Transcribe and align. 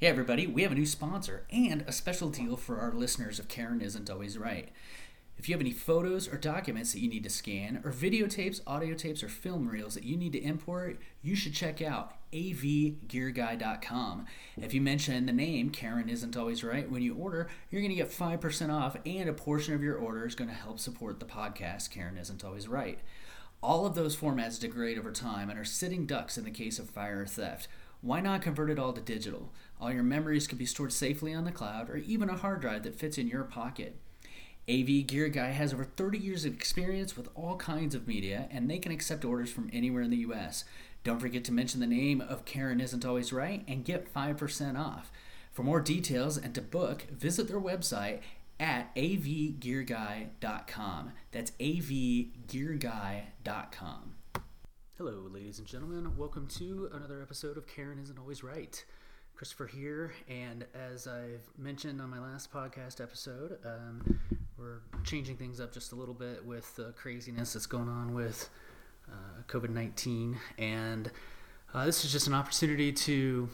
Hey, 0.00 0.06
everybody, 0.06 0.46
we 0.46 0.62
have 0.62 0.72
a 0.72 0.76
new 0.76 0.86
sponsor 0.86 1.44
and 1.50 1.84
a 1.86 1.92
special 1.92 2.30
deal 2.30 2.56
for 2.56 2.78
our 2.78 2.90
listeners 2.90 3.38
of 3.38 3.48
Karen 3.48 3.82
Isn't 3.82 4.08
Always 4.08 4.38
Right. 4.38 4.70
If 5.36 5.46
you 5.46 5.52
have 5.52 5.60
any 5.60 5.72
photos 5.72 6.26
or 6.26 6.38
documents 6.38 6.94
that 6.94 7.00
you 7.00 7.08
need 7.10 7.22
to 7.24 7.28
scan, 7.28 7.82
or 7.84 7.92
videotapes, 7.92 8.62
audio 8.66 8.94
tapes, 8.94 9.22
or 9.22 9.28
film 9.28 9.68
reels 9.68 9.92
that 9.92 10.04
you 10.04 10.16
need 10.16 10.32
to 10.32 10.42
import, 10.42 10.98
you 11.20 11.36
should 11.36 11.52
check 11.52 11.82
out 11.82 12.14
avgearguy.com. 12.32 14.24
If 14.56 14.72
you 14.72 14.80
mention 14.80 15.26
the 15.26 15.34
name 15.34 15.68
Karen 15.68 16.08
Isn't 16.08 16.34
Always 16.34 16.64
Right 16.64 16.90
when 16.90 17.02
you 17.02 17.14
order, 17.14 17.50
you're 17.70 17.82
going 17.82 17.94
to 17.94 18.02
get 18.02 18.08
5% 18.10 18.72
off, 18.72 18.96
and 19.04 19.28
a 19.28 19.34
portion 19.34 19.74
of 19.74 19.82
your 19.82 19.96
order 19.96 20.24
is 20.24 20.34
going 20.34 20.48
to 20.48 20.56
help 20.56 20.78
support 20.78 21.20
the 21.20 21.26
podcast 21.26 21.90
Karen 21.90 22.16
Isn't 22.16 22.42
Always 22.42 22.68
Right. 22.68 23.00
All 23.62 23.84
of 23.84 23.94
those 23.94 24.16
formats 24.16 24.58
degrade 24.58 24.98
over 24.98 25.12
time 25.12 25.50
and 25.50 25.58
are 25.58 25.64
sitting 25.66 26.06
ducks 26.06 26.38
in 26.38 26.44
the 26.44 26.50
case 26.50 26.78
of 26.78 26.88
fire 26.88 27.20
or 27.20 27.26
theft. 27.26 27.68
Why 28.02 28.20
not 28.20 28.40
convert 28.40 28.70
it 28.70 28.78
all 28.78 28.94
to 28.94 29.00
digital? 29.02 29.52
All 29.80 29.92
your 29.92 30.02
memories 30.02 30.46
can 30.46 30.58
be 30.58 30.66
stored 30.66 30.92
safely 30.92 31.32
on 31.32 31.44
the 31.44 31.50
cloud 31.50 31.88
or 31.88 31.96
even 31.96 32.28
a 32.28 32.36
hard 32.36 32.60
drive 32.60 32.82
that 32.82 32.98
fits 32.98 33.16
in 33.16 33.28
your 33.28 33.44
pocket. 33.44 33.96
AV 34.68 35.06
Gear 35.06 35.30
Guy 35.30 35.52
has 35.52 35.72
over 35.72 35.84
30 35.84 36.18
years 36.18 36.44
of 36.44 36.52
experience 36.52 37.16
with 37.16 37.30
all 37.34 37.56
kinds 37.56 37.94
of 37.94 38.06
media, 38.06 38.46
and 38.50 38.70
they 38.70 38.78
can 38.78 38.92
accept 38.92 39.24
orders 39.24 39.50
from 39.50 39.70
anywhere 39.72 40.02
in 40.02 40.10
the 40.10 40.18
US. 40.18 40.64
Don't 41.02 41.18
forget 41.18 41.44
to 41.44 41.52
mention 41.52 41.80
the 41.80 41.86
name 41.86 42.20
of 42.20 42.44
Karen 42.44 42.78
Isn't 42.78 43.06
Always 43.06 43.32
Right 43.32 43.64
and 43.66 43.82
get 43.84 44.12
5% 44.12 44.78
off. 44.78 45.10
For 45.50 45.62
more 45.62 45.80
details 45.80 46.36
and 46.36 46.54
to 46.54 46.60
book, 46.60 47.06
visit 47.10 47.48
their 47.48 47.58
website 47.58 48.20
at 48.60 48.94
avgearguy.com. 48.94 51.12
That's 51.32 51.52
avgearguy.com. 51.52 54.12
Hello, 54.98 55.26
ladies 55.30 55.58
and 55.58 55.66
gentlemen. 55.66 56.18
Welcome 56.18 56.46
to 56.58 56.90
another 56.92 57.22
episode 57.22 57.56
of 57.56 57.66
Karen 57.66 57.98
Isn't 57.98 58.18
Always 58.18 58.44
Right. 58.44 58.84
Christopher 59.40 59.68
here, 59.68 60.12
and 60.28 60.66
as 60.74 61.06
I've 61.06 61.48
mentioned 61.56 61.98
on 62.02 62.10
my 62.10 62.20
last 62.20 62.52
podcast 62.52 63.00
episode, 63.00 63.56
um, 63.64 64.20
we're 64.58 64.80
changing 65.02 65.38
things 65.38 65.60
up 65.60 65.72
just 65.72 65.92
a 65.92 65.94
little 65.94 66.12
bit 66.12 66.44
with 66.44 66.76
the 66.76 66.92
craziness 66.92 67.54
that's 67.54 67.64
going 67.64 67.88
on 67.88 68.12
with 68.12 68.50
uh, 69.10 69.40
COVID 69.48 69.70
19. 69.70 70.36
And 70.58 71.10
uh, 71.72 71.86
this 71.86 72.04
is 72.04 72.12
just 72.12 72.26
an 72.26 72.34
opportunity 72.34 72.92
to 72.92 73.48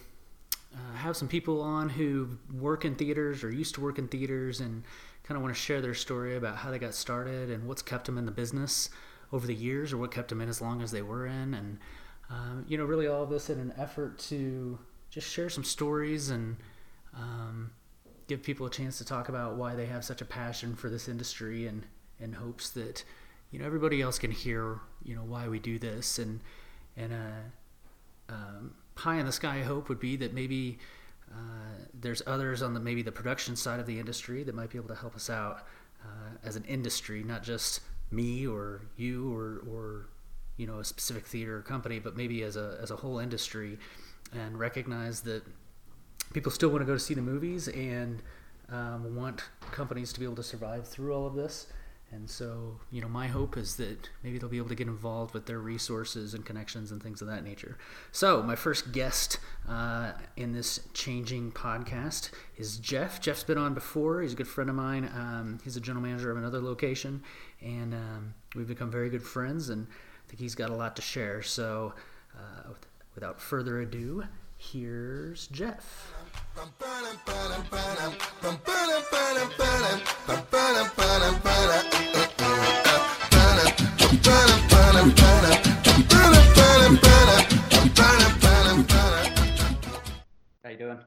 uh, 0.74 0.96
have 0.96 1.16
some 1.16 1.28
people 1.28 1.60
on 1.60 1.88
who 1.88 2.36
work 2.52 2.84
in 2.84 2.96
theaters 2.96 3.44
or 3.44 3.52
used 3.52 3.76
to 3.76 3.80
work 3.80 4.00
in 4.00 4.08
theaters 4.08 4.58
and 4.58 4.82
kind 5.22 5.36
of 5.36 5.42
want 5.44 5.54
to 5.54 5.60
share 5.60 5.80
their 5.80 5.94
story 5.94 6.34
about 6.34 6.56
how 6.56 6.72
they 6.72 6.80
got 6.80 6.94
started 6.94 7.48
and 7.48 7.64
what's 7.68 7.82
kept 7.82 8.06
them 8.06 8.18
in 8.18 8.26
the 8.26 8.32
business 8.32 8.90
over 9.32 9.46
the 9.46 9.54
years 9.54 9.92
or 9.92 9.98
what 9.98 10.10
kept 10.10 10.30
them 10.30 10.40
in 10.40 10.48
as 10.48 10.60
long 10.60 10.82
as 10.82 10.90
they 10.90 11.02
were 11.02 11.28
in. 11.28 11.54
And, 11.54 11.78
um, 12.28 12.64
you 12.66 12.76
know, 12.76 12.84
really 12.84 13.06
all 13.06 13.22
of 13.22 13.30
this 13.30 13.50
in 13.50 13.60
an 13.60 13.72
effort 13.78 14.18
to 14.30 14.80
just 15.16 15.32
share 15.32 15.48
some 15.48 15.64
stories 15.64 16.28
and 16.28 16.58
um, 17.14 17.70
give 18.28 18.42
people 18.42 18.66
a 18.66 18.70
chance 18.70 18.98
to 18.98 19.04
talk 19.04 19.30
about 19.30 19.56
why 19.56 19.74
they 19.74 19.86
have 19.86 20.04
such 20.04 20.20
a 20.20 20.26
passion 20.26 20.76
for 20.76 20.90
this 20.90 21.08
industry 21.08 21.66
and 21.66 21.86
in 22.20 22.34
hopes 22.34 22.68
that 22.68 23.02
you 23.50 23.58
know 23.58 23.64
everybody 23.64 24.02
else 24.02 24.18
can 24.18 24.30
hear 24.30 24.78
you 25.02 25.16
know 25.16 25.22
why 25.22 25.48
we 25.48 25.58
do 25.58 25.78
this. 25.78 26.18
And 26.18 26.40
and 26.98 27.14
uh, 27.14 28.34
um, 28.34 28.74
pie 28.94 29.16
in 29.16 29.24
the 29.24 29.32
sky 29.32 29.62
hope 29.62 29.88
would 29.88 30.00
be 30.00 30.16
that 30.16 30.34
maybe 30.34 30.80
uh, 31.32 31.86
there's 31.94 32.20
others 32.26 32.60
on 32.60 32.74
the 32.74 32.80
maybe 32.80 33.00
the 33.00 33.10
production 33.10 33.56
side 33.56 33.80
of 33.80 33.86
the 33.86 33.98
industry 33.98 34.42
that 34.44 34.54
might 34.54 34.68
be 34.68 34.76
able 34.76 34.88
to 34.88 34.94
help 34.94 35.16
us 35.16 35.30
out 35.30 35.66
uh, 36.04 36.36
as 36.44 36.56
an 36.56 36.64
industry, 36.64 37.24
not 37.24 37.42
just 37.42 37.80
me 38.10 38.46
or 38.46 38.82
you 38.98 39.34
or 39.34 39.62
or 39.66 40.08
you 40.58 40.66
know 40.66 40.80
a 40.80 40.84
specific 40.84 41.26
theater 41.26 41.56
or 41.56 41.62
company, 41.62 41.98
but 41.98 42.18
maybe 42.18 42.42
as 42.42 42.56
a 42.56 42.78
as 42.82 42.90
a 42.90 42.96
whole 42.96 43.18
industry, 43.18 43.78
and 44.32 44.58
recognize 44.58 45.20
that 45.22 45.42
people 46.32 46.50
still 46.50 46.68
want 46.68 46.82
to 46.82 46.86
go 46.86 46.94
to 46.94 47.00
see 47.00 47.14
the 47.14 47.22
movies 47.22 47.68
and 47.68 48.22
um, 48.70 49.14
want 49.14 49.44
companies 49.72 50.12
to 50.12 50.20
be 50.20 50.26
able 50.26 50.36
to 50.36 50.42
survive 50.42 50.86
through 50.86 51.14
all 51.14 51.26
of 51.26 51.34
this. 51.34 51.66
And 52.12 52.30
so, 52.30 52.78
you 52.92 53.00
know, 53.00 53.08
my 53.08 53.26
hope 53.26 53.56
is 53.56 53.76
that 53.76 54.08
maybe 54.22 54.38
they'll 54.38 54.48
be 54.48 54.58
able 54.58 54.68
to 54.68 54.76
get 54.76 54.86
involved 54.86 55.34
with 55.34 55.46
their 55.46 55.58
resources 55.58 56.34
and 56.34 56.44
connections 56.44 56.92
and 56.92 57.02
things 57.02 57.20
of 57.20 57.26
that 57.26 57.42
nature. 57.42 57.78
So, 58.12 58.44
my 58.44 58.54
first 58.54 58.92
guest 58.92 59.40
uh, 59.68 60.12
in 60.36 60.52
this 60.52 60.78
changing 60.94 61.50
podcast 61.50 62.30
is 62.56 62.76
Jeff. 62.78 63.20
Jeff's 63.20 63.42
been 63.42 63.58
on 63.58 63.74
before. 63.74 64.22
He's 64.22 64.34
a 64.34 64.36
good 64.36 64.46
friend 64.46 64.70
of 64.70 64.76
mine. 64.76 65.10
Um, 65.14 65.58
he's 65.64 65.76
a 65.76 65.80
general 65.80 66.04
manager 66.04 66.30
of 66.30 66.36
another 66.36 66.60
location, 66.60 67.22
and 67.60 67.92
um, 67.92 68.34
we've 68.54 68.68
become 68.68 68.90
very 68.90 69.10
good 69.10 69.24
friends. 69.24 69.68
And 69.68 69.88
I 69.88 70.28
think 70.28 70.38
he's 70.38 70.54
got 70.54 70.70
a 70.70 70.76
lot 70.76 70.94
to 70.96 71.02
share. 71.02 71.42
So, 71.42 71.92
uh, 72.36 72.72
without 73.16 73.40
further 73.40 73.80
ado, 73.80 74.22
here's 74.58 75.48
Jeff. 75.48 76.12
How 90.62 90.70
you 90.70 90.78
doing? 90.78 90.98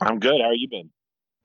I'm 0.00 0.20
good. 0.20 0.40
How 0.40 0.48
are 0.48 0.54
you 0.54 0.68
been? 0.68 0.90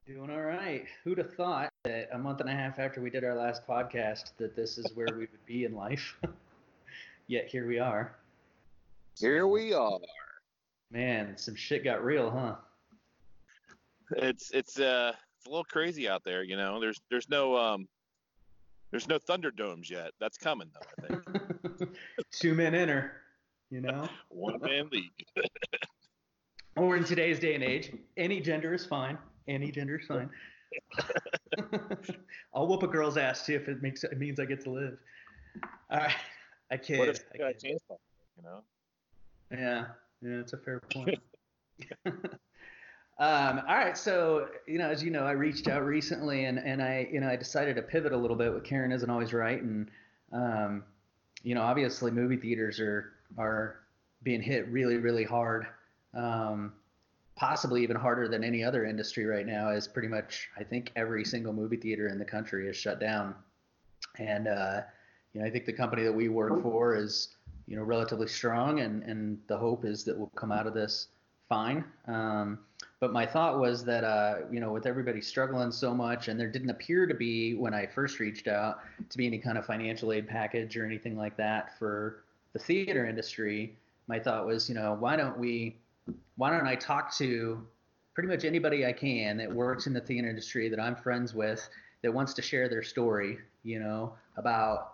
Doing 0.05 0.29
all 0.29 0.41
right. 0.41 0.85
Who'd 1.03 1.17
have 1.17 1.33
thought 1.33 1.69
that 1.85 2.09
a 2.13 2.19
month 2.19 2.39
and 2.39 2.49
a 2.49 2.53
half 2.53 2.77
after 2.77 3.01
we 3.01 3.09
did 3.09 3.23
our 3.23 3.35
last 3.35 3.65
podcast 3.67 4.33
that 4.37 4.55
this 4.55 4.77
is 4.77 4.91
where 4.93 5.07
we 5.11 5.21
would 5.21 5.45
be 5.47 5.65
in 5.65 5.73
life? 5.73 6.17
Yet 7.27 7.47
here 7.47 7.65
we 7.65 7.79
are. 7.79 8.15
Here 9.21 9.45
we 9.45 9.71
are. 9.71 9.99
Man, 10.89 11.37
some 11.37 11.53
shit 11.53 11.83
got 11.83 12.03
real, 12.03 12.31
huh? 12.31 12.55
It's 14.17 14.49
it's 14.49 14.79
uh 14.79 15.13
it's 15.37 15.45
a 15.45 15.49
little 15.49 15.63
crazy 15.63 16.09
out 16.09 16.23
there, 16.25 16.43
you 16.43 16.57
know. 16.57 16.79
There's 16.79 16.99
there's 17.11 17.29
no 17.29 17.55
um 17.55 17.87
there's 18.89 19.07
no 19.07 19.19
Thunderdomes 19.19 19.91
yet. 19.91 20.11
That's 20.19 20.39
coming 20.39 20.71
though, 20.73 21.05
I 21.05 21.19
think. 21.77 21.89
Two 22.31 22.55
men 22.55 22.73
enter, 22.73 23.13
you 23.69 23.81
know. 23.81 24.09
One 24.29 24.59
man 24.59 24.89
league. 24.91 25.11
or 26.75 26.97
in 26.97 27.03
today's 27.03 27.39
day 27.39 27.53
and 27.53 27.63
age, 27.63 27.93
any 28.17 28.41
gender 28.41 28.73
is 28.73 28.87
fine. 28.87 29.19
Any 29.47 29.71
gender 29.71 29.99
is 29.99 30.07
fine. 30.07 30.31
I'll 32.55 32.65
whoop 32.65 32.81
a 32.81 32.87
girl's 32.87 33.17
ass 33.17 33.45
too 33.45 33.53
if 33.53 33.69
it 33.69 33.83
makes 33.83 34.03
it 34.03 34.17
means 34.17 34.39
I 34.39 34.45
get 34.45 34.63
to 34.63 34.71
live. 34.71 34.97
All 35.91 35.99
right, 35.99 36.15
I 36.71 36.77
kid. 36.77 36.97
What 36.97 37.09
if 37.09 37.23
I 37.35 37.37
got 37.37 37.51
a 37.51 37.53
kid. 37.53 37.69
chance, 37.69 37.83
you 38.35 38.43
know? 38.43 38.63
Yeah, 39.51 39.85
yeah, 40.21 40.37
that's 40.37 40.53
a 40.53 40.57
fair 40.57 40.79
point. 40.79 41.19
um, 42.05 43.61
all 43.67 43.75
right, 43.75 43.97
so 43.97 44.47
you 44.67 44.77
know, 44.77 44.89
as 44.89 45.03
you 45.03 45.11
know, 45.11 45.23
I 45.23 45.31
reached 45.31 45.67
out 45.67 45.85
recently, 45.85 46.45
and 46.45 46.59
and 46.59 46.81
I, 46.81 47.07
you 47.11 47.19
know, 47.19 47.27
I 47.27 47.35
decided 47.35 47.75
to 47.75 47.81
pivot 47.81 48.11
a 48.11 48.17
little 48.17 48.37
bit. 48.37 48.53
With 48.53 48.63
Karen 48.63 48.91
isn't 48.91 49.09
always 49.09 49.33
right, 49.33 49.61
and 49.61 49.89
um, 50.31 50.83
you 51.43 51.55
know, 51.55 51.61
obviously, 51.61 52.11
movie 52.11 52.37
theaters 52.37 52.79
are 52.79 53.13
are 53.37 53.79
being 54.23 54.41
hit 54.41 54.67
really, 54.67 54.97
really 54.97 55.23
hard. 55.23 55.67
Um, 56.13 56.73
possibly 57.35 57.81
even 57.81 57.95
harder 57.95 58.27
than 58.27 58.43
any 58.43 58.63
other 58.63 58.85
industry 58.85 59.25
right 59.25 59.47
now, 59.47 59.69
as 59.69 59.87
pretty 59.87 60.07
much 60.07 60.49
I 60.57 60.63
think 60.63 60.91
every 60.95 61.25
single 61.25 61.53
movie 61.53 61.77
theater 61.77 62.07
in 62.07 62.19
the 62.19 62.25
country 62.25 62.67
is 62.67 62.77
shut 62.77 62.99
down. 62.99 63.33
And 64.19 64.47
uh, 64.47 64.81
you 65.33 65.41
know, 65.41 65.47
I 65.47 65.49
think 65.49 65.65
the 65.65 65.73
company 65.73 66.03
that 66.03 66.13
we 66.13 66.29
work 66.29 66.61
for 66.61 66.95
is 66.95 67.35
you 67.71 67.77
know 67.77 67.83
relatively 67.83 68.27
strong, 68.27 68.81
and 68.81 69.01
and 69.03 69.39
the 69.47 69.57
hope 69.57 69.85
is 69.85 70.03
that 70.03 70.17
we'll 70.17 70.27
come 70.35 70.51
out 70.51 70.67
of 70.67 70.73
this 70.73 71.07
fine. 71.47 71.85
Um, 72.05 72.59
but 72.99 73.13
my 73.13 73.25
thought 73.25 73.59
was 73.59 73.85
that 73.85 74.03
uh, 74.03 74.39
you 74.51 74.59
know 74.59 74.73
with 74.73 74.85
everybody 74.85 75.21
struggling 75.21 75.71
so 75.71 75.95
much, 75.95 76.27
and 76.27 76.37
there 76.37 76.49
didn't 76.49 76.69
appear 76.69 77.07
to 77.07 77.13
be 77.13 77.55
when 77.55 77.73
I 77.73 77.85
first 77.85 78.19
reached 78.19 78.49
out 78.49 78.79
to 79.09 79.17
be 79.17 79.25
any 79.25 79.37
kind 79.37 79.57
of 79.57 79.65
financial 79.65 80.11
aid 80.11 80.27
package 80.27 80.75
or 80.75 80.85
anything 80.85 81.17
like 81.17 81.37
that 81.37 81.79
for 81.79 82.25
the 82.51 82.59
theater 82.59 83.05
industry. 83.05 83.77
My 84.07 84.19
thought 84.19 84.45
was, 84.45 84.67
you 84.67 84.75
know, 84.75 84.97
why 84.99 85.15
don't 85.15 85.39
we, 85.39 85.77
why 86.35 86.49
don't 86.49 86.67
I 86.67 86.75
talk 86.75 87.15
to 87.19 87.65
pretty 88.13 88.27
much 88.27 88.43
anybody 88.43 88.85
I 88.85 88.91
can 88.91 89.37
that 89.37 89.49
works 89.49 89.87
in 89.87 89.93
the 89.93 90.01
theater 90.01 90.27
industry 90.27 90.67
that 90.67 90.79
I'm 90.79 90.97
friends 90.97 91.33
with 91.33 91.69
that 92.03 92.13
wants 92.13 92.33
to 92.33 92.41
share 92.41 92.67
their 92.67 92.83
story, 92.83 93.37
you 93.63 93.79
know, 93.79 94.13
about 94.35 94.90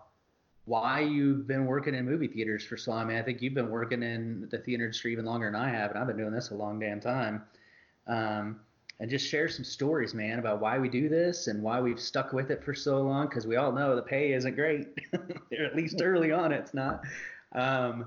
why 0.68 1.00
you've 1.00 1.46
been 1.46 1.64
working 1.64 1.94
in 1.94 2.04
movie 2.04 2.28
theaters 2.28 2.62
for 2.62 2.76
so 2.76 2.90
long. 2.90 3.00
I 3.00 3.04
mean, 3.06 3.16
I 3.16 3.22
think 3.22 3.40
you've 3.40 3.54
been 3.54 3.70
working 3.70 4.02
in 4.02 4.46
the 4.50 4.58
theater 4.58 4.84
industry 4.84 5.12
even 5.12 5.24
longer 5.24 5.50
than 5.50 5.58
I 5.58 5.70
have, 5.70 5.90
and 5.90 5.98
I've 5.98 6.06
been 6.06 6.18
doing 6.18 6.32
this 6.32 6.50
a 6.50 6.54
long 6.54 6.78
damn 6.78 7.00
time. 7.00 7.42
Um, 8.06 8.60
and 9.00 9.08
just 9.08 9.26
share 9.26 9.48
some 9.48 9.64
stories, 9.64 10.12
man, 10.12 10.38
about 10.38 10.60
why 10.60 10.78
we 10.78 10.88
do 10.88 11.08
this 11.08 11.46
and 11.46 11.62
why 11.62 11.80
we've 11.80 12.00
stuck 12.00 12.32
with 12.32 12.50
it 12.50 12.62
for 12.62 12.74
so 12.74 13.00
long. 13.00 13.28
Because 13.28 13.46
we 13.46 13.56
all 13.56 13.72
know 13.72 13.96
the 13.96 14.02
pay 14.02 14.32
isn't 14.32 14.56
great, 14.56 14.88
or 15.14 15.64
at 15.64 15.74
least 15.74 16.02
early 16.02 16.32
on, 16.32 16.52
it's 16.52 16.74
not. 16.74 17.02
Um, 17.52 18.06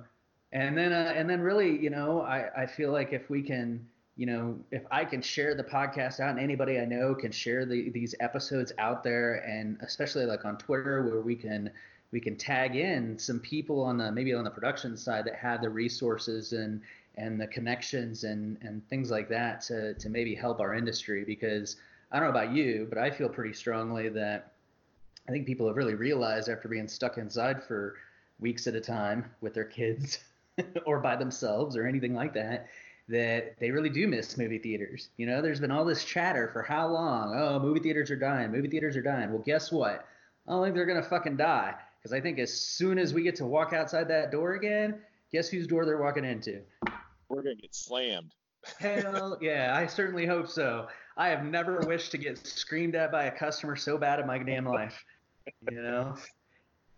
and 0.51 0.77
then, 0.77 0.93
uh, 0.93 1.13
and 1.15 1.27
then, 1.27 1.41
really, 1.41 1.79
you 1.79 1.89
know, 1.89 2.21
I, 2.21 2.49
I 2.55 2.65
feel 2.67 2.91
like 2.91 3.11
if 3.11 3.29
we 3.29 3.41
can, 3.41 3.87
you 4.17 4.27
know, 4.27 4.59
if 4.69 4.83
I 4.91 5.05
can 5.05 5.21
share 5.21 5.55
the 5.55 5.63
podcast 5.63 6.19
out, 6.19 6.29
and 6.29 6.39
anybody 6.39 6.77
I 6.77 6.85
know 6.85 7.15
can 7.15 7.31
share 7.31 7.65
the, 7.65 7.89
these 7.89 8.13
episodes 8.19 8.71
out 8.77 9.01
there, 9.01 9.35
and 9.47 9.77
especially 9.81 10.25
like 10.25 10.45
on 10.45 10.57
Twitter, 10.57 11.03
where 11.03 11.21
we 11.21 11.35
can 11.35 11.71
we 12.11 12.19
can 12.19 12.35
tag 12.35 12.75
in 12.75 13.17
some 13.17 13.39
people 13.39 13.81
on 13.83 13.97
the 13.97 14.11
maybe 14.11 14.33
on 14.33 14.43
the 14.43 14.49
production 14.49 14.97
side 14.97 15.25
that 15.25 15.35
have 15.35 15.61
the 15.61 15.69
resources 15.69 16.53
and 16.53 16.81
and 17.15 17.39
the 17.39 17.47
connections 17.47 18.23
and 18.23 18.57
and 18.61 18.87
things 18.89 19.09
like 19.09 19.29
that 19.29 19.61
to 19.61 19.93
to 19.95 20.09
maybe 20.09 20.35
help 20.35 20.59
our 20.59 20.73
industry 20.73 21.23
because 21.25 21.77
I 22.11 22.19
don't 22.19 22.25
know 22.25 22.39
about 22.39 22.53
you, 22.53 22.87
but 22.89 22.97
I 22.97 23.09
feel 23.09 23.29
pretty 23.29 23.53
strongly 23.53 24.09
that 24.09 24.51
I 25.27 25.31
think 25.31 25.45
people 25.45 25.67
have 25.67 25.77
really 25.77 25.95
realized 25.95 26.49
after 26.49 26.67
being 26.67 26.89
stuck 26.89 27.17
inside 27.17 27.63
for 27.63 27.95
weeks 28.39 28.67
at 28.67 28.75
a 28.75 28.81
time 28.81 29.31
with 29.39 29.53
their 29.53 29.65
kids 29.65 30.19
or 30.85 30.99
by 30.99 31.15
themselves 31.15 31.77
or 31.77 31.87
anything 31.87 32.13
like 32.13 32.33
that 32.33 32.67
that 33.07 33.57
they 33.59 33.71
really 33.71 33.89
do 33.89 34.07
miss 34.07 34.37
movie 34.37 34.57
theaters. 34.57 35.09
You 35.17 35.25
know, 35.25 35.41
there's 35.41 35.59
been 35.59 35.71
all 35.71 35.85
this 35.85 36.03
chatter 36.03 36.49
for 36.51 36.61
how 36.63 36.87
long? 36.87 37.33
Oh, 37.35 37.59
movie 37.59 37.79
theaters 37.79 38.11
are 38.11 38.15
dying. 38.15 38.51
Movie 38.51 38.69
theaters 38.69 38.97
are 38.97 39.01
dying. 39.01 39.31
Well, 39.31 39.43
guess 39.45 39.71
what? 39.71 40.05
I 40.47 40.51
don't 40.51 40.63
think 40.63 40.75
they're 40.75 40.85
gonna 40.85 41.03
fucking 41.03 41.37
die 41.37 41.75
because 42.01 42.13
I 42.13 42.21
think 42.21 42.39
as 42.39 42.51
soon 42.51 42.97
as 42.97 43.13
we 43.13 43.21
get 43.21 43.35
to 43.35 43.45
walk 43.45 43.73
outside 43.73 44.07
that 44.07 44.31
door 44.31 44.53
again, 44.53 44.99
guess 45.31 45.49
whose 45.49 45.67
door 45.67 45.85
they're 45.85 46.01
walking 46.01 46.25
into? 46.25 46.61
We're 47.29 47.43
gonna 47.43 47.55
get 47.55 47.75
slammed. 47.75 48.33
Hell 48.79 49.37
yeah, 49.41 49.73
I 49.75 49.85
certainly 49.85 50.25
hope 50.25 50.47
so. 50.47 50.87
I 51.17 51.29
have 51.29 51.43
never 51.45 51.79
wished 51.81 52.11
to 52.11 52.17
get 52.17 52.45
screamed 52.45 52.95
at 52.95 53.11
by 53.11 53.25
a 53.25 53.31
customer 53.31 53.75
so 53.75 53.97
bad 53.97 54.19
in 54.19 54.27
my 54.27 54.39
damn 54.39 54.65
life. 54.65 55.03
You 55.69 55.81
know. 55.81 56.15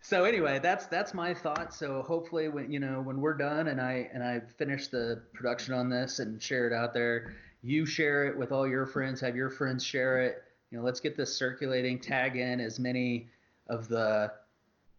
So 0.00 0.24
anyway, 0.24 0.58
that's 0.62 0.86
that's 0.86 1.14
my 1.14 1.34
thought. 1.34 1.74
So 1.74 2.02
hopefully, 2.02 2.48
when 2.48 2.70
you 2.70 2.78
know 2.78 3.00
when 3.00 3.20
we're 3.20 3.36
done 3.36 3.68
and 3.68 3.80
I 3.80 4.08
and 4.12 4.22
I 4.22 4.40
finish 4.58 4.88
the 4.88 5.22
production 5.32 5.74
on 5.74 5.88
this 5.88 6.18
and 6.18 6.42
share 6.42 6.66
it 6.66 6.72
out 6.72 6.92
there, 6.92 7.34
you 7.62 7.86
share 7.86 8.26
it 8.26 8.36
with 8.36 8.52
all 8.52 8.68
your 8.68 8.86
friends. 8.86 9.20
Have 9.20 9.36
your 9.36 9.50
friends 9.50 9.84
share 9.84 10.20
it. 10.20 10.42
You 10.70 10.78
know, 10.78 10.84
let's 10.84 11.00
get 11.00 11.16
this 11.16 11.34
circulating. 11.34 11.98
Tag 11.98 12.36
in 12.36 12.60
as 12.60 12.78
many 12.78 13.28
of 13.68 13.88
the 13.88 14.30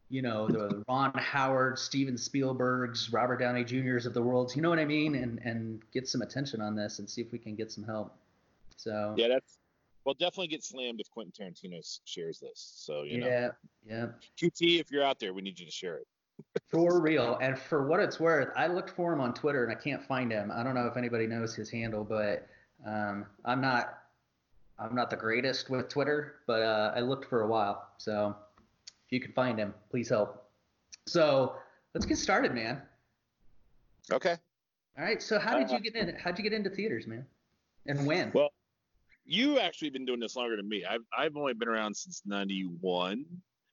you 0.10 0.22
know, 0.22 0.48
the 0.48 0.84
Ron 0.88 1.12
Howard, 1.16 1.80
Steven 1.80 2.16
Spielbergs, 2.16 3.12
Robert 3.12 3.38
Downey 3.38 3.63
Jr.'s 3.63 4.06
of 4.06 4.13
the 4.13 4.22
world. 4.22 4.56
You 4.56 4.62
know 4.62 4.69
what 4.69 4.80
I 4.80 4.86
mean? 4.86 5.16
And 5.16 5.40
and 5.44 5.81
get 5.92 6.07
some 6.07 6.22
attention 6.22 6.62
on 6.62 6.75
this 6.75 7.00
and 7.00 7.10
see 7.10 7.22
if 7.22 7.31
we 7.31 7.40
can 7.40 7.56
get 7.56 7.72
some 7.72 7.84
help. 7.84 8.16
So 8.78 9.16
yeah, 9.18 9.28
that's 9.30 9.57
well, 10.06 10.13
definitely 10.13 10.48
get 10.48 10.63
slammed 10.63 11.02
if 11.02 11.10
Quentin 11.10 11.34
Tarantino 11.34 12.00
shares 12.06 12.40
this. 12.40 12.74
So 12.78 13.04
you 13.04 13.19
know, 13.19 13.28
yeah, 13.28 13.50
yeah. 13.88 14.07
QT, 14.40 14.80
if 14.80 14.92
you're 14.92 15.04
out 15.04 15.19
there, 15.19 15.34
we 15.34 15.42
need 15.42 15.60
you 15.60 15.66
to 15.66 15.72
share 15.72 15.98
it. 15.98 16.07
for 16.69 17.02
real, 17.02 17.38
and 17.42 17.57
for 17.57 17.88
what 17.88 18.00
it's 18.00 18.19
worth, 18.19 18.50
I 18.56 18.68
looked 18.68 18.92
for 18.92 19.12
him 19.12 19.22
on 19.22 19.34
Twitter 19.34 19.63
and 19.63 19.72
I 19.72 19.81
can't 19.81 20.06
find 20.06 20.31
him. 20.31 20.52
I 20.54 20.63
don't 20.63 20.75
know 20.75 20.86
if 20.86 20.98
anybody 20.98 21.25
knows 21.25 21.56
his 21.56 21.69
handle, 21.72 22.04
but 22.04 22.48
um, 22.86 23.25
I'm 23.46 23.62
not 23.62 23.98
I'm 24.78 24.94
not 24.94 25.10
the 25.10 25.16
greatest 25.16 25.69
with 25.69 25.90
Twitter, 25.90 26.36
but 26.46 26.62
uh, 26.62 26.94
I 26.96 27.00
looked 27.00 27.25
for 27.25 27.42
a 27.42 27.48
while. 27.48 27.88
So 27.98 28.36
you 29.15 29.21
can 29.21 29.31
find 29.31 29.57
him, 29.57 29.73
please 29.89 30.09
help. 30.09 30.50
So 31.07 31.56
let's 31.94 32.06
get 32.06 32.17
started, 32.17 32.53
man. 32.53 32.81
Okay. 34.12 34.35
All 34.97 35.03
right. 35.03 35.21
So 35.21 35.39
how 35.39 35.57
did 35.57 35.71
you 35.71 35.77
uh, 35.77 35.79
get 35.79 35.95
in? 35.95 36.15
How'd 36.15 36.38
you 36.38 36.44
get 36.44 36.53
into 36.53 36.69
theaters, 36.69 37.07
man? 37.07 37.25
And 37.88 38.06
when? 38.06 38.31
Well, 38.33 38.50
you 39.25 39.59
actually 39.59 39.89
been 39.89 40.06
doing 40.06 40.19
this 40.19 40.35
longer 40.35 40.57
than 40.57 40.67
me. 40.67 40.85
I've 40.85 41.06
I've 41.17 41.35
only 41.38 41.53
been 41.53 41.69
around 41.69 41.95
since 41.95 42.21
'91. 42.25 43.25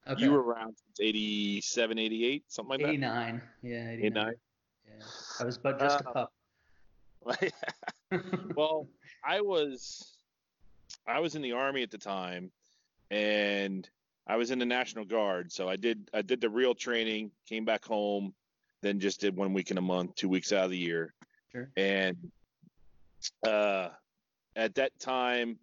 Okay. 0.09 0.23
You 0.23 0.33
were 0.33 0.43
around 0.43 0.75
since 0.77 1.01
87, 1.01 1.97
88, 1.97 2.45
something 2.49 2.71
like 2.71 2.81
89. 2.81 3.01
that. 3.01 3.29
89. 3.29 3.43
Yeah, 3.63 3.91
89. 3.91 4.07
89. 4.07 4.35
Yeah. 4.85 5.05
I 5.39 5.45
was 5.45 5.59
but 5.59 5.79
just 5.79 6.05
uh, 6.05 6.09
a 6.09 6.13
pup. 6.13 6.33
well, 8.57 8.89
I 9.25 9.41
was 9.41 10.17
I 11.07 11.21
was 11.21 11.37
in 11.37 11.43
the 11.43 11.53
army 11.53 11.83
at 11.83 11.91
the 11.93 11.99
time 11.99 12.51
and 13.13 13.89
I 14.27 14.37
was 14.37 14.51
in 14.51 14.59
the 14.59 14.67
National 14.67 15.05
Guard, 15.05 15.51
so 15.51 15.69
I 15.69 15.77
did 15.77 16.09
I 16.15 16.23
did 16.23 16.41
the 16.41 16.49
real 16.49 16.75
training, 16.75 17.31
came 17.49 17.65
back 17.65 17.85
home, 17.85 18.35
then 18.81 19.01
just 19.01 19.21
did 19.21 19.37
one 19.37 19.53
week 19.53 19.71
in 19.71 19.79
a 19.79 19.83
month, 19.83 20.15
two 20.15 20.29
weeks 20.29 20.53
out 20.53 20.65
of 20.65 20.71
the 20.71 20.79
year. 20.79 21.13
Sure. 21.51 21.69
And 21.77 22.17
uh, 23.47 23.89
at 24.57 24.75
that 24.77 24.99
time, 24.99 25.59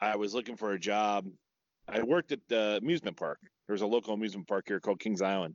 I 0.00 0.16
was 0.16 0.34
looking 0.34 0.56
for 0.56 0.72
a 0.72 0.78
job. 0.78 1.26
I 1.88 2.02
worked 2.02 2.32
at 2.32 2.40
the 2.48 2.78
amusement 2.82 3.16
park. 3.16 3.38
There's 3.66 3.82
a 3.82 3.86
local 3.86 4.14
amusement 4.14 4.48
park 4.48 4.64
here 4.66 4.80
called 4.80 5.00
Kings 5.00 5.22
Island, 5.22 5.54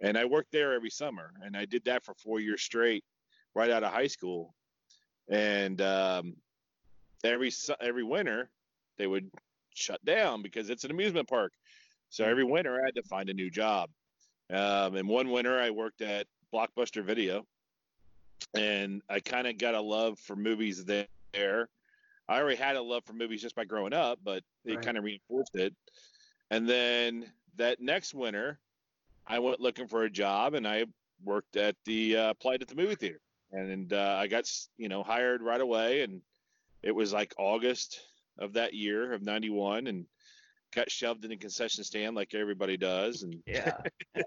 and 0.00 0.16
I 0.16 0.24
worked 0.24 0.52
there 0.52 0.74
every 0.74 0.90
summer. 0.90 1.32
And 1.42 1.56
I 1.56 1.64
did 1.64 1.84
that 1.84 2.04
for 2.04 2.14
four 2.14 2.40
years 2.40 2.62
straight, 2.62 3.04
right 3.54 3.70
out 3.70 3.82
of 3.82 3.92
high 3.92 4.06
school. 4.06 4.54
And 5.28 5.80
um, 5.80 6.34
every 7.24 7.52
every 7.80 8.04
winter, 8.04 8.50
they 8.96 9.06
would 9.06 9.30
shut 9.74 10.04
down 10.04 10.42
because 10.42 10.70
it's 10.70 10.84
an 10.84 10.90
amusement 10.90 11.28
park. 11.28 11.52
So 12.14 12.24
every 12.24 12.44
winter 12.44 12.80
I 12.80 12.84
had 12.84 12.94
to 12.94 13.02
find 13.02 13.28
a 13.28 13.34
new 13.34 13.50
job. 13.50 13.90
Um, 14.48 14.94
and 14.94 15.08
one 15.08 15.30
winter 15.30 15.58
I 15.58 15.70
worked 15.70 16.00
at 16.00 16.28
Blockbuster 16.54 17.02
Video, 17.02 17.44
and 18.54 19.02
I 19.10 19.18
kind 19.18 19.48
of 19.48 19.58
got 19.58 19.74
a 19.74 19.80
love 19.80 20.20
for 20.20 20.36
movies 20.36 20.84
there. 20.84 21.68
I 22.28 22.38
already 22.38 22.54
had 22.54 22.76
a 22.76 22.82
love 22.82 23.02
for 23.04 23.14
movies 23.14 23.42
just 23.42 23.56
by 23.56 23.64
growing 23.64 23.92
up, 23.92 24.20
but 24.22 24.44
it 24.64 24.76
right. 24.76 24.84
kind 24.84 24.96
of 24.96 25.02
reinforced 25.02 25.56
it. 25.56 25.74
And 26.52 26.68
then 26.68 27.32
that 27.56 27.80
next 27.80 28.14
winter, 28.14 28.60
I 29.26 29.40
went 29.40 29.58
looking 29.58 29.88
for 29.88 30.04
a 30.04 30.10
job, 30.10 30.54
and 30.54 30.68
I 30.68 30.84
worked 31.24 31.56
at 31.56 31.74
the 31.84 32.16
uh, 32.16 32.30
applied 32.30 32.62
at 32.62 32.68
the 32.68 32.76
movie 32.76 32.94
theater, 32.94 33.20
and 33.50 33.92
uh, 33.92 34.18
I 34.20 34.28
got 34.28 34.48
you 34.76 34.88
know 34.88 35.02
hired 35.02 35.42
right 35.42 35.60
away, 35.60 36.02
and 36.02 36.22
it 36.80 36.94
was 36.94 37.12
like 37.12 37.34
August 37.38 37.98
of 38.38 38.52
that 38.52 38.72
year 38.72 39.12
of 39.12 39.22
91 39.22 39.88
and 39.88 40.06
got 40.74 40.90
shoved 40.90 41.24
in 41.24 41.32
a 41.32 41.36
concession 41.36 41.84
stand 41.84 42.14
like 42.16 42.34
everybody 42.34 42.76
does 42.76 43.22
and 43.22 43.42
yeah 43.46 43.76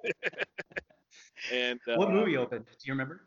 and 1.53 1.79
uh, 1.87 1.95
what 1.95 2.11
movie 2.11 2.37
opened 2.37 2.65
do 2.65 2.71
you 2.85 2.93
remember 2.93 3.21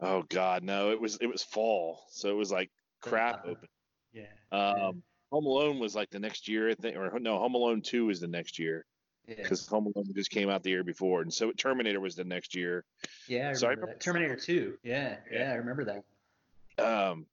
oh 0.00 0.22
god 0.28 0.62
no 0.62 0.90
it 0.90 1.00
was 1.00 1.18
it 1.20 1.26
was 1.26 1.42
fall 1.42 2.04
so 2.10 2.28
it 2.28 2.36
was 2.36 2.50
like 2.50 2.70
crap 3.00 3.44
uh, 3.46 3.50
open 3.50 3.68
yeah 4.12 4.22
um 4.52 4.76
yeah. 4.76 4.90
home 5.30 5.46
alone 5.46 5.78
was 5.78 5.94
like 5.94 6.10
the 6.10 6.18
next 6.18 6.48
year 6.48 6.70
i 6.70 6.74
think 6.74 6.96
or 6.96 7.18
no 7.18 7.38
home 7.38 7.54
alone 7.54 7.80
2 7.80 8.06
was 8.06 8.20
the 8.20 8.28
next 8.28 8.58
year 8.58 8.84
because 9.26 9.66
yeah. 9.66 9.70
Home 9.70 9.92
Alone 9.94 10.12
just 10.14 10.30
came 10.30 10.50
out 10.50 10.62
the 10.62 10.70
year 10.70 10.84
before, 10.84 11.22
and 11.22 11.32
so 11.32 11.52
Terminator 11.52 12.00
was 12.00 12.14
the 12.14 12.24
next 12.24 12.54
year. 12.54 12.84
Yeah, 13.28 13.36
I 13.36 13.40
remember, 13.40 13.58
so 13.58 13.66
I 13.66 13.70
remember 13.70 13.92
that. 13.92 14.00
Terminator 14.00 14.36
2. 14.36 14.78
Yeah, 14.82 15.16
yeah, 15.30 15.38
yeah, 15.38 15.52
I 15.52 15.54
remember 15.54 15.84
that. 15.84 16.84
Um, 16.84 17.26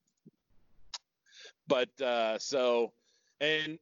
but 1.68 1.90
uh, 2.02 2.38
so, 2.40 2.92
and 3.42 3.80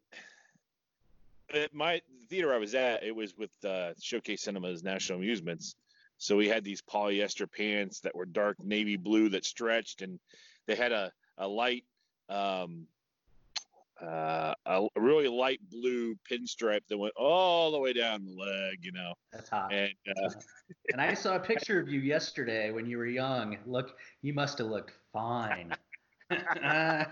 at 1.54 1.74
my 1.74 2.02
theater 2.30 2.54
I 2.54 2.58
was 2.58 2.76
at, 2.76 3.04
it 3.04 3.16
was 3.16 3.36
with 3.38 3.52
uh, 3.66 3.94
Showcase 4.02 4.44
Cinemas 4.44 4.84
National 4.84 5.20
Amusements. 5.20 5.76
So 6.18 6.36
we 6.36 6.48
had 6.48 6.64
these 6.64 6.82
polyester 6.82 7.48
pants 7.52 8.00
that 8.02 8.16
were 8.16 8.26
dark 8.26 8.58
navy 8.64 8.98
blue 8.98 9.30
that 9.30 9.46
stretched, 9.46 10.02
and 10.02 10.20
they 10.66 10.76
had 10.76 10.92
a, 10.92 11.12
a 11.38 11.48
light, 11.48 11.86
um, 12.28 12.88
uh, 14.02 14.54
a 14.66 14.88
really 14.96 15.28
light 15.28 15.60
blue 15.70 16.16
pinstripe 16.30 16.82
that 16.90 16.98
went 16.98 17.14
all 17.16 17.72
the 17.72 17.80
way 17.80 17.94
down 17.94 18.26
the 18.26 18.34
leg, 18.34 18.80
you 18.82 18.92
know. 18.92 19.14
That's 19.32 19.50
hot. 19.50 19.72
And, 19.72 19.94
uh, 20.24 20.30
and 20.92 21.02
I 21.02 21.14
saw 21.14 21.36
a 21.36 21.40
picture 21.40 21.80
of 21.80 21.88
you 21.88 22.00
yesterday 22.00 22.72
when 22.72 22.88
you 22.88 22.98
were 22.98 23.08
young. 23.08 23.58
Look, 23.66 23.96
you 24.22 24.34
must 24.34 24.58
have 24.58 24.68
looked 24.68 24.94
fine. 25.14 25.74
I 26.32 27.06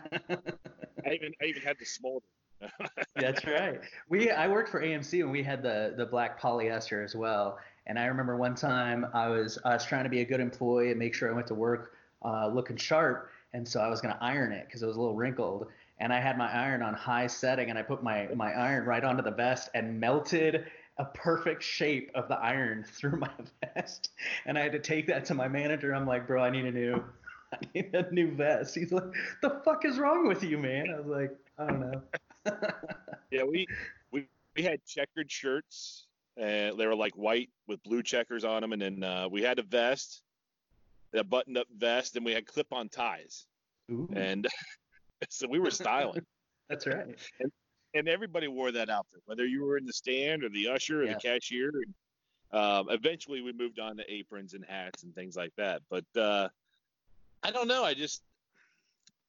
even 1.06 1.32
I 1.42 1.46
even 1.46 1.62
had 1.62 1.78
the 1.80 1.86
smolder. 1.86 2.26
That's 3.16 3.46
right. 3.46 3.80
We 4.10 4.32
I 4.32 4.48
worked 4.48 4.70
for 4.70 4.82
AMC 4.82 5.22
and 5.22 5.32
we 5.32 5.44
had 5.44 5.62
the 5.62 5.94
the 5.98 6.06
black 6.06 6.40
polyester 6.40 7.04
as 7.04 7.16
well. 7.16 7.60
And 7.88 8.00
I 8.00 8.06
remember 8.06 8.36
one 8.36 8.56
time 8.56 9.06
I 9.14 9.28
was 9.28 9.60
I 9.66 9.74
was 9.74 9.86
trying 9.86 10.04
to 10.04 10.10
be 10.10 10.22
a 10.22 10.26
good 10.26 10.40
employee 10.40 10.90
and 10.90 11.00
make 11.00 11.14
sure 11.14 11.30
I 11.30 11.34
went 11.34 11.48
to 11.48 11.56
work 11.56 11.94
uh, 12.24 12.48
looking 12.48 12.78
sharp, 12.78 13.30
and 13.54 13.68
so 13.68 13.80
I 13.80 13.88
was 13.90 14.02
gonna 14.02 14.18
iron 14.22 14.52
it 14.52 14.66
because 14.66 14.82
it 14.82 14.88
was 14.88 14.98
a 14.98 15.00
little 15.00 15.16
wrinkled. 15.16 15.68
And 16.00 16.12
I 16.12 16.20
had 16.20 16.38
my 16.38 16.52
iron 16.52 16.82
on 16.82 16.94
high 16.94 17.28
setting, 17.28 17.70
and 17.70 17.78
I 17.80 17.82
put 17.82 18.04
my 18.04 18.28
my 18.36 18.52
iron 18.54 18.86
right 18.86 19.04
onto 19.04 19.24
the 19.24 19.32
vest 19.32 19.70
and 19.74 20.00
melted 20.00 20.66
a 20.98 21.06
perfect 21.06 21.62
shape 21.62 22.10
of 22.16 22.28
the 22.30 22.38
iron 22.40 22.84
through 22.88 23.20
my 23.20 23.32
vest. 23.76 24.12
And 24.46 24.58
I 24.58 24.62
had 24.62 24.72
to 24.72 24.80
take 24.80 25.08
that 25.08 25.26
to 25.26 25.34
my 25.34 25.48
manager. 25.48 25.94
I'm 25.94 26.08
like, 26.08 26.26
bro, 26.28 26.44
I 26.44 26.50
need 26.50 26.66
a 26.66 26.72
new 26.72 27.04
I 27.54 27.58
need 27.74 27.94
a 27.94 28.12
new 28.12 28.32
vest. 28.36 28.76
He's 28.76 28.92
like, 28.92 29.04
the 29.42 29.62
fuck 29.64 29.86
is 29.86 29.98
wrong 30.00 30.28
with 30.28 30.44
you, 30.44 30.58
man? 30.58 30.88
I 30.94 30.98
was 30.98 31.08
like, 31.08 31.32
I 31.60 31.68
don't 31.68 31.80
know. 31.80 32.02
Yeah, 33.32 33.44
we, 33.44 33.68
we 34.12 34.28
we 34.56 34.64
had 34.64 34.84
checkered 34.86 35.32
shirts, 35.32 36.08
and 36.38 36.78
they 36.78 36.88
were 36.88 36.96
like 36.96 37.16
white 37.16 37.50
with 37.68 37.82
blue 37.84 38.02
checkers 38.02 38.44
on 38.44 38.62
them, 38.62 38.74
and 38.74 38.82
then 38.82 39.04
uh, 39.04 39.28
we 39.30 39.42
had 39.42 39.60
a 39.60 39.64
vest, 39.64 40.22
a 41.14 41.24
buttoned-up 41.24 41.68
vest, 41.78 42.16
and 42.16 42.26
we 42.26 42.32
had 42.32 42.46
clip-on 42.46 42.90
ties, 42.90 43.46
Ooh. 43.92 44.08
and 44.14 44.48
so 45.30 45.48
we 45.48 45.60
were 45.60 45.72
styling. 45.72 46.26
That's 46.70 46.88
right. 46.88 47.16
And, 47.40 47.52
and, 47.94 48.10
everybody 48.10 48.48
wore 48.48 48.72
that 48.72 48.90
outfit, 48.90 49.22
whether 49.26 49.46
you 49.46 49.64
were 49.64 49.78
in 49.78 49.86
the 49.86 49.94
stand 49.94 50.44
or 50.44 50.50
the 50.50 50.68
usher 50.68 51.02
or 51.02 51.06
yeah. 51.06 51.14
the 51.14 51.20
cashier. 51.20 51.70
And, 51.70 52.60
um, 52.60 52.88
eventually, 52.90 53.42
we 53.42 53.54
moved 53.54 53.80
on 53.80 53.98
to 53.98 54.04
aprons 54.12 54.56
and 54.56 54.66
hats 54.66 55.04
and 55.04 55.14
things 55.14 55.36
like 55.36 55.54
that. 55.58 55.84
But 55.92 56.06
uh, 56.20 56.50
I 57.44 57.52
don't 57.52 57.68
know. 57.68 57.84
I 57.84 57.94
just, 57.94 58.24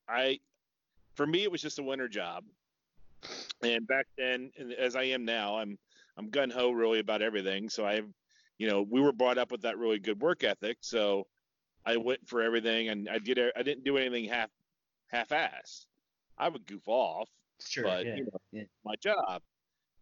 I, 0.08 0.40
for 1.14 1.26
me, 1.26 1.42
it 1.42 1.52
was 1.52 1.60
just 1.60 1.78
a 1.78 1.82
winter 1.82 2.08
job. 2.08 2.44
And 3.62 3.86
back 3.86 4.06
then, 4.16 4.50
as 4.78 4.96
I 4.96 5.04
am 5.04 5.24
now, 5.24 5.58
I'm, 5.58 5.78
I'm 6.16 6.30
gun 6.30 6.50
ho 6.50 6.70
really 6.70 6.98
about 6.98 7.22
everything. 7.22 7.68
So 7.68 7.86
I, 7.86 8.02
you 8.58 8.68
know, 8.68 8.82
we 8.82 9.00
were 9.00 9.12
brought 9.12 9.38
up 9.38 9.50
with 9.50 9.62
that 9.62 9.78
really 9.78 9.98
good 9.98 10.20
work 10.20 10.44
ethic. 10.44 10.78
So 10.80 11.26
I 11.84 11.96
went 11.96 12.26
for 12.28 12.42
everything, 12.42 12.88
and 12.88 13.08
I 13.08 13.18
did. 13.18 13.38
I 13.56 13.62
didn't 13.62 13.84
do 13.84 13.96
anything 13.96 14.28
half 14.28 14.50
half-ass. 15.08 15.86
I 16.36 16.48
would 16.48 16.66
goof 16.66 16.82
off, 16.86 17.28
Sure. 17.60 17.84
but 17.84 18.04
yeah. 18.04 18.16
you 18.16 18.24
know, 18.24 18.40
yeah. 18.52 18.62
my 18.84 18.94
job. 18.96 19.42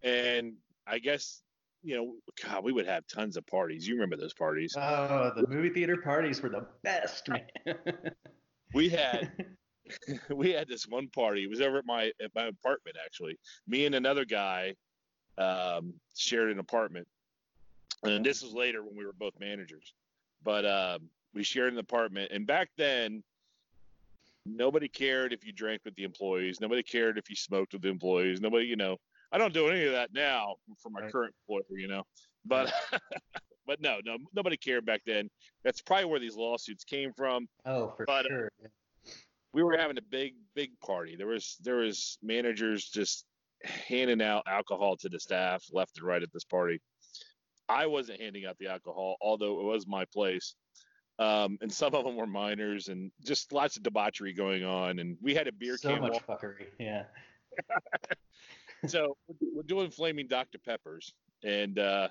And 0.02 0.54
I 0.87 0.99
guess 0.99 1.42
you 1.85 1.97
know, 1.97 2.14
God, 2.42 2.64
we 2.64 2.73
would 2.73 2.87
have 2.87 3.06
tons 3.06 3.37
of 3.37 3.47
parties. 3.47 3.87
You 3.87 3.94
remember 3.94 4.16
those 4.16 4.33
parties? 4.33 4.75
Oh, 4.76 5.30
the 5.37 5.47
movie 5.47 5.68
theater 5.68 5.99
parties 5.99 6.42
were 6.42 6.49
the 6.49 6.66
best, 6.83 7.28
man. 7.28 7.76
We 8.73 8.88
had 8.88 9.30
we 10.31 10.50
had 10.50 10.69
this 10.69 10.87
one 10.87 11.09
party. 11.09 11.45
It 11.45 11.50
was 11.50 11.61
over 11.61 11.79
at 11.79 11.87
my 11.87 12.12
at 12.23 12.35
my 12.35 12.47
apartment 12.47 12.97
actually. 13.05 13.38
Me 13.67 13.87
and 13.87 13.95
another 13.95 14.25
guy 14.25 14.75
um, 15.38 15.95
shared 16.17 16.50
an 16.50 16.59
apartment, 16.59 17.07
and 18.03 18.25
this 18.25 18.43
was 18.43 18.53
later 18.53 18.83
when 18.83 18.97
we 18.97 19.05
were 19.05 19.12
both 19.12 19.35
managers. 19.38 19.93
But 20.43 20.67
um, 20.67 21.09
we 21.35 21.43
shared 21.43 21.73
an 21.73 21.79
apartment, 21.79 22.31
and 22.33 22.47
back 22.47 22.71
then, 22.76 23.23
nobody 24.47 24.88
cared 24.88 25.33
if 25.33 25.45
you 25.45 25.53
drank 25.53 25.83
with 25.85 25.95
the 25.97 26.05
employees. 26.05 26.61
Nobody 26.61 26.83
cared 26.83 27.19
if 27.19 27.29
you 27.31 27.37
smoked 27.37 27.73
with 27.73 27.83
the 27.83 27.88
employees. 27.88 28.41
Nobody, 28.41 28.67
you 28.67 28.76
know. 28.76 28.97
I 29.33 29.38
don't 29.38 29.53
do 29.53 29.69
any 29.69 29.85
of 29.85 29.93
that 29.93 30.11
now 30.14 30.55
for 30.79 30.91
my 30.91 31.00
Right. 31.00 31.12
current 31.12 31.35
employer, 31.43 31.79
you 31.79 31.88
know. 31.88 32.05
But 32.45 32.73
but 33.67 33.81
no, 33.81 33.99
no, 34.05 34.17
nobody 34.33 34.57
cared 34.57 34.87
back 34.87 35.00
then. 35.05 35.29
That's 35.64 35.81
probably 35.81 36.05
where 36.05 36.21
these 36.21 36.37
lawsuits 36.37 36.85
came 36.85 37.12
from 37.12 37.49
oh, 37.67 37.93
for 37.97 38.07
But, 38.07 38.26
uh, 38.26 38.29
sure. 38.29 38.50
We 39.55 39.63
were 39.63 39.77
having 39.79 39.97
a 39.97 40.03
big 40.03 40.35
big 40.55 40.79
party 40.81 41.17
there 41.17 41.29
was 41.29 41.57
there 41.63 41.77
was 41.77 42.19
managers 42.23 42.89
just 42.89 43.25
handing 43.65 44.21
out 44.21 44.43
alcohol 44.47 44.97
to 44.97 45.09
the 45.09 45.19
staff 45.19 45.65
left 45.73 45.97
and 45.97 46.07
right 46.07 46.23
at 46.23 46.33
this 46.33 46.45
party 46.45 46.81
i 47.69 47.87
wasn't 47.87 48.21
handing 48.21 48.45
out 48.45 48.59
the 48.59 48.67
alcohol 48.67 49.17
although 49.23 49.61
it 49.61 49.65
was 49.65 49.87
my 49.87 50.05
place 50.07 50.55
um, 51.21 51.59
and 51.61 51.73
some 51.73 51.95
of 51.95 52.05
them 52.05 52.17
were 52.17 52.27
minors 52.27 52.89
and 52.89 53.13
just 53.25 53.53
lots 53.53 53.77
of 53.77 53.85
debauchery 53.85 54.33
going 54.33 54.65
on 54.65 54.99
and 54.99 55.17
we 55.23 55.33
had 55.33 55.47
a 55.47 55.53
beer 55.53 55.77
so 55.77 55.91
can 55.91 56.01
much 56.01 56.11
wall. 56.11 56.23
fuckery. 56.37 56.67
Yeah. 56.81 57.05
so 58.89 59.17
we're 59.55 59.63
doing 59.63 59.93
flaming 59.93 60.27
dr 60.27 60.59
peppers 60.67 61.15
and 61.45 61.79
uh, 61.79 62.09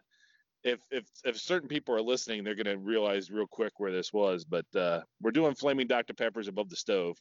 if 0.64 0.80
if 0.90 1.04
if 1.26 1.38
certain 1.38 1.68
people 1.68 1.94
are 1.94 2.02
listening 2.02 2.46
they're 2.46 2.56
going 2.56 2.66
to 2.66 2.78
realize 2.78 3.30
real 3.30 3.46
quick 3.46 3.74
where 3.78 3.92
this 3.92 4.14
was 4.14 4.46
but 4.46 4.66
uh, 4.74 5.02
we're 5.22 5.32
doing 5.32 5.54
flaming 5.54 5.86
dr 5.86 6.14
peppers 6.14 6.48
above 6.48 6.70
the 6.70 6.76
stove 6.78 7.18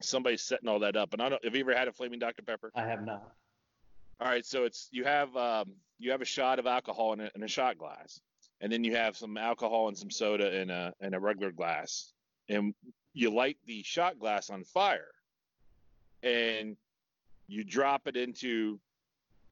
somebody's 0.00 0.42
setting 0.42 0.68
all 0.68 0.78
that 0.78 0.96
up 0.96 1.12
and 1.12 1.22
i 1.22 1.28
don't 1.28 1.44
have 1.44 1.54
you 1.54 1.60
ever 1.60 1.74
had 1.74 1.88
a 1.88 1.92
flaming 1.92 2.18
dr 2.18 2.42
pepper 2.42 2.70
I 2.74 2.86
have 2.86 3.04
not. 3.04 3.32
All 4.20 4.28
right, 4.28 4.44
so 4.44 4.64
it's 4.64 4.88
you 4.90 5.04
have 5.04 5.34
um, 5.34 5.72
you 5.98 6.10
have 6.10 6.20
a 6.20 6.26
shot 6.26 6.58
of 6.58 6.66
alcohol 6.66 7.14
in 7.14 7.20
a, 7.20 7.30
in 7.34 7.42
a 7.42 7.48
shot 7.48 7.78
glass, 7.78 8.20
and 8.60 8.70
then 8.70 8.84
you 8.84 8.94
have 8.94 9.16
some 9.16 9.38
alcohol 9.38 9.88
and 9.88 9.96
some 9.96 10.10
soda 10.10 10.60
in 10.60 10.68
a 10.68 10.92
in 11.00 11.14
a 11.14 11.20
regular 11.20 11.50
glass, 11.52 12.12
and 12.50 12.74
you 13.14 13.30
light 13.30 13.56
the 13.66 13.82
shot 13.82 14.18
glass 14.18 14.50
on 14.50 14.62
fire, 14.62 15.12
and 16.22 16.76
you 17.46 17.64
drop 17.64 18.06
it 18.06 18.16
into 18.16 18.78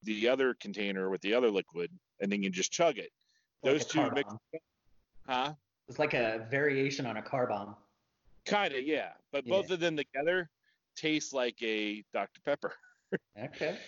the 0.03 0.29
other 0.29 0.53
container 0.53 1.09
with 1.09 1.23
the 1.23 1.33
other 1.33 1.51
liquid, 1.51 1.91
and 2.21 2.31
then 2.31 2.43
you 2.43 2.51
just 2.51 2.71
chug 2.71 2.99
it. 2.99 3.11
Those 3.63 3.83
a 3.83 3.89
two 3.89 4.11
mix, 4.11 4.31
huh? 5.27 5.55
It's 5.89 5.99
like 5.99 6.13
a 6.13 6.47
variation 6.51 7.07
on 7.07 7.17
a 7.17 7.23
car 7.23 7.47
bomb. 7.47 7.75
Kind 8.49 8.75
of, 8.75 8.83
yeah. 8.85 9.13
But 9.33 9.47
Yeah. 9.47 9.51
both 9.51 9.71
of 9.71 9.81
them 9.81 9.97
together 9.97 10.51
taste 10.97 11.33
like 11.33 11.61
a 11.63 12.03
Dr 12.13 12.41
Pepper. 12.45 12.75
Okay. 13.43 13.79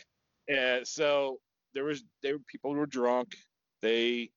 And 0.49 0.89
so 0.89 1.41
there 1.75 1.85
was 1.85 2.05
there 2.23 2.39
were 2.39 2.45
people 2.47 2.73
who 2.73 2.79
were 2.79 2.87
drunk. 2.87 3.37
They 3.83 4.33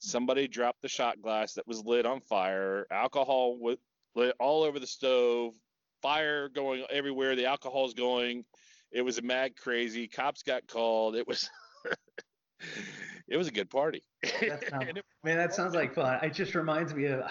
somebody 0.00 0.48
dropped 0.48 0.82
the 0.82 0.88
shot 0.88 1.22
glass 1.22 1.54
that 1.54 1.66
was 1.66 1.84
lit 1.84 2.06
on 2.06 2.20
fire. 2.20 2.86
Alcohol 2.90 3.56
was 3.56 3.76
lit 4.16 4.34
all 4.40 4.64
over 4.64 4.80
the 4.80 4.86
stove. 4.86 5.54
Fire 6.02 6.48
going 6.48 6.84
everywhere. 6.90 7.36
The 7.36 7.46
alcohol's 7.46 7.94
going. 7.94 8.44
It 8.90 9.02
was 9.02 9.18
a 9.18 9.22
mad 9.22 9.56
crazy. 9.56 10.08
Cops 10.08 10.42
got 10.42 10.66
called. 10.66 11.14
It 11.14 11.28
was 11.28 11.48
it 13.28 13.36
was 13.36 13.46
a 13.46 13.52
good 13.52 13.70
party. 13.70 14.02
That 14.22 14.64
sounds, 14.68 14.86
man, 15.24 15.36
that 15.36 15.54
sounds 15.54 15.74
like 15.74 15.94
fun. 15.94 16.18
It 16.24 16.34
just 16.34 16.54
reminds 16.56 16.94
me 16.94 17.06
of, 17.06 17.30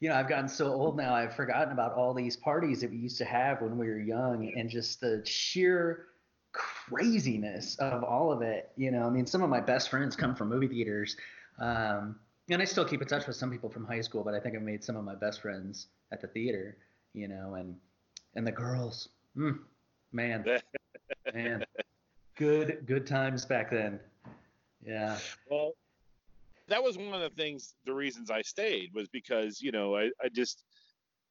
you 0.00 0.08
know, 0.08 0.14
I've 0.14 0.28
gotten 0.28 0.48
so 0.48 0.72
old 0.72 0.96
now. 0.96 1.14
I've 1.14 1.34
forgotten 1.34 1.72
about 1.72 1.94
all 1.94 2.12
these 2.12 2.36
parties 2.36 2.80
that 2.80 2.90
we 2.90 2.96
used 2.96 3.18
to 3.18 3.24
have 3.24 3.62
when 3.62 3.78
we 3.78 3.88
were 3.88 3.98
young, 3.98 4.52
and 4.56 4.68
just 4.68 5.00
the 5.00 5.24
sheer 5.24 6.06
craziness 6.52 7.76
of 7.76 8.04
all 8.04 8.30
of 8.30 8.42
it. 8.42 8.70
You 8.76 8.90
know, 8.90 9.04
I 9.06 9.10
mean, 9.10 9.26
some 9.26 9.42
of 9.42 9.48
my 9.48 9.60
best 9.60 9.88
friends 9.88 10.14
come 10.14 10.34
from 10.34 10.48
movie 10.48 10.68
theaters, 10.68 11.16
um, 11.58 12.16
and 12.50 12.60
I 12.60 12.64
still 12.66 12.84
keep 12.84 13.00
in 13.00 13.08
touch 13.08 13.26
with 13.26 13.36
some 13.36 13.50
people 13.50 13.70
from 13.70 13.86
high 13.86 14.02
school. 14.02 14.22
But 14.22 14.34
I 14.34 14.40
think 14.40 14.54
I've 14.54 14.62
made 14.62 14.84
some 14.84 14.96
of 14.96 15.04
my 15.04 15.14
best 15.14 15.40
friends 15.40 15.88
at 16.12 16.20
the 16.20 16.28
theater. 16.28 16.76
You 17.14 17.28
know, 17.28 17.54
and 17.54 17.74
and 18.34 18.46
the 18.46 18.52
girls, 18.52 19.08
mm, 19.36 19.58
man, 20.12 20.44
man, 21.34 21.64
good 22.36 22.84
good 22.86 23.06
times 23.06 23.46
back 23.46 23.70
then. 23.70 23.98
Yeah. 24.84 25.18
Well, 25.50 25.72
that 26.68 26.82
was 26.82 26.98
one 26.98 27.14
of 27.14 27.20
the 27.20 27.30
things, 27.30 27.74
the 27.84 27.94
reasons 27.94 28.30
I 28.30 28.42
stayed 28.42 28.90
was 28.94 29.08
because, 29.08 29.60
you 29.60 29.72
know, 29.72 29.96
I, 29.96 30.10
I 30.22 30.28
just, 30.32 30.64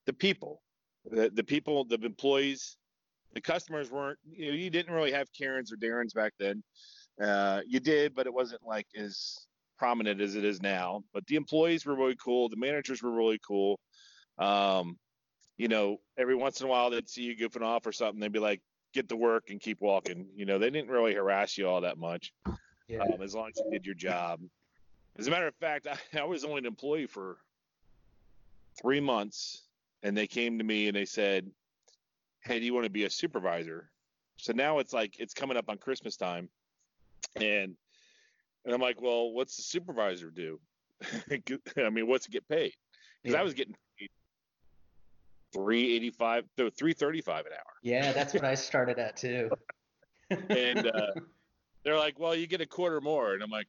the 0.05 0.13
people, 0.13 0.61
the, 1.05 1.29
the 1.33 1.43
people, 1.43 1.83
the 1.85 1.99
employees, 2.01 2.77
the 3.33 3.41
customers 3.41 3.91
weren't, 3.91 4.19
you 4.25 4.47
know, 4.47 4.53
you 4.53 4.69
didn't 4.69 4.93
really 4.93 5.11
have 5.11 5.27
Karens 5.37 5.71
or 5.71 5.75
Darrens 5.75 6.13
back 6.13 6.33
then. 6.39 6.63
Uh, 7.21 7.61
you 7.67 7.79
did, 7.79 8.15
but 8.15 8.27
it 8.27 8.33
wasn't 8.33 8.61
like 8.65 8.87
as 8.97 9.47
prominent 9.77 10.21
as 10.21 10.35
it 10.35 10.45
is 10.45 10.61
now. 10.61 11.03
But 11.13 11.25
the 11.27 11.35
employees 11.35 11.85
were 11.85 11.95
really 11.95 12.15
cool. 12.15 12.47
The 12.49 12.55
managers 12.55 13.03
were 13.03 13.11
really 13.11 13.39
cool. 13.45 13.79
Um, 14.37 14.97
you 15.57 15.67
know, 15.67 15.97
every 16.17 16.35
once 16.35 16.61
in 16.61 16.67
a 16.67 16.69
while 16.69 16.89
they'd 16.89 17.09
see 17.09 17.23
you 17.23 17.35
goofing 17.37 17.61
off 17.61 17.85
or 17.85 17.91
something. 17.91 18.19
They'd 18.19 18.31
be 18.31 18.39
like, 18.39 18.61
get 18.93 19.09
to 19.09 19.15
work 19.17 19.49
and 19.49 19.59
keep 19.59 19.81
walking. 19.81 20.27
You 20.35 20.45
know, 20.45 20.57
they 20.57 20.69
didn't 20.69 20.89
really 20.89 21.13
harass 21.13 21.57
you 21.57 21.67
all 21.67 21.81
that 21.81 21.97
much 21.97 22.31
Yeah. 22.87 22.99
um, 23.01 23.21
as 23.21 23.35
long 23.35 23.49
as 23.49 23.61
you 23.63 23.71
did 23.71 23.85
your 23.85 23.95
job. 23.95 24.39
As 25.17 25.27
a 25.27 25.31
matter 25.31 25.47
of 25.47 25.55
fact, 25.55 25.87
I, 25.87 25.97
I 26.19 26.23
was 26.23 26.43
only 26.43 26.59
an 26.59 26.65
employee 26.65 27.07
for 27.07 27.37
three 28.81 28.99
months, 28.99 29.63
and 30.03 30.15
they 30.15 30.27
came 30.27 30.57
to 30.57 30.63
me 30.63 30.87
and 30.87 30.95
they 30.95 31.05
said, 31.05 31.49
"Hey, 32.41 32.59
do 32.59 32.65
you 32.65 32.73
want 32.73 32.85
to 32.85 32.89
be 32.89 33.05
a 33.05 33.09
supervisor?" 33.09 33.89
So 34.37 34.53
now 34.53 34.79
it's 34.79 34.93
like 34.93 35.19
it's 35.19 35.33
coming 35.33 35.57
up 35.57 35.69
on 35.69 35.77
Christmas 35.77 36.17
time, 36.17 36.49
and 37.35 37.75
and 38.65 38.73
I'm 38.73 38.81
like, 38.81 39.01
"Well, 39.01 39.31
what's 39.31 39.55
the 39.55 39.63
supervisor 39.63 40.29
do?" 40.31 40.59
I 41.77 41.89
mean, 41.89 42.07
what's 42.07 42.27
it 42.27 42.31
get 42.31 42.47
paid? 42.47 42.73
Because 43.23 43.35
Yeah. 43.35 43.41
I 43.41 43.43
was 43.43 43.53
getting 43.53 43.75
paid 43.97 44.09
three 45.53 45.95
eighty 45.95 46.09
five, 46.09 46.43
no, 46.57 46.69
three 46.69 46.93
thirty 46.93 47.21
five 47.21 47.45
an 47.45 47.53
hour. 47.53 47.73
Yeah, 47.81 48.11
that's 48.11 48.33
what 48.33 48.43
I 48.43 48.55
started 48.55 48.99
at 48.99 49.17
too. 49.17 49.49
And 50.49 50.87
uh, 50.87 51.11
they're 51.83 51.99
like, 51.99 52.17
"Well, 52.17 52.35
you 52.35 52.47
get 52.47 52.59
a 52.59 52.65
quarter 52.65 52.99
more," 52.99 53.35
and 53.35 53.43
I'm 53.43 53.51
like, 53.51 53.67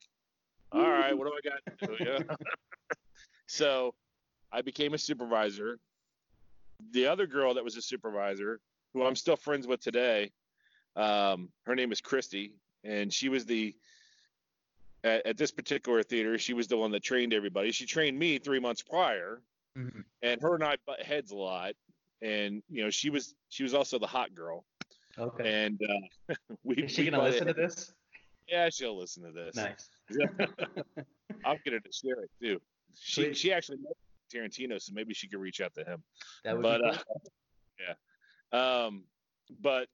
"All 0.73 0.80
right, 0.90 1.16
what 1.16 1.26
do 1.26 1.32
I 1.32 1.40
got 1.49 1.61
to 1.78 1.87
do?" 1.87 2.04
You 2.04 2.11
know? 2.18 2.37
so 3.46 3.94
I 4.52 4.62
became 4.62 4.94
a 4.94 4.99
supervisor. 4.99 5.78
The 6.90 7.06
other 7.06 7.26
girl 7.26 7.54
that 7.54 7.64
was 7.64 7.76
a 7.76 7.82
supervisor, 7.82 8.61
who 8.92 9.04
I'm 9.04 9.16
still 9.16 9.37
friends 9.37 9.66
with 9.66 9.80
today, 9.80 10.30
um, 10.94 11.49
her 11.64 11.75
name 11.75 11.92
is 11.92 12.00
Christy, 12.00 12.54
and 12.85 13.12
she 13.12 13.28
was 13.28 13.46
the 13.46 13.75
at, 15.04 15.25
at 15.26 15.37
this 15.37 15.52
particular 15.52 16.02
theater, 16.02 16.37
she 16.38 16.52
was 16.52 16.66
the 16.68 16.76
one 16.76 16.90
that 16.90 17.02
trained 17.02 17.32
everybody. 17.32 17.70
She 17.70 17.87
trained 17.87 18.18
me 18.18 18.38
three 18.38 18.58
months 18.61 18.82
prior, 18.82 19.42
Mhm. 19.76 20.04
and 20.23 20.40
her 20.40 20.54
and 20.54 20.64
I 20.64 20.76
butt 20.87 21.02
heads 21.02 21.30
a 21.30 21.37
lot. 21.37 21.75
And 22.23 22.62
you 22.70 22.82
know, 22.82 22.90
she 22.90 23.11
was 23.11 23.35
she 23.50 23.62
was 23.62 23.75
also 23.75 23.99
the 23.99 24.06
hot 24.06 24.35
girl, 24.35 24.64
Okay. 25.18 25.64
and 25.66 25.78
uh, 25.82 26.35
we. 26.64 26.76
Is 26.76 26.90
she 26.92 27.04
we 27.04 27.11
gonna 27.11 27.23
listen 27.23 27.46
to 27.46 27.52
this? 27.54 27.94
Yeah, 28.49 28.69
she'll 28.71 28.99
listen 28.99 29.25
to 29.25 29.33
this. 29.33 29.57
Nice. 29.57 29.88
I'll 31.45 31.59
get 31.65 31.73
her 31.73 31.81
to 31.81 31.93
share 31.93 32.21
it 32.23 32.31
too. 32.41 32.61
She 32.95 33.23
Sweet. 33.23 33.37
she 33.37 33.53
actually 33.53 33.79
knows 33.79 33.95
Tarantino, 34.33 34.81
so 34.81 34.93
maybe 34.95 35.15
she 35.15 35.29
could 35.29 35.41
reach 35.41 35.61
out 35.61 35.75
to 35.75 35.85
him. 35.85 36.03
That 36.45 36.57
would 36.57 36.62
but 36.62 36.83
be 36.83 36.88
uh, 36.88 36.99
yeah, 38.53 38.85
um, 38.85 39.05
but 39.61 39.88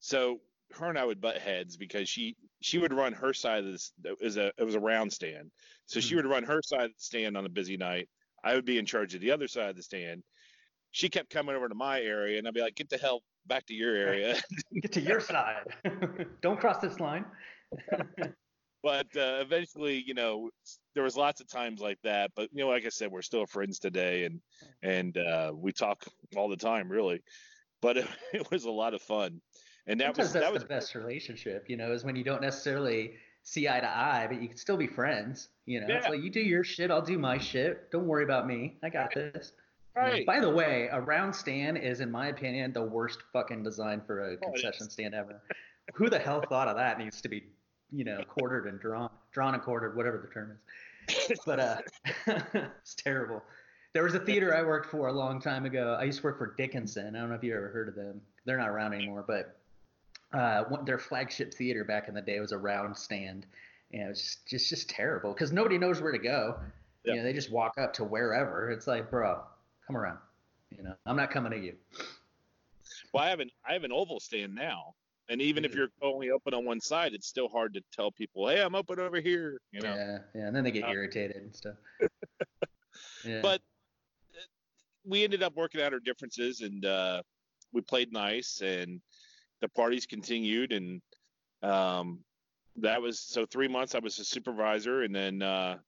so 0.00 0.40
her 0.74 0.88
and 0.88 0.98
I 0.98 1.04
would 1.04 1.20
butt 1.20 1.38
heads 1.38 1.76
because 1.76 2.08
she 2.08 2.36
she 2.60 2.78
would 2.78 2.92
run 2.92 3.12
her 3.14 3.32
side 3.32 3.64
of 3.64 3.72
this. 3.72 3.92
It 4.04 4.20
was 4.22 4.36
a 4.36 4.52
it 4.58 4.64
was 4.64 4.74
a 4.74 4.80
round 4.80 5.12
stand, 5.12 5.50
so 5.86 6.00
she 6.00 6.14
Mhm. 6.14 6.16
would 6.18 6.26
run 6.26 6.44
her 6.44 6.60
side 6.62 6.84
of 6.86 6.90
the 6.94 7.00
stand 7.00 7.36
on 7.36 7.46
a 7.46 7.50
busy 7.50 7.76
night. 7.76 8.08
I 8.44 8.54
would 8.54 8.64
be 8.64 8.78
in 8.78 8.86
charge 8.86 9.14
of 9.14 9.20
the 9.20 9.30
other 9.30 9.48
side 9.48 9.70
of 9.70 9.76
the 9.76 9.82
stand. 9.82 10.22
She 10.90 11.08
kept 11.08 11.30
coming 11.30 11.54
over 11.56 11.68
to 11.68 11.74
my 11.74 12.00
area, 12.00 12.38
and 12.38 12.46
I'd 12.46 12.54
be 12.54 12.60
like, 12.60 12.74
"Get 12.76 12.88
the 12.88 12.98
hell 12.98 13.22
back 13.48 13.66
to 13.66 13.74
your 13.74 13.94
area." 13.94 14.36
Get 14.82 14.92
to 14.92 15.00
your 15.00 15.20
side. 15.20 15.66
Don't 16.42 16.60
cross 16.60 16.78
this 16.78 17.00
line. 17.00 17.24
but 18.82 19.06
uh, 19.16 19.40
eventually, 19.40 20.02
you 20.06 20.14
know, 20.14 20.50
there 20.94 21.02
was 21.02 21.16
lots 21.16 21.40
of 21.40 21.48
times 21.48 21.80
like 21.80 21.98
that. 22.04 22.30
But 22.36 22.48
you 22.52 22.64
know, 22.64 22.70
like 22.70 22.86
I 22.86 22.90
said, 22.90 23.10
we're 23.10 23.22
still 23.22 23.46
friends 23.46 23.78
today, 23.78 24.24
and 24.24 24.40
and 24.82 25.16
uh, 25.18 25.52
we 25.54 25.72
talk 25.72 26.04
all 26.36 26.48
the 26.48 26.56
time, 26.56 26.88
really. 26.88 27.22
But 27.80 27.96
it, 27.98 28.08
it 28.32 28.50
was 28.50 28.64
a 28.64 28.70
lot 28.70 28.94
of 28.94 29.02
fun, 29.02 29.40
and 29.86 30.00
that 30.00 30.16
Sometimes 30.16 30.18
was 30.18 30.32
that's 30.32 30.46
that 30.46 30.52
was 30.52 30.62
the 30.62 30.68
best 30.68 30.94
relationship, 30.94 31.64
you 31.68 31.76
know, 31.76 31.92
is 31.92 32.04
when 32.04 32.16
you 32.16 32.24
don't 32.24 32.42
necessarily 32.42 33.14
see 33.44 33.68
eye 33.68 33.80
to 33.80 33.88
eye, 33.88 34.26
but 34.28 34.42
you 34.42 34.48
can 34.48 34.58
still 34.58 34.76
be 34.76 34.86
friends. 34.86 35.48
You 35.64 35.80
know, 35.80 35.86
Yeah. 35.88 35.96
it's 35.98 36.08
like 36.08 36.22
you 36.22 36.30
do 36.30 36.40
your 36.40 36.64
shit, 36.64 36.90
I'll 36.90 37.02
do 37.02 37.18
my 37.18 37.38
shit. 37.38 37.90
Don't 37.90 38.06
worry 38.06 38.24
about 38.24 38.46
me. 38.46 38.78
I 38.82 38.90
got 38.90 39.14
this. 39.14 39.52
Right. 39.98 40.26
By 40.26 40.40
the 40.40 40.48
way, 40.50 40.88
a 40.92 41.00
round 41.00 41.34
stand 41.34 41.78
is, 41.78 42.00
in 42.00 42.10
my 42.10 42.28
opinion, 42.28 42.72
the 42.72 42.82
worst 42.82 43.18
fucking 43.32 43.62
design 43.62 44.00
for 44.06 44.20
a 44.20 44.32
Oh, 44.34 44.50
concession 44.52 44.86
is. 44.86 44.92
stand 44.92 45.14
ever. 45.14 45.40
Who 45.94 46.08
the 46.08 46.18
hell 46.18 46.42
thought 46.48 46.68
of 46.68 46.76
that? 46.76 46.98
Needs 46.98 47.20
to 47.22 47.28
be, 47.28 47.44
you 47.90 48.04
know, 48.04 48.22
quartered 48.28 48.66
and 48.66 48.78
drawn, 48.78 49.10
drawn 49.32 49.54
and 49.54 49.62
quartered, 49.62 49.96
whatever 49.96 50.18
the 50.18 50.28
term 50.28 50.58
is. 51.08 51.40
But 51.44 51.60
uh, 51.60 51.76
it's 52.82 52.94
terrible. 52.94 53.42
There 53.94 54.02
was 54.02 54.14
a 54.14 54.20
theater 54.20 54.54
I 54.54 54.62
worked 54.62 54.90
for 54.90 55.08
a 55.08 55.12
long 55.12 55.40
time 55.40 55.64
ago. 55.64 55.96
I 55.98 56.04
used 56.04 56.18
to 56.18 56.24
work 56.24 56.38
for 56.38 56.54
Dickinson. 56.56 57.16
I 57.16 57.20
don't 57.20 57.30
know 57.30 57.34
if 57.34 57.42
you 57.42 57.56
ever 57.56 57.68
heard 57.68 57.88
of 57.88 57.94
them. 57.94 58.20
They're 58.44 58.58
not 58.58 58.68
around 58.68 58.92
anymore, 58.92 59.24
but 59.26 59.56
uh, 60.32 60.64
one, 60.64 60.84
their 60.84 60.98
flagship 60.98 61.54
theater 61.54 61.84
back 61.84 62.06
in 62.08 62.14
the 62.14 62.20
day 62.20 62.38
was 62.38 62.52
a 62.52 62.58
round 62.58 62.96
stand, 62.96 63.46
and 63.92 64.02
it 64.02 64.08
was 64.08 64.20
just 64.20 64.46
just, 64.46 64.68
just 64.68 64.90
terrible 64.90 65.32
because 65.32 65.52
nobody 65.52 65.78
knows 65.78 66.02
where 66.02 66.12
to 66.12 66.18
go. 66.18 66.56
Yeah. 67.04 67.14
You 67.14 67.18
know, 67.20 67.24
they 67.24 67.32
just 67.32 67.50
walk 67.50 67.78
up 67.78 67.94
to 67.94 68.04
wherever. 68.04 68.70
It's 68.70 68.86
like, 68.86 69.10
bro, 69.10 69.40
come 69.88 69.96
around. 69.96 70.18
You 70.70 70.84
know, 70.84 70.94
I'm 71.06 71.16
not 71.16 71.30
coming 71.30 71.50
to 71.50 71.58
you. 71.58 71.74
Well, 73.12 73.24
I 73.24 73.30
have 73.30 73.40
an 73.40 73.50
I 73.68 73.72
have 73.72 73.84
an 73.84 73.92
oval 73.92 74.20
stand 74.20 74.54
now, 74.54 74.94
and 75.28 75.40
even 75.40 75.64
if 75.64 75.74
you're 75.74 75.88
only 76.02 76.30
open 76.30 76.54
on 76.54 76.64
one 76.64 76.80
side, 76.80 77.14
it's 77.14 77.26
still 77.26 77.48
hard 77.48 77.72
to 77.74 77.80
tell 77.92 78.12
people, 78.12 78.46
"Hey, 78.48 78.60
I'm 78.60 78.74
open 78.74 79.00
over 79.00 79.18
here." 79.20 79.58
You 79.72 79.80
know. 79.80 79.94
Yeah, 79.94 80.18
yeah, 80.34 80.46
and 80.46 80.54
then 80.54 80.62
they 80.62 80.70
get 80.70 80.84
Uh, 80.84 80.92
irritated 80.92 81.36
and 81.36 81.54
stuff. 81.54 81.76
Yeah. 83.24 83.40
But 83.42 83.60
uh, 84.34 84.40
we 85.04 85.22
ended 85.24 85.42
up 85.42 85.54
working 85.54 85.80
out 85.80 85.92
our 85.92 86.00
differences, 86.00 86.60
and 86.62 86.84
uh, 86.84 87.22
we 87.72 87.80
played 87.80 88.12
nice, 88.12 88.60
and 88.60 89.00
the 89.60 89.68
parties 89.68 90.06
continued, 90.06 90.72
and 90.72 91.00
um, 91.62 92.20
that 92.76 93.00
was 93.00 93.20
so 93.20 93.46
three 93.46 93.68
months 93.68 93.94
I 93.94 93.98
was 94.00 94.18
a 94.18 94.24
supervisor, 94.24 95.02
and 95.02 95.14
then 95.14 95.42
uh, 95.42 95.78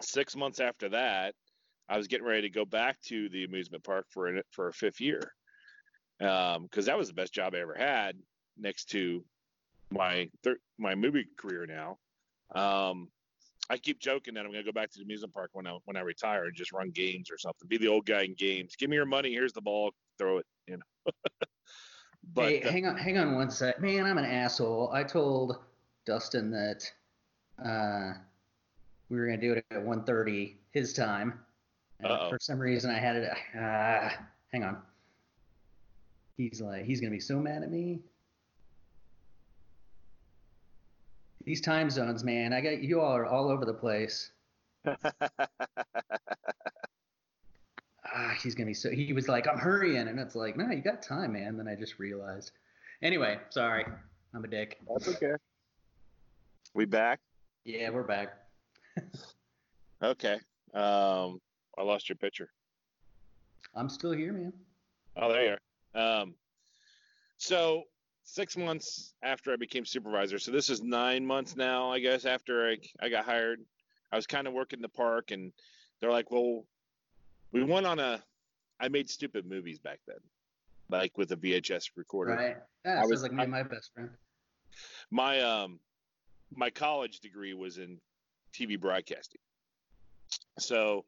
six 0.00 0.34
months 0.34 0.60
after 0.60 0.88
that, 0.90 1.34
I 1.88 1.96
was 1.96 2.08
getting 2.08 2.26
ready 2.26 2.42
to 2.42 2.50
go 2.50 2.64
back 2.64 3.00
to 3.02 3.28
the 3.28 3.44
amusement 3.44 3.84
park 3.84 4.06
for 4.10 4.28
a, 4.28 4.42
for 4.50 4.68
a 4.68 4.72
fifth 4.72 5.00
year, 5.00 5.20
because 6.18 6.86
that 6.86 6.96
was 6.96 7.08
the 7.08 7.14
best 7.14 7.34
job 7.34 7.54
I 7.54 7.60
ever 7.60 7.74
had, 7.74 8.16
next 8.56 8.86
to 8.90 9.24
my 9.90 10.28
thir- 10.42 10.60
my 10.78 10.94
movie 10.94 11.26
career 11.36 11.66
now. 11.66 11.98
Um, 12.54 13.08
I 13.70 13.78
keep 13.78 13.98
joking 13.98 14.34
that 14.34 14.44
I'm 14.44 14.52
gonna 14.52 14.62
go 14.62 14.72
back 14.72 14.90
to 14.90 14.98
the 14.98 15.04
amusement 15.04 15.32
park 15.32 15.50
when 15.52 15.66
I 15.66 15.78
when 15.84 15.96
I 15.96 16.00
retire 16.00 16.44
and 16.44 16.54
just 16.54 16.72
run 16.72 16.90
games 16.90 17.30
or 17.30 17.38
something. 17.38 17.66
Be 17.68 17.78
the 17.78 17.88
old 17.88 18.06
guy 18.06 18.22
in 18.22 18.34
games. 18.34 18.76
Give 18.76 18.90
me 18.90 18.96
your 18.96 19.06
money. 19.06 19.32
Here's 19.32 19.52
the 19.52 19.62
ball. 19.62 19.92
Throw 20.18 20.38
it. 20.38 20.46
You 20.66 20.78
know. 20.78 21.12
but 22.34 22.48
hey, 22.48 22.62
uh, 22.62 22.70
hang 22.70 22.86
on, 22.86 22.96
hang 22.96 23.18
on 23.18 23.34
one 23.34 23.50
sec, 23.50 23.80
man. 23.80 24.04
I'm 24.04 24.18
an 24.18 24.24
asshole. 24.24 24.90
I 24.92 25.02
told 25.02 25.58
Dustin 26.04 26.50
that 26.50 26.90
uh, 27.64 28.18
we 29.08 29.18
were 29.18 29.26
gonna 29.26 29.40
do 29.40 29.52
it 29.52 29.64
at 29.70 29.82
1:30 29.82 30.56
his 30.72 30.92
time. 30.92 31.43
And 32.04 32.12
Uh-oh. 32.12 32.28
for 32.28 32.38
some 32.38 32.58
reason, 32.58 32.90
I 32.90 32.98
had 32.98 33.16
it. 33.16 33.30
Uh, 33.58 34.10
hang 34.52 34.62
on. 34.62 34.76
He's 36.36 36.60
like, 36.60 36.84
he's 36.84 37.00
gonna 37.00 37.10
be 37.10 37.18
so 37.20 37.38
mad 37.38 37.62
at 37.62 37.70
me. 37.70 38.00
These 41.44 41.62
time 41.62 41.88
zones, 41.88 42.22
man. 42.22 42.52
I 42.52 42.60
got 42.60 42.82
you 42.82 43.00
all 43.00 43.16
are 43.16 43.24
all 43.24 43.50
over 43.50 43.64
the 43.64 43.72
place. 43.72 44.30
ah, 44.86 44.96
he's 48.42 48.54
gonna 48.54 48.66
be 48.66 48.74
so. 48.74 48.90
He 48.90 49.14
was 49.14 49.26
like, 49.26 49.48
I'm 49.48 49.58
hurrying, 49.58 50.08
and 50.08 50.20
it's 50.20 50.34
like, 50.34 50.58
no, 50.58 50.70
you 50.70 50.82
got 50.82 51.02
time, 51.02 51.32
man. 51.32 51.56
Then 51.56 51.66
I 51.68 51.74
just 51.74 51.98
realized. 51.98 52.52
Anyway, 53.02 53.38
sorry, 53.48 53.86
I'm 54.34 54.44
a 54.44 54.48
dick. 54.48 54.78
that's 54.92 55.08
okay. 55.08 55.34
We 56.74 56.84
back. 56.84 57.20
Yeah, 57.64 57.88
we're 57.90 58.02
back. 58.02 58.34
Okay. 60.02 60.38
Um, 60.74 61.40
I 61.78 61.82
lost 61.82 62.08
your 62.08 62.16
picture. 62.16 62.50
I'm 63.74 63.88
still 63.88 64.12
here, 64.12 64.32
man. 64.32 64.52
Oh, 65.16 65.32
there 65.32 65.44
you 65.44 65.56
are. 65.94 66.20
Um, 66.22 66.34
so 67.38 67.84
six 68.24 68.56
months 68.56 69.14
after 69.22 69.52
I 69.52 69.56
became 69.56 69.84
supervisor, 69.84 70.38
so 70.38 70.50
this 70.50 70.70
is 70.70 70.82
nine 70.82 71.24
months 71.26 71.56
now, 71.56 71.90
I 71.90 71.98
guess, 71.98 72.24
after 72.24 72.68
I, 72.68 72.76
I 73.00 73.08
got 73.08 73.24
hired. 73.24 73.60
I 74.12 74.16
was 74.16 74.26
kind 74.26 74.46
of 74.46 74.52
working 74.52 74.80
the 74.80 74.88
park, 74.88 75.32
and 75.32 75.52
they're 76.00 76.12
like, 76.12 76.30
"Well, 76.30 76.64
we 77.52 77.64
went 77.64 77.86
on 77.86 77.98
a." 77.98 78.22
I 78.80 78.88
made 78.88 79.08
stupid 79.10 79.46
movies 79.46 79.78
back 79.78 80.00
then, 80.06 80.18
like 80.88 81.16
with 81.18 81.32
a 81.32 81.36
VHS 81.36 81.90
recorder. 81.96 82.32
Right? 82.34 82.56
Yeah, 82.84 83.02
I 83.02 83.06
was- 83.06 83.22
like 83.22 83.32
me 83.32 83.42
and 83.42 83.52
my 83.52 83.62
best 83.62 83.92
friend. 83.92 84.10
My 85.10 85.40
um, 85.40 85.80
my 86.54 86.70
college 86.70 87.20
degree 87.20 87.54
was 87.54 87.78
in 87.78 88.00
TV 88.52 88.78
broadcasting, 88.78 89.40
so 90.58 91.04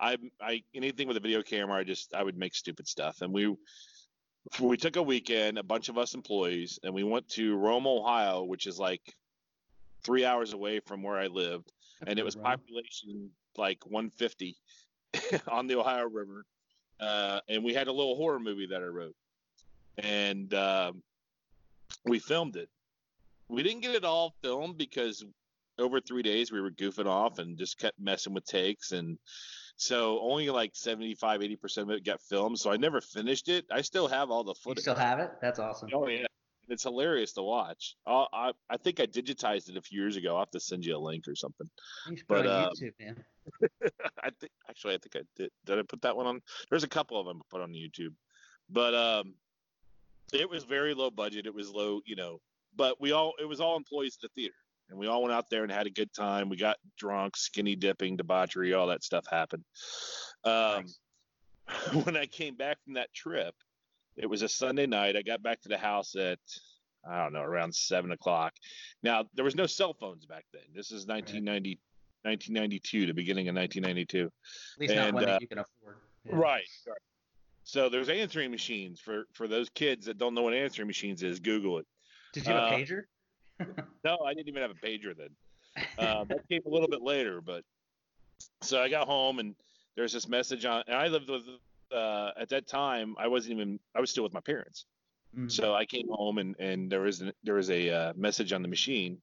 I 0.00 0.16
I 0.40 0.62
anything 0.74 1.06
with 1.06 1.16
a 1.16 1.20
video 1.20 1.42
camera, 1.42 1.78
I 1.78 1.84
just 1.84 2.14
I 2.14 2.22
would 2.22 2.36
make 2.36 2.54
stupid 2.54 2.88
stuff, 2.88 3.20
and 3.22 3.32
we 3.32 3.54
we 4.58 4.76
took 4.76 4.96
a 4.96 5.02
weekend, 5.02 5.58
a 5.58 5.62
bunch 5.62 5.88
of 5.88 5.98
us 5.98 6.14
employees, 6.14 6.78
and 6.82 6.94
we 6.94 7.04
went 7.04 7.28
to 7.30 7.56
Rome, 7.56 7.86
Ohio, 7.86 8.42
which 8.42 8.66
is 8.66 8.78
like 8.78 9.02
three 10.02 10.24
hours 10.24 10.54
away 10.54 10.80
from 10.80 11.02
where 11.02 11.18
I 11.18 11.26
lived, 11.26 11.72
and 12.06 12.18
it 12.18 12.24
was 12.24 12.36
Rome. 12.36 12.44
population 12.44 13.30
like 13.56 13.84
150 13.84 14.56
on 15.48 15.66
the 15.66 15.78
Ohio 15.78 16.08
River, 16.08 16.46
uh, 16.98 17.40
and 17.48 17.62
we 17.62 17.74
had 17.74 17.88
a 17.88 17.92
little 17.92 18.16
horror 18.16 18.40
movie 18.40 18.66
that 18.66 18.82
I 18.82 18.86
wrote, 18.86 19.16
and 19.98 20.52
um, 20.54 21.02
we 22.06 22.18
filmed 22.18 22.56
it. 22.56 22.70
We 23.48 23.62
didn't 23.62 23.80
get 23.80 23.94
it 23.94 24.04
all 24.04 24.34
filmed 24.42 24.78
because 24.78 25.24
over 25.78 26.00
three 26.00 26.22
days 26.22 26.52
we 26.52 26.60
were 26.60 26.70
goofing 26.70 27.06
off 27.06 27.38
and 27.38 27.58
just 27.58 27.78
kept 27.78 27.98
messing 27.98 28.34
with 28.34 28.44
takes 28.44 28.92
and 28.92 29.18
so 29.80 30.20
only 30.20 30.50
like 30.50 30.72
75 30.74 31.40
80% 31.40 31.78
of 31.78 31.90
it 31.90 32.04
got 32.04 32.20
filmed 32.20 32.58
so 32.58 32.70
i 32.70 32.76
never 32.76 33.00
finished 33.00 33.48
it. 33.48 33.64
I 33.72 33.80
still 33.80 34.08
have 34.08 34.30
all 34.30 34.44
the 34.44 34.54
footage. 34.54 34.78
You 34.78 34.92
still 34.92 34.94
have 34.94 35.18
it? 35.20 35.30
That's 35.40 35.58
awesome. 35.58 35.88
oh 35.94 36.06
yeah. 36.06 36.26
It's 36.68 36.84
hilarious 36.84 37.32
to 37.32 37.42
watch. 37.42 37.96
I'll, 38.06 38.28
i 38.32 38.52
i 38.68 38.76
think 38.76 39.00
i 39.00 39.06
digitized 39.06 39.70
it 39.70 39.76
a 39.76 39.82
few 39.82 40.00
years 40.00 40.16
ago. 40.16 40.34
I'll 40.34 40.40
have 40.40 40.50
to 40.50 40.60
send 40.60 40.84
you 40.84 40.96
a 40.96 40.98
link 40.98 41.26
or 41.26 41.34
something. 41.34 41.68
You 42.08 42.16
should 42.16 42.28
put 42.28 42.40
it 42.40 42.44
but, 42.44 42.50
on 42.50 42.64
uh, 42.64 42.70
YouTube, 42.70 42.92
man. 43.00 43.24
i 44.22 44.30
think 44.38 44.52
actually 44.68 44.94
i 44.94 44.98
think 44.98 45.16
i 45.16 45.22
did 45.34 45.50
did 45.64 45.78
i 45.78 45.82
put 45.82 46.02
that 46.02 46.16
one 46.16 46.26
on? 46.26 46.40
There's 46.68 46.84
a 46.84 46.88
couple 46.88 47.18
of 47.18 47.26
them 47.26 47.40
I 47.40 47.44
put 47.50 47.62
on 47.62 47.72
youtube. 47.72 48.14
But 48.68 48.94
um 48.94 49.34
it 50.32 50.48
was 50.48 50.62
very 50.64 50.94
low 50.94 51.10
budget. 51.10 51.46
It 51.46 51.54
was 51.54 51.70
low 51.70 52.00
you 52.04 52.16
know 52.16 52.40
but 52.76 53.00
we 53.00 53.12
all 53.12 53.32
it 53.40 53.46
was 53.46 53.60
all 53.60 53.76
employees 53.76 54.16
of 54.16 54.22
the 54.22 54.40
theater 54.42 54.54
and 54.90 54.98
we 54.98 55.06
all 55.06 55.22
went 55.22 55.32
out 55.32 55.48
there 55.50 55.62
and 55.62 55.72
had 55.72 55.86
a 55.86 55.90
good 55.90 56.12
time 56.12 56.48
we 56.48 56.56
got 56.56 56.76
drunk 56.98 57.36
skinny 57.36 57.76
dipping 57.76 58.16
debauchery 58.16 58.74
all 58.74 58.88
that 58.88 59.04
stuff 59.04 59.24
happened 59.30 59.64
um 60.44 60.84
Nice. 60.84 60.98
when 62.04 62.16
i 62.16 62.26
came 62.26 62.56
back 62.56 62.82
from 62.84 62.94
that 62.94 63.12
trip 63.14 63.54
it 64.16 64.26
was 64.26 64.42
a 64.42 64.48
sunday 64.48 64.86
night 64.86 65.16
i 65.16 65.22
got 65.22 65.42
back 65.42 65.60
to 65.62 65.68
the 65.68 65.78
house 65.78 66.14
at 66.16 66.38
i 67.08 67.22
don't 67.22 67.32
know 67.32 67.42
around 67.42 67.74
seven 67.74 68.10
o'clock 68.12 68.52
now 69.02 69.24
there 69.34 69.44
was 69.44 69.54
no 69.54 69.66
cell 69.66 69.94
phones 69.94 70.26
back 70.26 70.44
then 70.52 70.62
this 70.74 70.86
is 70.86 71.06
1990 71.06 71.78
1992 72.22 73.06
the 73.06 73.14
beginning 73.14 73.48
of 73.48 73.54
1992 73.54 74.26
At 74.26 74.80
least 74.80 74.94
not 74.94 75.14
one 75.14 75.28
uh, 75.28 75.38
you 75.40 75.48
can 75.48 75.58
afford. 75.58 75.96
Yeah. 76.24 76.34
Right. 76.34 76.68
right. 76.86 76.98
So 77.64 77.88
there's 77.88 78.08
answering 78.08 78.50
machines 78.50 79.00
for 79.00 79.24
for 79.32 79.48
those 79.48 79.70
kids 79.70 80.06
that 80.06 80.18
don't 80.18 80.34
know 80.34 80.42
what 80.42 80.54
answering 80.54 80.86
machines 80.86 81.22
is. 81.22 81.40
Google 81.40 81.78
it. 81.78 81.86
Did 82.34 82.46
you 82.46 82.52
have 82.52 82.72
uh, 82.72 82.76
a 82.76 82.78
pager? 82.78 83.02
No, 84.04 84.18
I 84.26 84.32
didn't 84.32 84.48
even 84.48 84.62
have 84.62 84.70
a 84.70 84.86
pager 84.86 85.14
then. 85.16 85.28
Uh, 85.98 86.24
that 86.24 86.48
came 86.48 86.62
a 86.66 86.70
little 86.70 86.88
bit 86.88 87.02
later, 87.02 87.40
but 87.40 87.62
so 88.62 88.82
I 88.82 88.88
got 88.88 89.06
home 89.06 89.38
and 89.38 89.54
there's 89.96 90.12
this 90.12 90.28
message 90.28 90.64
on. 90.64 90.82
And 90.86 90.96
I 90.96 91.08
lived 91.08 91.28
with 91.28 91.42
uh, 91.92 92.30
at 92.38 92.48
that 92.48 92.66
time. 92.66 93.14
I 93.18 93.28
wasn't 93.28 93.54
even. 93.54 93.78
I 93.94 94.00
was 94.00 94.10
still 94.10 94.24
with 94.24 94.32
my 94.32 94.40
parents. 94.40 94.86
Mm. 95.36 95.50
So 95.50 95.74
I 95.74 95.84
came 95.84 96.08
home 96.08 96.38
and 96.38 96.56
and 96.58 96.90
there 96.90 97.02
was 97.02 97.20
an, 97.20 97.32
there 97.44 97.54
was 97.54 97.70
a 97.70 97.90
uh, 97.90 98.12
message 98.16 98.52
on 98.52 98.62
the 98.62 98.68
machine, 98.68 99.18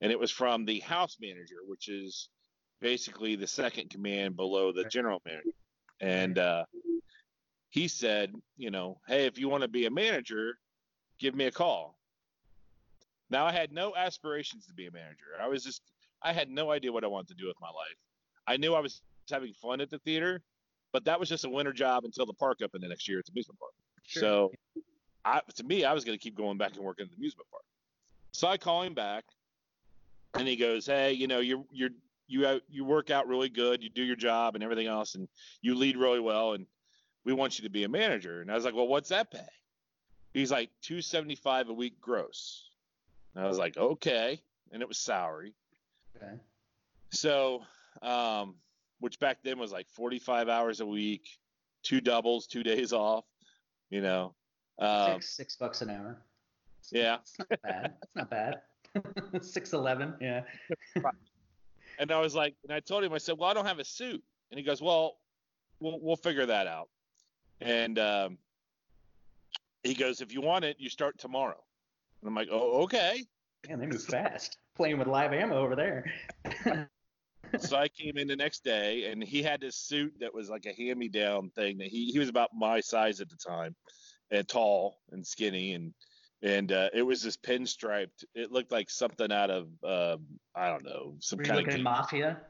and 0.00 0.12
it 0.12 0.18
was 0.18 0.30
from 0.30 0.64
the 0.64 0.80
house 0.80 1.16
manager, 1.20 1.56
which 1.66 1.88
is 1.88 2.28
basically 2.80 3.36
the 3.36 3.46
second 3.46 3.90
command 3.90 4.36
below 4.36 4.72
the 4.72 4.84
general 4.84 5.20
manager. 5.24 5.50
And 6.00 6.38
uh, 6.38 6.64
he 7.68 7.88
said, 7.88 8.32
you 8.56 8.70
know, 8.70 9.00
hey, 9.06 9.26
if 9.26 9.38
you 9.38 9.48
want 9.48 9.62
to 9.62 9.68
be 9.68 9.86
a 9.86 9.90
manager, 9.90 10.54
give 11.18 11.34
me 11.34 11.44
a 11.44 11.52
call. 11.52 11.99
Now 13.30 13.46
I 13.46 13.52
had 13.52 13.72
no 13.72 13.94
aspirations 13.96 14.66
to 14.66 14.74
be 14.74 14.86
a 14.86 14.90
manager. 14.90 15.26
I 15.40 15.48
was 15.48 15.64
just 15.64 15.82
I 16.22 16.32
had 16.32 16.50
no 16.50 16.70
idea 16.70 16.92
what 16.92 17.04
I 17.04 17.06
wanted 17.06 17.28
to 17.28 17.34
do 17.34 17.46
with 17.46 17.56
my 17.60 17.68
life. 17.68 17.96
I 18.46 18.56
knew 18.56 18.74
I 18.74 18.80
was 18.80 19.00
having 19.30 19.52
fun 19.54 19.80
at 19.80 19.90
the 19.90 19.98
theater, 19.98 20.42
but 20.92 21.04
that 21.04 21.18
was 21.18 21.28
just 21.28 21.44
a 21.44 21.48
winter 21.48 21.72
job 21.72 22.04
until 22.04 22.26
the 22.26 22.34
park 22.34 22.58
opened 22.62 22.82
the 22.82 22.88
next 22.88 23.08
year 23.08 23.18
at 23.18 23.26
the 23.26 23.32
amusement 23.32 23.58
park. 23.58 23.72
Sure. 24.04 24.20
So, 24.20 24.52
I, 25.24 25.40
to 25.54 25.64
me, 25.64 25.84
I 25.84 25.92
was 25.92 26.04
going 26.04 26.18
to 26.18 26.22
keep 26.22 26.34
going 26.34 26.58
back 26.58 26.74
and 26.74 26.84
working 26.84 27.04
at 27.04 27.10
the 27.10 27.16
amusement 27.16 27.48
park. 27.50 27.62
So 28.32 28.48
I 28.48 28.56
call 28.56 28.82
him 28.82 28.94
back, 28.94 29.24
and 30.34 30.48
he 30.48 30.56
goes, 30.56 30.86
"Hey, 30.86 31.12
you 31.12 31.26
know, 31.26 31.40
you're 31.40 31.64
you're 31.70 31.90
you 32.26 32.60
you 32.68 32.84
work 32.84 33.10
out 33.10 33.28
really 33.28 33.48
good, 33.48 33.82
you 33.82 33.90
do 33.90 34.02
your 34.02 34.16
job 34.16 34.54
and 34.54 34.64
everything 34.64 34.86
else, 34.86 35.14
and 35.14 35.28
you 35.62 35.74
lead 35.74 35.96
really 35.96 36.20
well, 36.20 36.54
and 36.54 36.66
we 37.24 37.32
want 37.32 37.58
you 37.58 37.64
to 37.64 37.70
be 37.70 37.84
a 37.84 37.88
manager." 37.88 38.40
And 38.40 38.50
I 38.50 38.54
was 38.54 38.64
like, 38.64 38.74
"Well, 38.74 38.88
what's 38.88 39.10
that 39.10 39.30
pay?" 39.30 39.46
He's 40.32 40.50
like, 40.50 40.70
275 40.82 41.70
a 41.70 41.72
week 41.72 42.00
gross. 42.00 42.69
And 43.34 43.44
I 43.44 43.48
was 43.48 43.58
like, 43.58 43.76
"Okay." 43.76 44.40
and 44.72 44.82
it 44.82 44.88
was 44.88 44.98
salary. 44.98 45.54
Okay. 46.16 46.34
So, 47.10 47.62
um, 48.02 48.56
which 49.00 49.18
back 49.18 49.38
then 49.42 49.58
was 49.58 49.72
like 49.72 49.88
45 49.88 50.48
hours 50.48 50.80
a 50.80 50.86
week, 50.86 51.38
two 51.82 52.00
doubles, 52.00 52.46
two 52.46 52.62
days 52.62 52.92
off. 52.92 53.24
You 53.90 54.02
know, 54.02 54.34
um, 54.78 55.14
six 55.14 55.34
six 55.34 55.56
bucks 55.56 55.82
an 55.82 55.90
hour. 55.90 56.22
yeah. 56.92 57.16
It's 57.22 57.36
not 57.38 57.62
bad. 57.62 57.94
That's 58.00 58.16
not 58.16 58.30
bad. 58.30 58.60
Six 59.42 59.72
eleven. 59.72 60.14
Yeah. 60.20 60.42
And 61.98 62.10
I 62.12 62.20
was 62.20 62.34
like, 62.34 62.54
and 62.62 62.72
I 62.72 62.80
told 62.80 63.04
him, 63.04 63.12
I 63.12 63.18
said, 63.18 63.36
well, 63.36 63.50
I 63.50 63.54
don't 63.54 63.66
have 63.66 63.78
a 63.78 63.84
suit. 63.84 64.22
And 64.50 64.58
he 64.58 64.64
goes, 64.64 64.80
well, 64.80 65.18
we'll, 65.80 65.98
we'll 66.00 66.16
figure 66.16 66.46
that 66.46 66.66
out. 66.66 66.88
And 67.60 67.98
um, 67.98 68.38
he 69.82 69.94
goes, 69.94 70.20
if 70.20 70.32
you 70.32 70.40
want 70.40 70.64
it, 70.64 70.76
you 70.78 70.88
start 70.88 71.18
tomorrow. 71.18 71.62
And 72.20 72.28
I'm 72.28 72.34
like, 72.34 72.48
oh, 72.50 72.82
okay. 72.82 73.24
Man, 73.68 73.78
they 73.78 73.86
move 73.86 74.02
fast. 74.02 74.58
Playing 74.76 74.98
with 74.98 75.08
live 75.08 75.32
ammo 75.32 75.58
over 75.58 75.76
there. 75.76 76.10
so 77.58 77.76
I 77.76 77.88
came 77.88 78.16
in 78.16 78.28
the 78.28 78.36
next 78.36 78.64
day, 78.64 79.10
and 79.10 79.22
he 79.22 79.42
had 79.42 79.60
this 79.60 79.76
suit 79.76 80.14
that 80.20 80.32
was 80.32 80.48
like 80.48 80.66
a 80.66 80.72
hand-me-down 80.72 81.50
thing. 81.50 81.78
That 81.78 81.88
he 81.88 82.06
he 82.06 82.18
was 82.18 82.28
about 82.28 82.50
my 82.54 82.80
size 82.80 83.20
at 83.20 83.28
the 83.28 83.36
time, 83.36 83.74
and 84.30 84.46
tall 84.48 84.98
and 85.12 85.26
skinny, 85.26 85.74
and 85.74 85.92
and 86.42 86.72
uh, 86.72 86.88
it 86.94 87.02
was 87.02 87.22
this 87.22 87.36
pinstriped. 87.36 88.24
It 88.34 88.50
looked 88.50 88.72
like 88.72 88.88
something 88.88 89.30
out 89.30 89.50
of 89.50 89.68
uh, 89.84 90.16
I 90.54 90.68
don't 90.68 90.84
know 90.84 91.16
some 91.18 91.38
Were 91.38 91.44
kind 91.44 91.68
of 91.68 91.80
Mafia? 91.80 92.40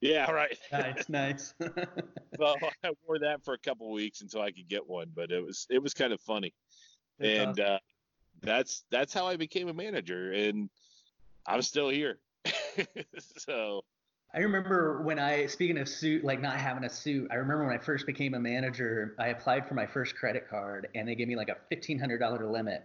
yeah, 0.00 0.30
right. 0.30 0.58
Nice, 0.72 1.08
nice. 1.08 1.54
so 1.60 1.70
I 2.84 2.90
wore 3.06 3.18
that 3.20 3.44
for 3.44 3.54
a 3.54 3.58
couple 3.58 3.90
weeks 3.90 4.20
until 4.20 4.42
I 4.42 4.50
could 4.50 4.68
get 4.68 4.86
one, 4.86 5.10
but 5.14 5.30
it 5.30 5.44
was 5.44 5.66
it 5.70 5.82
was 5.82 5.94
kind 5.94 6.12
of 6.12 6.20
funny, 6.20 6.52
That's 7.18 7.38
and 7.38 7.60
uh, 7.60 7.78
that's 8.42 8.84
that's 8.90 9.12
how 9.12 9.26
I 9.26 9.36
became 9.36 9.68
a 9.68 9.74
manager, 9.74 10.32
and 10.32 10.68
I'm 11.46 11.62
still 11.62 11.88
here. 11.88 12.18
so 13.38 13.82
I 14.34 14.40
remember 14.40 15.00
when 15.02 15.18
I, 15.18 15.46
speaking 15.46 15.78
of 15.78 15.88
suit, 15.88 16.22
like 16.22 16.40
not 16.40 16.56
having 16.56 16.84
a 16.84 16.90
suit, 16.90 17.28
I 17.30 17.36
remember 17.36 17.66
when 17.66 17.74
I 17.74 17.78
first 17.78 18.06
became 18.06 18.34
a 18.34 18.38
manager, 18.40 19.14
I 19.18 19.28
applied 19.28 19.66
for 19.66 19.74
my 19.74 19.86
first 19.86 20.16
credit 20.16 20.48
card 20.50 20.88
and 20.94 21.08
they 21.08 21.14
gave 21.14 21.28
me 21.28 21.36
like 21.36 21.48
a 21.48 21.56
$1,500 21.74 22.50
limit. 22.50 22.84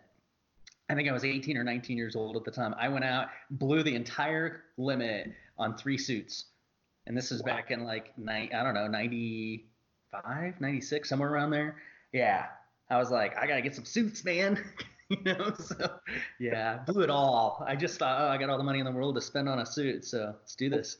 I 0.90 0.96
think 0.96 1.10
I 1.10 1.12
was 1.12 1.26
18 1.26 1.58
or 1.58 1.64
19 1.64 1.98
years 1.98 2.16
old 2.16 2.38
at 2.38 2.46
the 2.46 2.52
time. 2.52 2.74
I 2.78 2.88
went 2.88 3.04
out, 3.04 3.28
blew 3.52 3.84
the 3.84 3.94
entire 3.94 4.64
limit 4.78 5.34
on 5.58 5.76
three 5.76 5.98
suits. 5.98 6.46
And 7.08 7.18
this 7.18 7.32
is 7.32 7.42
Wow. 7.44 7.48
back 7.48 7.72
in 7.72 7.84
like, 7.84 8.14
I 8.30 8.64
don't 8.64 8.74
know, 8.74 8.88
95, 8.88 10.62
96, 10.62 11.10
somewhere 11.10 11.30
around 11.30 11.52
there. 11.52 11.76
Yeah. 12.14 12.46
I 12.90 12.98
was 12.98 13.12
like, 13.12 13.38
I 13.38 13.48
got 13.48 13.56
to 13.56 13.62
get 13.62 13.76
some 13.76 13.86
suits, 13.86 14.24
man. 14.24 14.64
you 15.26 15.34
know, 15.34 15.54
so 15.54 16.00
yeah, 16.40 16.80
blew 16.86 17.02
it 17.02 17.10
all. 17.10 17.64
I 17.68 17.76
just 17.76 18.00
thought, 18.00 18.22
oh, 18.22 18.28
I 18.28 18.38
got 18.38 18.50
all 18.50 18.58
the 18.58 18.64
money 18.64 18.80
in 18.80 18.86
the 18.86 18.92
world 18.92 19.16
to 19.16 19.22
spend 19.22 19.48
on 19.48 19.60
a 19.60 19.66
suit. 19.66 20.06
So 20.06 20.34
let's 20.40 20.56
do 20.56 20.70
this. 20.70 20.98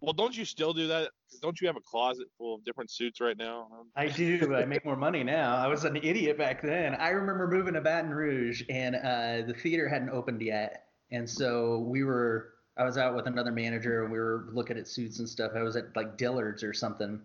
well, 0.00 0.12
don't 0.12 0.36
you 0.36 0.44
still 0.44 0.72
do 0.72 0.86
that? 0.88 1.10
Don't 1.42 1.60
you 1.60 1.66
have 1.66 1.76
a 1.76 1.80
closet 1.80 2.28
full 2.36 2.54
of 2.54 2.64
different 2.64 2.90
suits 2.90 3.20
right 3.20 3.36
now? 3.36 3.68
I 3.96 4.08
do. 4.08 4.54
I 4.54 4.64
make 4.64 4.84
more 4.84 4.96
money 4.96 5.24
now. 5.24 5.56
I 5.56 5.66
was 5.66 5.84
an 5.84 5.96
idiot 5.96 6.38
back 6.38 6.62
then. 6.62 6.94
I 6.94 7.10
remember 7.10 7.48
moving 7.48 7.74
to 7.74 7.80
Baton 7.80 8.10
Rouge, 8.10 8.62
and 8.68 8.96
uh, 8.96 9.46
the 9.46 9.54
theater 9.54 9.88
hadn't 9.88 10.10
opened 10.10 10.42
yet, 10.42 10.86
and 11.10 11.28
so 11.28 11.78
we 11.78 12.04
were. 12.04 12.54
I 12.76 12.84
was 12.84 12.96
out 12.96 13.16
with 13.16 13.26
another 13.26 13.50
manager, 13.50 14.04
and 14.04 14.12
we 14.12 14.18
were 14.18 14.50
looking 14.52 14.78
at 14.78 14.86
suits 14.86 15.18
and 15.18 15.28
stuff. 15.28 15.52
I 15.56 15.62
was 15.62 15.74
at 15.74 15.96
like 15.96 16.16
Dillard's 16.16 16.62
or 16.62 16.72
something. 16.72 17.20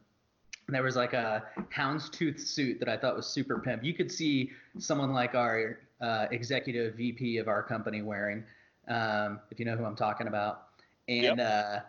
There 0.67 0.83
was 0.83 0.95
like 0.95 1.13
a 1.13 1.43
houndstooth 1.75 2.39
suit 2.39 2.79
that 2.79 2.87
I 2.87 2.97
thought 2.97 3.15
was 3.15 3.27
super 3.27 3.59
pimp. 3.59 3.83
You 3.83 3.93
could 3.93 4.11
see 4.11 4.51
someone 4.79 5.13
like 5.13 5.35
our 5.35 5.79
uh, 6.01 6.27
executive 6.31 6.95
VP 6.95 7.37
of 7.37 7.47
our 7.47 7.61
company 7.63 8.01
wearing, 8.01 8.43
um, 8.87 9.39
if 9.51 9.59
you 9.59 9.65
know 9.65 9.75
who 9.75 9.85
I'm 9.85 9.95
talking 9.95 10.27
about. 10.27 10.67
And 11.07 11.39
uh, 11.39 11.79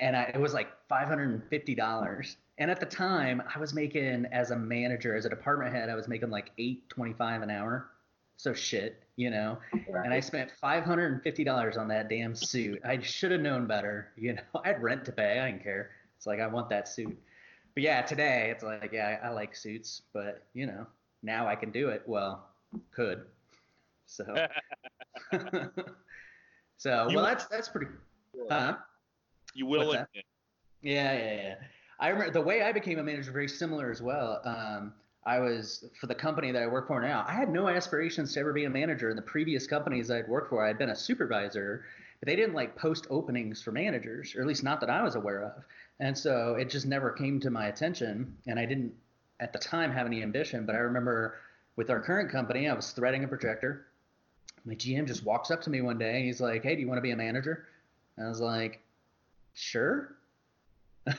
and 0.00 0.16
I, 0.16 0.24
it 0.34 0.40
was 0.40 0.54
like 0.54 0.68
five 0.88 1.08
hundred 1.08 1.30
and 1.30 1.42
fifty 1.48 1.74
dollars. 1.74 2.36
And 2.58 2.70
at 2.70 2.78
the 2.78 2.86
time, 2.86 3.42
I 3.54 3.58
was 3.58 3.74
making 3.74 4.26
as 4.26 4.50
a 4.50 4.56
manager, 4.56 5.16
as 5.16 5.24
a 5.24 5.28
department 5.28 5.74
head, 5.74 5.88
I 5.88 5.94
was 5.94 6.08
making 6.08 6.30
like 6.30 6.52
eight 6.58 6.88
twenty-five 6.88 7.42
an 7.42 7.50
hour. 7.50 7.90
So 8.36 8.52
shit, 8.52 9.02
you 9.16 9.30
know. 9.30 9.58
Right. 9.88 10.04
And 10.04 10.12
I 10.12 10.20
spent 10.20 10.50
five 10.60 10.84
hundred 10.84 11.12
and 11.12 11.22
fifty 11.22 11.44
dollars 11.44 11.76
on 11.76 11.88
that 11.88 12.08
damn 12.08 12.34
suit. 12.34 12.80
I 12.84 13.00
should 13.00 13.30
have 13.30 13.40
known 13.40 13.66
better, 13.66 14.08
you 14.16 14.34
know. 14.34 14.42
I 14.64 14.68
had 14.68 14.82
rent 14.82 15.04
to 15.06 15.12
pay. 15.12 15.40
I 15.40 15.50
didn't 15.50 15.62
care. 15.62 15.90
It's 16.16 16.26
like 16.26 16.40
I 16.40 16.46
want 16.46 16.68
that 16.70 16.88
suit. 16.88 17.16
But 17.74 17.82
yeah, 17.82 18.02
today 18.02 18.50
it's 18.50 18.62
like 18.62 18.90
yeah, 18.92 19.18
I, 19.22 19.28
I 19.28 19.30
like 19.30 19.54
suits, 19.56 20.02
but 20.12 20.46
you 20.54 20.66
know, 20.66 20.86
now 21.22 21.46
I 21.46 21.56
can 21.56 21.70
do 21.70 21.88
it. 21.88 22.02
Well, 22.06 22.48
could. 22.94 23.24
So. 24.06 24.24
so 26.76 27.08
You- 27.08 27.16
well, 27.16 27.24
that's 27.24 27.46
that's 27.46 27.68
pretty. 27.68 27.90
Huh? 28.50 28.76
you 29.54 29.66
will. 29.66 29.94
Yeah, 29.94 30.06
yeah, 30.82 31.12
yeah. 31.12 31.54
I 31.98 32.08
remember 32.08 32.32
the 32.32 32.40
way 32.40 32.62
I 32.62 32.72
became 32.72 32.98
a 32.98 33.02
manager 33.02 33.32
very 33.32 33.48
similar 33.48 33.90
as 33.90 34.02
well. 34.02 34.40
Um, 34.44 34.92
I 35.24 35.38
was 35.38 35.84
for 35.98 36.06
the 36.06 36.14
company 36.14 36.52
that 36.52 36.62
I 36.62 36.66
work 36.66 36.88
for 36.88 37.00
now. 37.00 37.24
I 37.26 37.32
had 37.32 37.48
no 37.48 37.68
aspirations 37.68 38.34
to 38.34 38.40
ever 38.40 38.52
be 38.52 38.64
a 38.64 38.70
manager. 38.70 39.08
In 39.10 39.16
the 39.16 39.22
previous 39.22 39.66
companies 39.66 40.10
I'd 40.10 40.28
worked 40.28 40.50
for, 40.50 40.66
I'd 40.66 40.76
been 40.76 40.90
a 40.90 40.96
supervisor, 40.96 41.84
but 42.20 42.26
they 42.26 42.36
didn't 42.36 42.54
like 42.54 42.76
post 42.76 43.06
openings 43.10 43.62
for 43.62 43.72
managers, 43.72 44.34
or 44.34 44.40
at 44.40 44.46
least 44.46 44.62
not 44.64 44.80
that 44.80 44.90
I 44.90 45.02
was 45.02 45.14
aware 45.14 45.42
of. 45.42 45.64
And 46.00 46.16
so 46.16 46.54
it 46.54 46.70
just 46.70 46.86
never 46.86 47.10
came 47.12 47.38
to 47.40 47.50
my 47.50 47.66
attention, 47.66 48.36
and 48.46 48.58
I 48.58 48.66
didn't 48.66 48.92
at 49.40 49.52
the 49.52 49.58
time 49.58 49.92
have 49.92 50.06
any 50.06 50.22
ambition. 50.22 50.66
But 50.66 50.74
I 50.74 50.78
remember 50.78 51.36
with 51.76 51.90
our 51.90 52.00
current 52.00 52.30
company, 52.30 52.68
I 52.68 52.74
was 52.74 52.90
threading 52.92 53.24
a 53.24 53.28
projector. 53.28 53.86
My 54.64 54.74
GM 54.74 55.06
just 55.06 55.24
walks 55.24 55.50
up 55.50 55.60
to 55.62 55.70
me 55.70 55.82
one 55.82 55.98
day 55.98 56.16
and 56.16 56.24
he's 56.24 56.40
like, 56.40 56.62
"Hey, 56.62 56.74
do 56.74 56.80
you 56.80 56.88
want 56.88 56.98
to 56.98 57.02
be 57.02 57.10
a 57.10 57.16
manager?" 57.16 57.66
And 58.16 58.26
I 58.26 58.28
was 58.28 58.40
like, 58.40 58.80
"Sure." 59.52 60.14
and 61.06 61.16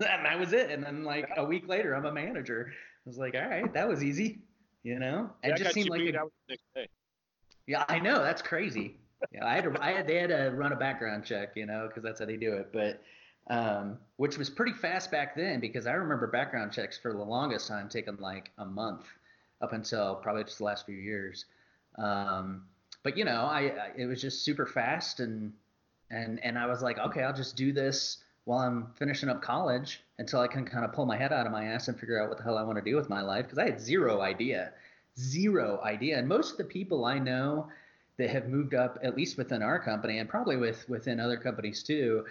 that 0.00 0.38
was 0.38 0.52
it. 0.54 0.70
And 0.70 0.82
then 0.82 1.04
like 1.04 1.30
a 1.36 1.44
week 1.44 1.68
later, 1.68 1.94
I'm 1.94 2.06
a 2.06 2.12
manager. 2.12 2.72
I 2.72 3.08
was 3.08 3.18
like, 3.18 3.34
all 3.34 3.46
right, 3.48 3.70
that 3.74 3.86
was 3.86 4.02
easy. 4.02 4.38
You 4.82 4.98
know, 4.98 5.30
Yeah, 5.42 5.50
it 5.50 5.52
I 5.52 5.56
just 5.58 5.74
seemed 5.74 5.90
like 5.90 6.00
a, 6.00 6.12
next 6.48 6.62
day. 6.74 6.88
yeah, 7.66 7.84
I 7.88 7.98
know 7.98 8.22
that's 8.22 8.40
crazy. 8.40 8.96
Yeah, 9.32 9.46
I 9.46 9.54
had 9.54 9.64
to, 9.64 9.82
I 9.82 9.92
had, 9.92 10.06
they 10.06 10.16
had 10.16 10.30
to 10.30 10.52
run 10.54 10.72
a 10.72 10.76
background 10.76 11.24
check, 11.24 11.56
you 11.56 11.66
know, 11.66 11.86
because 11.88 12.02
that's 12.02 12.20
how 12.20 12.26
they 12.26 12.36
do 12.36 12.54
it. 12.54 12.70
But 12.72 13.02
um, 13.48 13.98
which 14.16 14.38
was 14.38 14.50
pretty 14.50 14.72
fast 14.72 15.10
back 15.10 15.36
then 15.36 15.60
because 15.60 15.86
I 15.86 15.92
remember 15.92 16.26
background 16.26 16.72
checks 16.72 16.98
for 16.98 17.12
the 17.12 17.22
longest 17.22 17.68
time 17.68 17.88
taking 17.88 18.16
like 18.16 18.50
a 18.58 18.64
month 18.64 19.06
up 19.60 19.72
until 19.72 20.16
probably 20.16 20.44
just 20.44 20.58
the 20.58 20.64
last 20.64 20.84
few 20.86 20.96
years. 20.96 21.44
Um, 21.96 22.64
but 23.02 23.16
you 23.16 23.24
know, 23.24 23.42
I, 23.42 23.60
I 23.60 23.90
it 23.96 24.06
was 24.06 24.20
just 24.20 24.44
super 24.44 24.66
fast 24.66 25.20
and 25.20 25.52
and 26.10 26.42
and 26.42 26.58
I 26.58 26.66
was 26.66 26.82
like, 26.82 26.98
okay, 26.98 27.22
I'll 27.22 27.32
just 27.32 27.56
do 27.56 27.72
this 27.72 28.18
while 28.44 28.60
I'm 28.60 28.88
finishing 28.96 29.28
up 29.28 29.42
college 29.42 30.02
until 30.18 30.40
I 30.40 30.48
can 30.48 30.64
kind 30.64 30.84
of 30.84 30.92
pull 30.92 31.06
my 31.06 31.16
head 31.16 31.32
out 31.32 31.46
of 31.46 31.52
my 31.52 31.66
ass 31.66 31.88
and 31.88 31.98
figure 31.98 32.20
out 32.20 32.28
what 32.28 32.38
the 32.38 32.44
hell 32.44 32.58
I 32.58 32.62
want 32.62 32.78
to 32.78 32.90
do 32.90 32.96
with 32.96 33.08
my 33.08 33.22
life 33.22 33.44
because 33.44 33.58
I 33.58 33.64
had 33.64 33.80
zero 33.80 34.20
idea, 34.20 34.72
zero 35.18 35.80
idea. 35.84 36.18
And 36.18 36.28
most 36.28 36.52
of 36.52 36.58
the 36.58 36.64
people 36.64 37.04
I 37.04 37.18
know 37.18 37.68
that 38.18 38.30
have 38.30 38.48
moved 38.48 38.74
up, 38.74 38.98
at 39.02 39.16
least 39.16 39.36
within 39.36 39.62
our 39.62 39.78
company 39.78 40.18
and 40.18 40.28
probably 40.28 40.56
with 40.56 40.88
within 40.88 41.20
other 41.20 41.36
companies 41.36 41.82
too, 41.82 42.24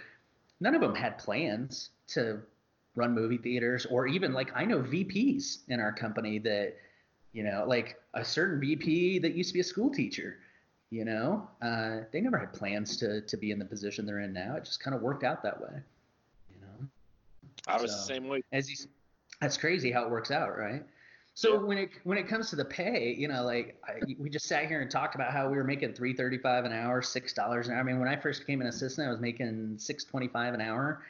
none 0.60 0.74
of 0.74 0.80
them 0.80 0.94
had 0.94 1.18
plans 1.18 1.90
to 2.08 2.40
run 2.94 3.14
movie 3.14 3.38
theaters 3.38 3.86
or 3.86 4.06
even 4.06 4.32
like 4.32 4.50
I 4.54 4.64
know 4.64 4.78
VPs 4.78 5.68
in 5.68 5.80
our 5.80 5.92
company 5.92 6.38
that 6.40 6.76
you 7.32 7.42
know 7.42 7.64
like 7.66 8.00
a 8.14 8.24
certain 8.24 8.60
VP 8.60 9.18
that 9.20 9.34
used 9.34 9.50
to 9.50 9.54
be 9.54 9.60
a 9.60 9.64
school 9.64 9.90
teacher 9.90 10.38
you 10.90 11.04
know 11.04 11.46
uh, 11.60 12.00
they 12.12 12.20
never 12.20 12.38
had 12.38 12.54
plans 12.54 12.96
to 12.98 13.20
to 13.20 13.36
be 13.36 13.50
in 13.50 13.58
the 13.58 13.64
position 13.64 14.06
they're 14.06 14.20
in 14.20 14.32
now 14.32 14.56
it 14.56 14.64
just 14.64 14.82
kind 14.82 14.96
of 14.96 15.02
worked 15.02 15.24
out 15.24 15.42
that 15.42 15.60
way 15.60 15.82
you 16.48 16.60
know 16.60 16.88
I 17.68 17.80
was 17.80 17.92
the 17.92 18.14
same 18.14 18.28
way. 18.28 18.42
as 18.52 18.70
you, 18.70 18.76
that's 19.40 19.56
crazy 19.56 19.90
how 19.90 20.04
it 20.04 20.10
works 20.10 20.30
out, 20.30 20.56
right? 20.56 20.82
So 21.36 21.52
Yeah. 21.52 21.58
when 21.58 21.76
it 21.76 21.90
when 22.04 22.16
it 22.16 22.26
comes 22.28 22.48
to 22.48 22.56
the 22.56 22.64
pay, 22.64 23.12
you 23.12 23.28
know, 23.28 23.44
like 23.44 23.78
I, 23.86 24.00
we 24.18 24.30
just 24.30 24.46
sat 24.46 24.68
here 24.68 24.80
and 24.80 24.90
talked 24.90 25.14
about 25.14 25.32
how 25.32 25.50
we 25.50 25.58
were 25.58 25.64
making 25.64 25.92
three 25.92 26.14
thirty 26.14 26.38
five 26.38 26.64
an 26.64 26.72
hour, 26.72 27.02
six 27.02 27.34
dollars 27.34 27.68
an 27.68 27.74
hour. 27.74 27.80
I 27.80 27.82
mean, 27.82 27.98
when 27.98 28.08
I 28.08 28.16
first 28.16 28.40
became 28.40 28.62
an 28.62 28.68
assistant, 28.68 29.06
I 29.06 29.10
was 29.10 29.20
making 29.20 29.76
six 29.78 30.02
twenty 30.02 30.28
five 30.28 30.54
an 30.54 30.62
hour. 30.62 31.02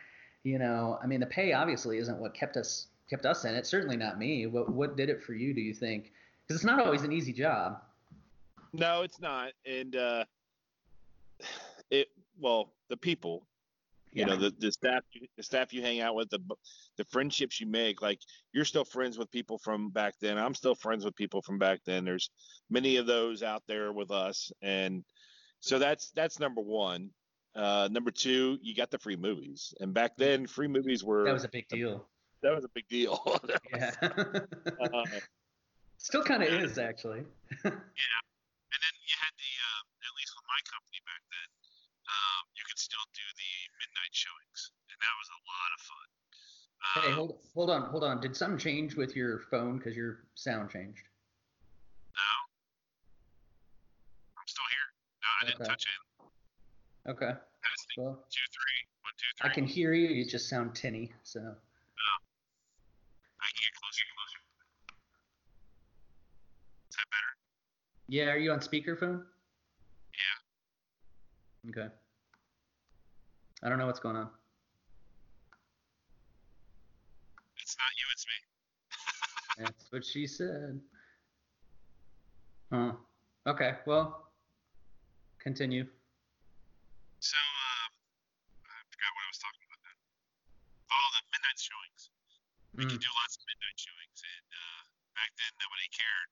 You 0.43 0.59
know, 0.59 0.99
I 1.01 1.07
mean, 1.07 1.21
the 1.21 1.27
pay 1.27 1.53
obviously 1.53 1.99
isn't 1.99 2.19
what 2.19 2.35
kept 2.35 2.57
us 2.57 2.89
kept 3.09 3.25
us 3.25 3.45
in 3.45 3.55
it. 3.55 3.67
Certainly 3.67 3.99
not 3.99 4.19
me. 4.19 4.49
What 4.49 4.69
what 4.69 4.97
did 4.97 5.11
it 5.11 5.23
for 5.23 5.33
you? 5.33 5.55
Do 5.55 5.61
you 5.61 5.73
think? 5.73 6.11
Because 6.43 6.57
it's 6.61 6.67
not 6.67 6.85
always 6.85 7.03
an 7.03 7.13
easy 7.13 7.33
job. 7.33 7.81
No, 8.73 9.03
it's 9.03 9.21
not. 9.21 9.53
And 9.65 9.95
uh, 9.95 10.25
it 11.91 12.09
well, 12.41 12.73
the 12.89 12.97
people, 12.97 13.47
you 14.21 14.25
know, 14.27 14.37
the, 14.37 14.53
the 14.59 14.73
staff, 14.73 15.03
you- 15.13 15.27
the 15.37 15.43
staff 15.43 15.73
you 15.73 15.83
hang 15.83 16.01
out 16.01 16.15
with, 16.15 16.29
the 16.31 16.41
the 16.97 17.05
friendships 17.05 17.61
you 17.61 17.67
make. 17.67 18.01
Like 18.03 18.21
you're 18.53 18.65
still 18.65 18.85
friends 18.85 19.19
with 19.19 19.31
people 19.31 19.59
from 19.59 19.91
back 19.91 20.15
then. 20.21 20.39
I'm 20.39 20.55
still 20.55 20.75
friends 20.75 21.05
with 21.05 21.15
people 21.17 21.43
from 21.43 21.59
back 21.59 21.81
then. 21.85 22.05
There's 22.05 22.31
many 22.71 22.97
of 22.97 23.07
those 23.07 23.43
out 23.43 23.63
there 23.69 23.93
with 23.93 24.11
us, 24.11 24.51
and 24.63 25.05
so 25.61 25.79
that's 25.79 26.11
that's 26.13 26.39
number 26.41 26.61
one. 26.63 27.11
Uh, 27.55 27.89
number 27.91 28.11
two, 28.11 28.59
you 28.61 28.75
got 28.75 28.91
the 28.91 28.99
free 28.99 29.17
movies, 29.17 29.73
and 29.81 29.95
back 29.95 30.13
then, 30.17 30.47
free 30.47 30.69
movies 30.69 31.03
were 31.05 31.25
that 31.25 31.33
was 31.33 31.45
a 31.45 31.49
big 31.49 31.67
deal. 31.69 32.07
that 32.43 32.55
was 32.55 32.65
a 32.65 32.69
big 32.75 32.87
deal. 32.89 33.19
Yeah. 33.73 33.93
uh, 34.03 35.05
Still 35.99 36.23
kind 36.23 36.43
of 36.43 36.49
is 36.53 36.79
actually. 36.79 37.21
Yeah. 37.65 37.71
And 37.73 38.81
then 38.85 38.95
you 39.09 39.15
had 39.17 39.33
the 39.41 39.53
uh, 39.57 39.81
at 40.05 40.13
least 40.21 40.33
with 40.37 40.45
my 40.45 40.61
company 40.69 40.96
um, 42.77 42.85
still 42.85 43.07
do 43.17 43.25
the 43.25 43.53
midnight 43.81 44.13
showings, 44.13 44.77
and 44.93 44.99
that 45.01 45.15
was 45.17 45.29
a 45.33 45.41
lot 45.49 45.71
of 45.73 45.81
fun. 45.89 46.09
Hey, 47.01 47.11
hold 47.17 47.41
hold 47.57 47.71
on, 47.73 47.89
hold 47.89 48.05
on. 48.05 48.21
Did 48.21 48.37
something 48.37 48.59
change 48.61 48.95
with 48.95 49.17
your 49.17 49.41
phone? 49.51 49.79
Because 49.79 49.97
your 49.97 50.29
sound 50.35 50.71
changed. 50.71 51.09
No, 52.13 52.29
I'm 54.37 54.47
still 54.47 54.69
here. 54.69 54.89
No, 55.25 55.29
I 55.41 55.43
didn't 55.49 55.65
touch 55.65 55.85
it. 55.89 57.11
Okay. 57.11 57.33
Testing. 57.33 57.97
Well, 58.05 58.21
Two, 58.29 58.47
three. 58.53 58.81
One, 59.01 59.51
I 59.51 59.55
can 59.55 59.65
hear 59.65 59.95
you. 59.95 60.09
You 60.09 60.27
just 60.27 60.49
sound 60.49 60.75
tinny. 60.75 61.13
So. 61.23 61.41
I 61.41 61.45
can 63.53 63.63
get 63.63 63.75
closer, 63.81 64.05
closer. 64.17 64.41
Is 66.91 66.97
that 66.97 67.09
better? 67.11 67.33
Yeah. 68.09 68.33
Are 68.33 68.39
you 68.39 68.53
on 68.53 68.61
speakerphone? 68.61 69.23
Yeah. 70.15 71.71
Okay. 71.71 71.89
I 73.63 73.69
don't 73.69 73.79
know 73.79 73.87
what's 73.87 74.01
going 74.01 74.17
on. 74.17 74.29
It's 77.59 77.77
not 77.81 77.91
you, 77.97 78.07
it's 78.13 78.27
me. 78.29 78.39
That's 79.65 79.85
what 79.91 80.05
she 80.05 80.27
said. 80.27 80.81
Huh. 82.71 82.93
Okay. 83.49 83.75
Well, 83.87 84.31
continue. 85.41 85.87
So, 87.19 87.39
um, 87.39 87.91
I 88.71 88.79
forgot 88.93 89.11
what 89.17 89.25
I 89.25 89.31
was 89.33 89.41
talking 89.41 89.65
about 89.67 89.81
now. 89.83 89.99
Oh, 90.93 91.09
the 91.17 91.23
midnight 91.33 91.59
showings. 91.59 92.03
We 92.77 92.85
Mm. 92.85 92.91
could 92.93 93.03
do 93.03 93.13
lots 93.25 93.41
of 93.41 93.43
midnight 93.49 93.79
showings, 93.81 94.21
and 94.21 94.47
uh, 94.53 94.83
back 95.17 95.33
then 95.41 95.53
nobody 95.59 95.89
cared, 95.97 96.29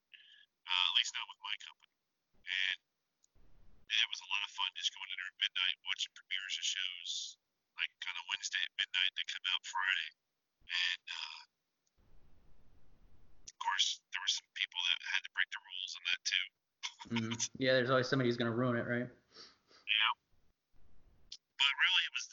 uh, 0.68 0.84
at 0.90 0.94
least 1.00 1.16
not 1.16 1.24
with 1.32 1.40
my 1.40 1.56
company. 1.64 1.96
And 2.44 2.78
it 4.02 4.08
was 4.10 4.20
a 4.22 4.28
lot 4.30 4.42
of 4.42 4.50
fun 4.54 4.70
just 4.74 4.90
going 4.94 5.06
in 5.10 5.16
there 5.18 5.30
at 5.30 5.38
midnight, 5.38 5.76
watching 5.86 6.12
premieres 6.18 6.56
of 6.58 6.66
shows, 6.66 7.38
like 7.78 7.90
kind 8.02 8.16
of 8.18 8.24
Wednesday 8.30 8.62
at 8.62 8.72
midnight, 8.78 9.10
they 9.14 9.26
come 9.30 9.44
out 9.54 9.62
Friday. 9.66 10.10
And 10.64 11.04
uh, 11.10 11.40
of 13.50 13.56
course, 13.60 14.00
there 14.10 14.22
were 14.22 14.34
some 14.34 14.48
people 14.56 14.80
that 14.90 14.98
had 15.14 15.22
to 15.26 15.30
break 15.34 15.48
the 15.52 15.62
rules 15.62 15.92
on 15.94 16.02
that 16.10 16.20
too. 16.24 16.46
Mhm. 17.04 17.34
Yeah. 17.60 17.74
There's 17.76 17.90
always 17.92 18.08
somebody 18.08 18.28
who's 18.30 18.40
gonna 18.40 18.54
ruin 18.54 18.76
it, 18.80 18.86
right? 18.88 19.06
Yeah. 19.08 20.12
But 21.58 21.72
really, 21.76 22.02
it 22.08 22.12
was 22.14 22.24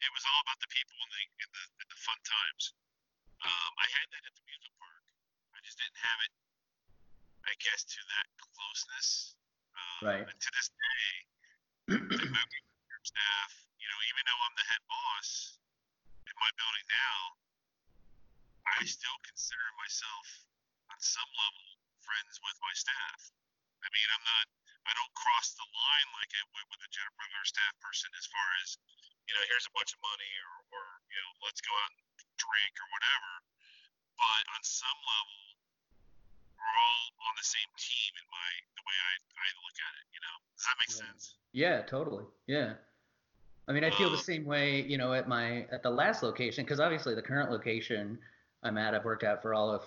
it 0.00 0.10
was 0.12 0.24
all 0.26 0.40
about 0.46 0.58
the 0.60 0.70
people 0.72 0.96
and 0.96 1.10
the 1.12 1.22
and 1.44 1.50
the, 1.52 1.64
and 1.84 1.88
the 1.90 2.00
fun 2.00 2.18
times. 2.24 2.74
Um, 3.44 3.72
I 3.76 3.86
had 3.92 4.06
that 4.16 4.22
at 4.24 4.34
the 4.34 4.44
music 4.48 4.72
park. 4.80 5.02
I 5.54 5.60
just 5.60 5.76
didn't 5.76 6.00
have 6.00 6.18
it, 6.24 6.32
I 7.44 7.52
guess, 7.60 7.84
to 7.84 8.00
that 8.16 8.26
closeness. 8.40 9.36
Right. 10.04 10.28
And 10.28 10.38
to 10.38 10.50
this 10.52 10.68
day, 10.68 11.08
the 12.16 12.28
movie 12.28 12.62
staff, 13.06 13.50
you 13.80 13.88
know, 13.88 14.00
even 14.10 14.22
though 14.26 14.40
I'm 14.44 14.56
the 14.58 14.66
head 14.66 14.82
boss 14.90 15.56
in 16.26 16.34
my 16.36 16.50
building 16.58 16.86
now, 16.90 17.20
I 18.66 18.82
still 18.84 19.18
consider 19.22 19.66
myself 19.80 20.26
on 20.90 20.98
some 20.98 21.30
level 21.38 21.66
friends 22.02 22.38
with 22.42 22.58
my 22.60 22.74
staff. 22.74 23.20
I 23.82 23.88
mean, 23.94 24.08
I'm 24.10 24.26
not, 24.26 24.46
I 24.90 24.92
don't 24.94 25.14
cross 25.14 25.54
the 25.54 25.66
line 25.66 26.08
like 26.18 26.30
I 26.34 26.42
would 26.50 26.66
with 26.70 26.82
a 26.82 26.90
general 26.90 27.14
regular 27.18 27.46
staff 27.46 27.74
person 27.78 28.10
as 28.18 28.26
far 28.26 28.48
as, 28.66 28.78
you 29.26 29.32
know, 29.34 29.42
here's 29.50 29.66
a 29.70 29.74
bunch 29.74 29.94
of 29.94 30.00
money 30.02 30.32
or, 30.42 30.54
or 30.74 30.84
you 31.10 31.18
know, 31.22 31.32
let's 31.46 31.62
go 31.62 31.70
out 31.86 31.94
and 31.94 32.02
drink 32.38 32.74
or 32.78 32.88
whatever. 32.90 33.32
But 34.18 34.44
on 34.50 34.62
some 34.66 34.98
level, 35.02 35.45
we're 36.66 36.82
all 36.82 37.30
on 37.30 37.34
the 37.38 37.46
same 37.46 37.70
team 37.78 38.10
in 38.18 38.26
my 38.26 38.50
the 38.74 38.84
way 38.84 38.96
I, 38.98 39.12
I 39.22 39.48
look 39.62 39.76
at 39.78 39.92
it. 40.02 40.06
You 40.12 40.20
know, 40.20 40.36
does 40.58 40.66
that 40.66 40.76
make 40.82 40.90
Yeah. 40.90 41.06
sense? 41.06 41.22
Yeah, 41.52 41.82
totally. 41.86 42.24
Yeah. 42.46 42.74
I 43.68 43.72
mean, 43.72 43.84
I 43.84 43.90
feel 43.90 44.10
the 44.10 44.16
Um, 44.16 44.22
same 44.22 44.44
way, 44.44 44.82
you 44.82 44.98
know, 44.98 45.12
at 45.12 45.26
my 45.28 45.66
at 45.72 45.82
the 45.82 45.90
last 45.90 46.22
location 46.22 46.64
because 46.64 46.80
obviously 46.80 47.14
the 47.14 47.22
current 47.22 47.50
location 47.50 48.18
I'm 48.62 48.78
at, 48.78 48.94
I've 48.94 49.04
worked 49.04 49.24
at 49.24 49.42
for 49.42 49.54
all 49.54 49.70
of 49.70 49.82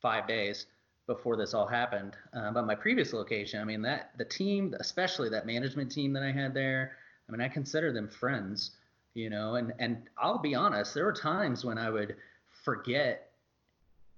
five 0.00 0.26
days 0.26 0.66
before 1.06 1.36
this 1.36 1.54
all 1.54 1.66
happened. 1.66 2.16
Uh, 2.32 2.50
but 2.52 2.64
my 2.66 2.74
previous 2.74 3.12
location, 3.12 3.60
I 3.60 3.64
mean, 3.64 3.82
that 3.82 4.16
the 4.18 4.24
team, 4.24 4.74
especially 4.80 5.28
that 5.30 5.46
management 5.46 5.90
team 5.90 6.12
that 6.12 6.22
I 6.22 6.30
had 6.32 6.54
there, 6.54 6.96
I 7.28 7.32
mean, 7.32 7.40
I 7.40 7.48
consider 7.48 7.92
them 7.92 8.08
friends, 8.08 8.72
you 9.14 9.30
know. 9.30 9.54
And 9.56 9.72
and 9.78 10.08
I'll 10.18 10.38
be 10.38 10.54
honest, 10.54 10.94
there 10.94 11.04
were 11.04 11.12
times 11.12 11.64
when 11.64 11.78
I 11.78 11.90
would 11.90 12.16
forget 12.64 13.31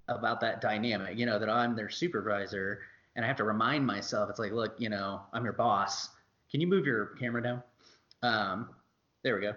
about 0.07 0.41
that 0.41 0.61
dynamic, 0.61 1.17
you 1.17 1.25
know, 1.25 1.39
that 1.39 1.49
I'm 1.49 1.75
their 1.75 1.89
supervisor, 1.89 2.79
and 3.15 3.23
I 3.23 3.27
have 3.27 3.37
to 3.37 3.43
remind 3.43 3.85
myself, 3.85 4.29
it's 4.29 4.39
like, 4.39 4.51
look, 4.51 4.75
you 4.77 4.89
know, 4.89 5.21
I'm 5.33 5.43
your 5.43 5.53
boss. 5.53 6.09
Can 6.51 6.61
you 6.61 6.67
move 6.67 6.85
your 6.85 7.07
camera 7.19 7.41
down? 7.41 7.63
Um, 8.21 8.69
there 9.23 9.35
we 9.35 9.41
go. 9.41 9.53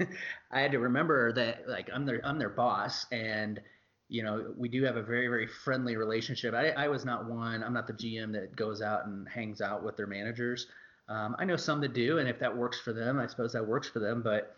I 0.52 0.60
had 0.60 0.72
to 0.72 0.78
remember 0.78 1.32
that, 1.32 1.68
like, 1.68 1.90
I'm 1.92 2.06
their 2.06 2.20
I'm 2.24 2.38
their 2.38 2.48
boss, 2.48 3.06
and 3.10 3.60
you 4.08 4.22
know, 4.22 4.54
we 4.56 4.68
do 4.68 4.84
have 4.84 4.96
a 4.96 5.02
very 5.02 5.28
very 5.28 5.46
friendly 5.46 5.96
relationship. 5.96 6.54
I, 6.54 6.70
I 6.70 6.88
was 6.88 7.04
not 7.04 7.28
one. 7.28 7.62
I'm 7.62 7.74
not 7.74 7.86
the 7.86 7.92
GM 7.92 8.32
that 8.32 8.54
goes 8.56 8.80
out 8.80 9.06
and 9.06 9.28
hangs 9.28 9.60
out 9.60 9.82
with 9.84 9.96
their 9.96 10.06
managers. 10.06 10.66
Um, 11.08 11.36
I 11.38 11.44
know 11.44 11.56
some 11.56 11.80
that 11.80 11.94
do, 11.94 12.18
and 12.18 12.28
if 12.28 12.38
that 12.38 12.56
works 12.56 12.78
for 12.80 12.92
them, 12.92 13.18
I 13.18 13.26
suppose 13.26 13.52
that 13.54 13.66
works 13.66 13.88
for 13.88 13.98
them. 13.98 14.22
But 14.22 14.54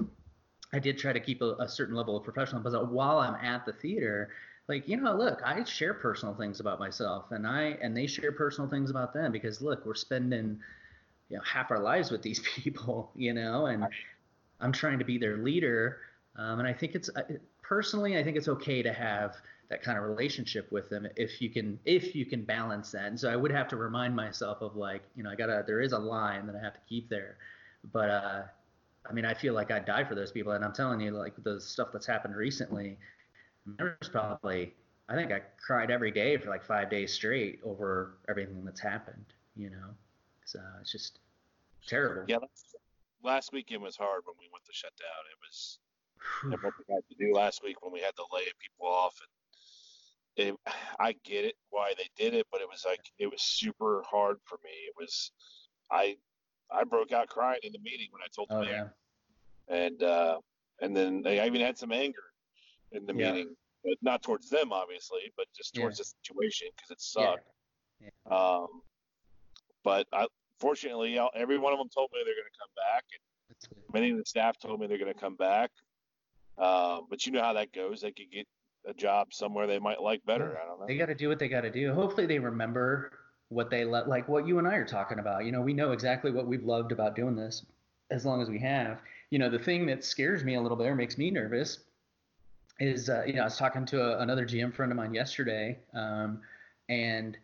I 0.73 0.79
did 0.79 0.99
try 0.99 1.13
to 1.13 1.21
keep 1.21 1.43
a, 1.43 1.55
a 1.59 1.69
certain 1.69 1.95
level 1.95 2.17
of 2.17 2.25
professional. 2.25 2.61
But 2.61 2.93
while 2.93 3.19
I'm 3.19 3.35
at 3.37 3.65
the 3.65 3.73
theater, 3.73 4.31
like 4.71 4.89
you 4.89 4.97
know, 4.97 5.15
look, 5.15 5.43
I 5.45 5.63
share 5.65 5.93
personal 5.93 6.35
things 6.35 6.61
about 6.61 6.79
myself, 6.79 7.33
and 7.33 7.47
I 7.47 7.77
and 7.83 7.95
they 7.95 8.07
share 8.07 8.33
personal 8.33 8.71
things 8.71 8.89
about 8.89 9.13
them 9.13 9.33
because 9.33 9.61
look, 9.61 9.85
we're 9.85 9.95
spending 9.95 10.61
you 11.29 11.37
know 11.37 11.43
half 11.43 11.71
our 11.71 11.81
lives 11.81 12.11
with 12.11 12.23
these 12.23 12.39
people, 12.57 13.11
you 13.15 13.35
know, 13.35 13.67
and 13.67 13.87
I'm 14.61 14.73
trying 14.73 14.99
to 15.01 15.05
be 15.05 15.19
their 15.19 15.39
leader, 15.39 15.99
um, 16.37 16.61
and 16.61 16.69
I 16.69 16.73
think 16.73 16.95
it's 16.95 17.11
personally, 17.63 18.17
I 18.17 18.23
think 18.23 18.37
it's 18.37 18.49
okay 18.49 18.83
to 18.83 18.93
have 18.93 19.37
that 19.71 19.83
kind 19.83 19.99
of 19.99 20.05
relationship 20.05 20.71
with 20.73 20.89
them 20.89 21.07
if 21.17 21.43
you 21.43 21.51
can 21.51 21.79
if 21.85 22.15
you 22.15 22.25
can 22.25 22.45
balance 22.45 22.93
that. 22.93 23.07
And 23.07 23.19
so 23.19 23.29
I 23.29 23.37
would 23.37 23.53
have 23.53 23.69
to 23.69 23.77
remind 23.77 24.15
myself 24.15 24.63
of 24.63 24.77
like, 24.77 25.03
you 25.17 25.25
know, 25.25 25.31
I 25.31 25.35
gotta 25.35 25.65
there 25.67 25.81
is 25.81 25.93
a 25.93 25.99
line 25.99 26.47
that 26.47 26.55
I 26.55 26.61
have 26.61 26.75
to 26.75 26.81
keep 26.89 27.09
there, 27.09 27.39
but 27.93 28.09
uh, 28.09 28.43
I 29.09 29.13
mean, 29.13 29.25
I 29.25 29.35
feel 29.35 29.55
like 29.55 29.73
I'd 29.73 29.85
die 29.85 30.05
for 30.05 30.15
those 30.15 30.31
people, 30.31 30.53
and 30.53 30.65
I'm 30.65 30.73
telling 30.73 31.01
you, 31.01 31.11
like 31.11 31.35
the 31.43 31.61
stuff 31.61 31.89
that's 31.93 32.07
happened 32.07 32.37
recently, 32.37 32.99
there's 33.79 34.09
probably 34.11 34.75
I 35.09 35.15
think 35.15 35.33
I 35.33 35.43
cried 35.59 35.91
every 35.91 36.13
day 36.13 36.37
for 36.37 36.51
like 36.51 36.65
five 36.65 36.89
days 36.89 37.13
straight 37.13 37.61
over 37.65 38.19
everything 38.29 38.65
that's 38.65 38.81
happened, 38.81 39.25
you 39.57 39.71
know. 39.71 39.91
So 40.45 40.61
it's 40.81 40.93
just 40.93 41.19
terrible. 41.87 42.25
Yeah. 42.29 42.37
Last, 43.23 43.53
weekend 43.53 43.83
was 43.83 43.97
hard 43.97 44.23
when 44.25 44.37
we 44.39 44.49
went 44.53 44.65
to 44.65 44.73
shut 44.73 44.93
down. 44.99 45.25
It 45.31 45.39
was 45.47 45.79
and 46.45 46.63
what 46.63 46.73
we 46.79 46.95
had 46.95 47.03
to 47.09 47.15
do 47.19 47.35
last 47.35 47.63
week 47.63 47.83
when 47.83 47.93
we 47.93 48.01
had 48.01 48.15
to 48.17 48.23
lay 48.33 48.45
people 48.61 48.87
off 48.87 49.21
and 49.21 49.29
it, 50.49 50.55
I 50.99 51.15
get 51.25 51.45
it 51.45 51.57
why 51.71 51.93
they 51.99 52.09
did 52.17 52.35
it, 52.35 52.47
but 52.51 52.61
it 52.61 52.69
was 52.69 52.85
like 52.87 53.01
it 53.19 53.27
was 53.27 53.43
super 53.43 54.03
hard 54.09 54.39
for 54.45 54.59
me. 54.65 54.71
It 54.87 54.95
was 54.99 55.33
I 55.91 56.17
I 56.71 56.85
broke 56.85 57.13
out 57.13 57.29
crying 57.29 57.61
in 57.63 57.73
the 57.73 57.81
meeting 57.81 58.09
when 58.11 58.23
I 58.23 58.29
told 58.35 58.49
the 58.49 58.57
Oh 58.57 58.61
mayor, 58.61 58.95
yeah. 59.69 59.77
and 59.77 60.03
uh, 60.03 60.39
and 60.81 60.97
then 60.97 61.25
I 61.27 61.47
even 61.47 61.61
had 61.61 61.77
some 61.77 61.93
anger 61.93 62.23
in 62.93 63.07
the 63.07 63.15
Yeah. 63.15 63.33
meeting, 63.33 63.57
but 63.85 63.95
not 64.03 64.23
towards 64.23 64.49
them 64.51 64.73
obviously, 64.73 65.33
but 65.37 65.47
just 65.57 65.75
towards 65.75 65.99
Yeah. 65.99 66.03
the 66.03 66.13
situation 66.25 66.69
because 66.77 66.91
it 66.91 67.21
Yeah. 67.21 67.31
sucked. 67.31 67.51
Um, 68.31 68.83
but 69.83 70.07
I, 70.13 70.27
fortunately, 70.59 71.19
every 71.35 71.59
one 71.59 71.73
of 71.73 71.79
them 71.79 71.89
told 71.89 72.11
me 72.13 72.21
they're 72.25 72.35
going 72.35 72.51
to 72.53 72.59
come 72.59 72.71
back, 72.77 73.05
and 73.13 73.93
many 73.93 74.11
of 74.11 74.19
the 74.19 74.25
staff 74.25 74.59
told 74.59 74.81
me 74.81 74.87
they're 74.87 74.99
going 74.99 75.13
to 75.13 75.19
come 75.19 75.37
back. 75.37 75.71
Um, 76.59 77.07
but 77.09 77.25
you 77.25 77.33
know 77.33 77.43
how 77.43 77.55
that 77.55 77.73
goes. 77.73 78.03
They 78.03 78.13
could 78.13 78.31
get 78.31 78.47
a 78.87 78.95
job 78.95 79.33
somewhere 79.33 79.67
they 79.67 79.79
might 79.79 80.01
like 80.01 80.25
better. 80.25 80.59
I 80.63 80.67
don't 80.67 80.81
know. 80.81 80.87
They 80.87 80.97
got 80.97 81.07
to 81.07 81.15
do 81.15 81.29
what 81.29 81.39
they 81.39 81.49
got 81.49 81.63
to 81.63 81.71
do. 81.71 81.93
Hopefully, 81.95 82.27
they 82.27 82.39
remember 82.39 83.13
what 83.49 83.71
they 83.71 83.85
let, 83.85 84.09
like 84.09 84.29
what 84.29 84.47
you 84.47 84.59
and 84.59 84.69
I 84.69 84.75
are 84.75 84.85
talking 84.85 85.19
about. 85.19 85.45
You 85.45 85.53
know, 85.53 85.61
we 85.61 85.73
know 85.73 85.93
exactly 85.93 86.31
what 86.31 86.47
we've 86.47 86.65
loved 86.65 86.93
about 86.93 87.17
doing 87.17 87.35
this, 87.35 87.65
as 88.11 88.25
long 88.25 88.41
as 88.43 88.49
we 88.49 88.59
have. 88.61 89.01
You 89.31 89.39
know, 89.39 89.51
the 89.51 89.59
thing 89.59 89.87
that 89.87 90.05
scares 90.05 90.45
me 90.45 90.55
a 90.55 90.61
little 90.61 90.77
bit 90.77 90.87
or 90.87 90.95
makes 90.95 91.19
me 91.19 91.31
nervous 91.31 91.81
is, 92.81 93.09
uh, 93.09 93.23
you 93.27 93.35
know, 93.35 93.43
I 93.43 93.45
was 93.45 93.57
talking 93.57 93.85
to 93.87 94.03
a, 94.03 94.19
another 94.19 94.47
GM 94.47 94.75
friend 94.75 94.91
of 94.91 94.97
mine 94.97 95.15
yesterday, 95.15 95.79
um, 95.95 96.41
and 96.89 97.37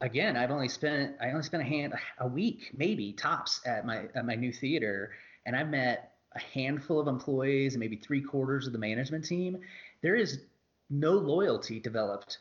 again, 0.00 0.36
I've 0.36 0.50
only 0.50 0.68
spent 0.68 1.14
I 1.20 1.30
only 1.30 1.44
spent 1.44 1.62
a 1.62 1.66
hand 1.66 1.94
a 2.18 2.26
week 2.26 2.72
maybe 2.76 3.12
tops 3.12 3.60
at 3.64 3.86
my 3.86 4.08
at 4.14 4.26
my 4.26 4.34
new 4.34 4.52
theater, 4.52 5.12
and 5.46 5.54
I've 5.54 5.68
met 5.68 6.14
a 6.34 6.40
handful 6.40 6.98
of 6.98 7.08
employees 7.08 7.74
and 7.74 7.80
maybe 7.80 7.96
three 7.96 8.22
quarters 8.22 8.66
of 8.66 8.72
the 8.72 8.78
management 8.78 9.24
team. 9.24 9.60
There 10.02 10.16
is 10.16 10.40
no 10.90 11.12
loyalty 11.12 11.78
developed 11.78 12.38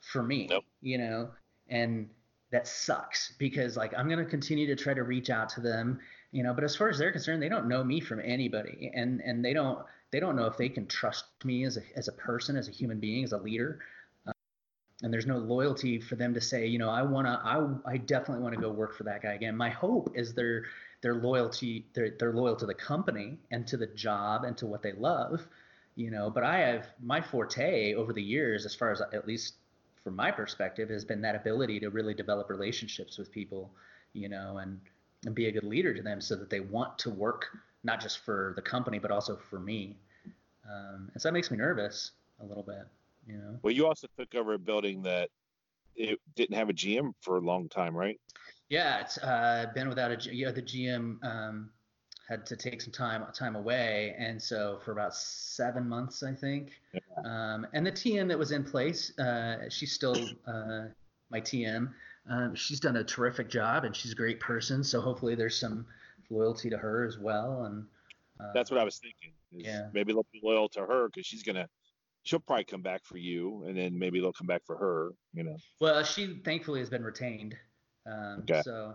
for 0.00 0.22
me, 0.22 0.46
Nope. 0.48 0.64
you 0.80 0.98
know, 0.98 1.30
and 1.68 2.08
that 2.50 2.68
sucks 2.68 3.32
because 3.38 3.76
like 3.76 3.92
I'm 3.96 4.08
gonna 4.08 4.24
continue 4.24 4.66
to 4.66 4.76
try 4.76 4.94
to 4.94 5.02
reach 5.02 5.30
out 5.30 5.48
to 5.50 5.60
them, 5.60 6.00
you 6.34 6.42
know, 6.42 6.52
but 6.52 6.64
as 6.64 6.74
far 6.74 6.88
as 6.88 6.98
they're 6.98 7.12
concerned, 7.12 7.40
they 7.40 7.48
don't 7.48 7.68
know 7.68 7.84
me 7.84 8.00
from 8.00 8.20
anybody, 8.20 8.90
and 8.92 9.20
and 9.20 9.44
they 9.44 9.52
don't 9.52 9.78
they 10.10 10.18
don't 10.18 10.34
know 10.34 10.46
if 10.46 10.56
they 10.56 10.68
can 10.68 10.84
trust 10.88 11.26
me 11.44 11.64
as 11.64 11.76
a 11.76 11.82
as 11.94 12.08
a 12.08 12.12
person, 12.12 12.56
as 12.56 12.66
a 12.66 12.72
human 12.72 12.98
being, 12.98 13.22
as 13.22 13.30
a 13.30 13.38
leader. 13.38 13.78
Um, 14.26 14.34
and 15.04 15.14
there's 15.14 15.26
no 15.26 15.38
loyalty 15.38 16.00
for 16.00 16.16
them 16.16 16.34
to 16.34 16.40
say, 16.40 16.66
you 16.66 16.76
know, 16.76 16.90
I 16.90 17.02
want 17.02 17.28
to, 17.28 17.40
I, 17.44 17.92
I 17.92 17.96
definitely 17.98 18.42
want 18.42 18.56
to 18.56 18.60
go 18.60 18.70
work 18.70 18.96
for 18.96 19.04
that 19.04 19.22
guy 19.22 19.34
again. 19.34 19.56
My 19.56 19.70
hope 19.70 20.10
is 20.16 20.34
they're 20.34 20.64
they're 21.02 21.14
loyalty 21.14 21.86
they're, 21.94 22.16
they're 22.18 22.32
loyal 22.32 22.56
to 22.56 22.66
the 22.66 22.74
company 22.74 23.38
and 23.52 23.64
to 23.68 23.76
the 23.76 23.86
job 23.86 24.42
and 24.42 24.58
to 24.58 24.66
what 24.66 24.82
they 24.82 24.92
love 24.92 25.46
you 25.94 26.10
know. 26.10 26.30
But 26.30 26.42
i 26.42 26.58
have 26.58 26.88
my 27.00 27.20
forte 27.20 27.94
over 27.94 28.12
the 28.12 28.22
years 28.22 28.66
as 28.66 28.74
far 28.74 28.90
as 28.90 29.00
at 29.00 29.28
least 29.28 29.54
from 30.02 30.16
my 30.16 30.32
perspective 30.32 30.88
has 30.88 31.04
been 31.04 31.20
that 31.20 31.36
ability 31.36 31.78
to 31.80 31.90
really 31.90 32.14
develop 32.14 32.50
relationships 32.50 33.18
with 33.18 33.30
people 33.30 33.70
you 34.14 34.28
know 34.28 34.58
and 34.58 34.80
and 35.26 35.34
be 35.34 35.46
a 35.46 35.52
good 35.52 35.64
leader 35.64 35.94
to 35.94 36.02
them 36.02 36.20
so 36.20 36.36
that 36.36 36.50
they 36.50 36.60
want 36.60 36.98
to 36.98 37.10
work 37.10 37.46
not 37.82 38.00
just 38.00 38.20
for 38.24 38.52
the 38.56 38.62
company 38.62 38.98
but 38.98 39.10
also 39.10 39.36
for 39.36 39.58
me 39.58 39.96
um, 40.68 41.10
and 41.12 41.20
so 41.20 41.28
that 41.28 41.32
makes 41.32 41.50
me 41.50 41.56
nervous 41.56 42.12
a 42.40 42.44
little 42.44 42.62
bit 42.62 42.86
you 43.26 43.36
know 43.36 43.58
well 43.62 43.72
you 43.72 43.86
also 43.86 44.06
took 44.18 44.34
over 44.34 44.54
a 44.54 44.58
building 44.58 45.02
that 45.02 45.30
it 45.96 46.18
didn't 46.34 46.56
have 46.56 46.68
a 46.68 46.72
gm 46.72 47.12
for 47.20 47.36
a 47.36 47.40
long 47.40 47.68
time 47.68 47.96
right 47.96 48.20
yeah 48.68 49.00
it's 49.00 49.18
uh, 49.18 49.66
been 49.74 49.88
without 49.88 50.10
a 50.10 50.34
yeah 50.34 50.50
the 50.50 50.62
gm 50.62 51.22
um, 51.24 51.70
had 52.28 52.46
to 52.46 52.56
take 52.56 52.80
some 52.80 52.92
time 52.92 53.24
time 53.34 53.54
away, 53.54 54.14
and 54.18 54.40
so 54.40 54.80
for 54.84 54.92
about 54.92 55.14
seven 55.14 55.88
months, 55.88 56.22
I 56.22 56.32
think. 56.32 56.72
Yeah. 56.92 57.00
Um, 57.24 57.66
and 57.72 57.86
the 57.86 57.92
TM 57.92 58.28
that 58.28 58.38
was 58.38 58.50
in 58.50 58.64
place, 58.64 59.16
uh, 59.18 59.68
she's 59.68 59.92
still 59.92 60.16
uh, 60.46 60.86
my 61.30 61.40
TM. 61.40 61.92
Um, 62.28 62.54
she's 62.54 62.80
done 62.80 62.96
a 62.96 63.04
terrific 63.04 63.48
job, 63.48 63.84
and 63.84 63.94
she's 63.94 64.12
a 64.12 64.14
great 64.14 64.40
person. 64.40 64.82
So 64.82 65.00
hopefully, 65.00 65.34
there's 65.34 65.58
some 65.58 65.86
loyalty 66.30 66.70
to 66.70 66.78
her 66.78 67.04
as 67.04 67.18
well. 67.18 67.64
And 67.64 67.84
uh, 68.40 68.52
that's 68.54 68.70
what 68.70 68.80
I 68.80 68.84
was 68.84 68.98
thinking. 68.98 69.32
yeah. 69.52 69.88
Maybe 69.92 70.12
they'll 70.12 70.26
be 70.32 70.40
loyal 70.42 70.68
to 70.70 70.80
her 70.80 71.08
because 71.08 71.26
she's 71.26 71.42
gonna. 71.42 71.68
She'll 72.22 72.40
probably 72.40 72.64
come 72.64 72.80
back 72.80 73.04
for 73.04 73.18
you, 73.18 73.64
and 73.66 73.76
then 73.76 73.98
maybe 73.98 74.18
they'll 74.20 74.32
come 74.32 74.46
back 74.46 74.62
for 74.64 74.76
her. 74.76 75.10
You 75.34 75.44
know. 75.44 75.56
Well, 75.80 76.02
she 76.02 76.40
thankfully 76.44 76.80
has 76.80 76.88
been 76.88 77.04
retained. 77.04 77.54
Um, 78.06 78.44
okay. 78.48 78.62
So 78.62 78.94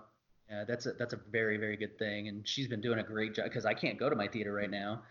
yeah, 0.49 0.63
that's 0.67 0.87
a 0.87 0.93
that's 0.93 1.13
a 1.13 1.19
very 1.31 1.57
very 1.57 1.77
good 1.77 1.97
thing, 1.99 2.27
and 2.27 2.47
she's 2.47 2.67
been 2.67 2.81
doing 2.81 2.99
a 2.99 3.03
great 3.03 3.35
job 3.35 3.45
because 3.45 3.65
I 3.65 3.75
can't 3.75 3.99
go 3.99 4.09
to 4.09 4.15
my 4.15 4.27
theater 4.27 4.53
right 4.53 4.69
now. 4.69 5.03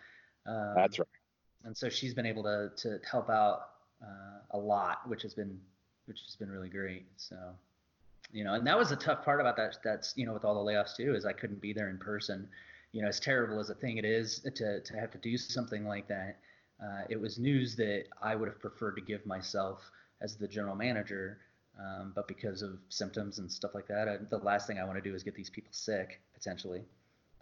Um, 0.46 0.72
that's 0.74 0.98
right. 0.98 1.08
And 1.64 1.76
so 1.76 1.88
she's 1.88 2.14
been 2.14 2.26
able 2.26 2.42
to 2.42 2.70
to 2.76 2.98
help 3.08 3.30
out 3.30 3.60
uh, 4.02 4.40
a 4.50 4.58
lot, 4.58 5.08
which 5.08 5.22
has 5.22 5.34
been 5.34 5.60
which 6.06 6.20
has 6.26 6.36
been 6.36 6.50
really 6.50 6.70
great. 6.70 7.06
So, 7.16 7.36
you 8.32 8.44
know, 8.44 8.54
and 8.54 8.66
that 8.66 8.78
was 8.78 8.90
the 8.90 8.96
tough 8.96 9.24
part 9.24 9.40
about 9.40 9.56
that. 9.56 9.76
That's 9.82 10.14
you 10.16 10.26
know 10.26 10.32
with 10.32 10.44
all 10.44 10.62
the 10.62 10.70
layoffs 10.70 10.96
too 10.96 11.14
is 11.14 11.24
I 11.24 11.32
couldn't 11.32 11.60
be 11.60 11.72
there 11.72 11.90
in 11.90 11.98
person. 11.98 12.48
You 12.92 13.02
know, 13.02 13.08
as 13.08 13.20
terrible 13.20 13.60
as 13.60 13.70
a 13.70 13.74
thing 13.74 13.98
it 13.98 14.04
is 14.04 14.40
to 14.54 14.80
to 14.80 14.96
have 14.96 15.10
to 15.12 15.18
do 15.18 15.36
something 15.36 15.86
like 15.86 16.08
that, 16.08 16.38
uh, 16.82 17.02
it 17.08 17.20
was 17.20 17.38
news 17.38 17.76
that 17.76 18.04
I 18.22 18.34
would 18.34 18.48
have 18.48 18.60
preferred 18.60 18.96
to 18.96 19.02
give 19.02 19.24
myself 19.26 19.90
as 20.20 20.36
the 20.36 20.48
general 20.48 20.74
manager 20.74 21.38
um, 21.78 22.12
but 22.14 22.26
because 22.26 22.62
of 22.62 22.78
symptoms 22.88 23.38
and 23.38 23.50
stuff 23.50 23.74
like 23.74 23.86
that, 23.88 24.08
I, 24.08 24.16
the 24.28 24.38
last 24.38 24.66
thing 24.66 24.78
I 24.78 24.84
want 24.84 25.02
to 25.02 25.08
do 25.08 25.14
is 25.14 25.22
get 25.22 25.34
these 25.34 25.50
people 25.50 25.72
sick 25.72 26.20
potentially. 26.34 26.82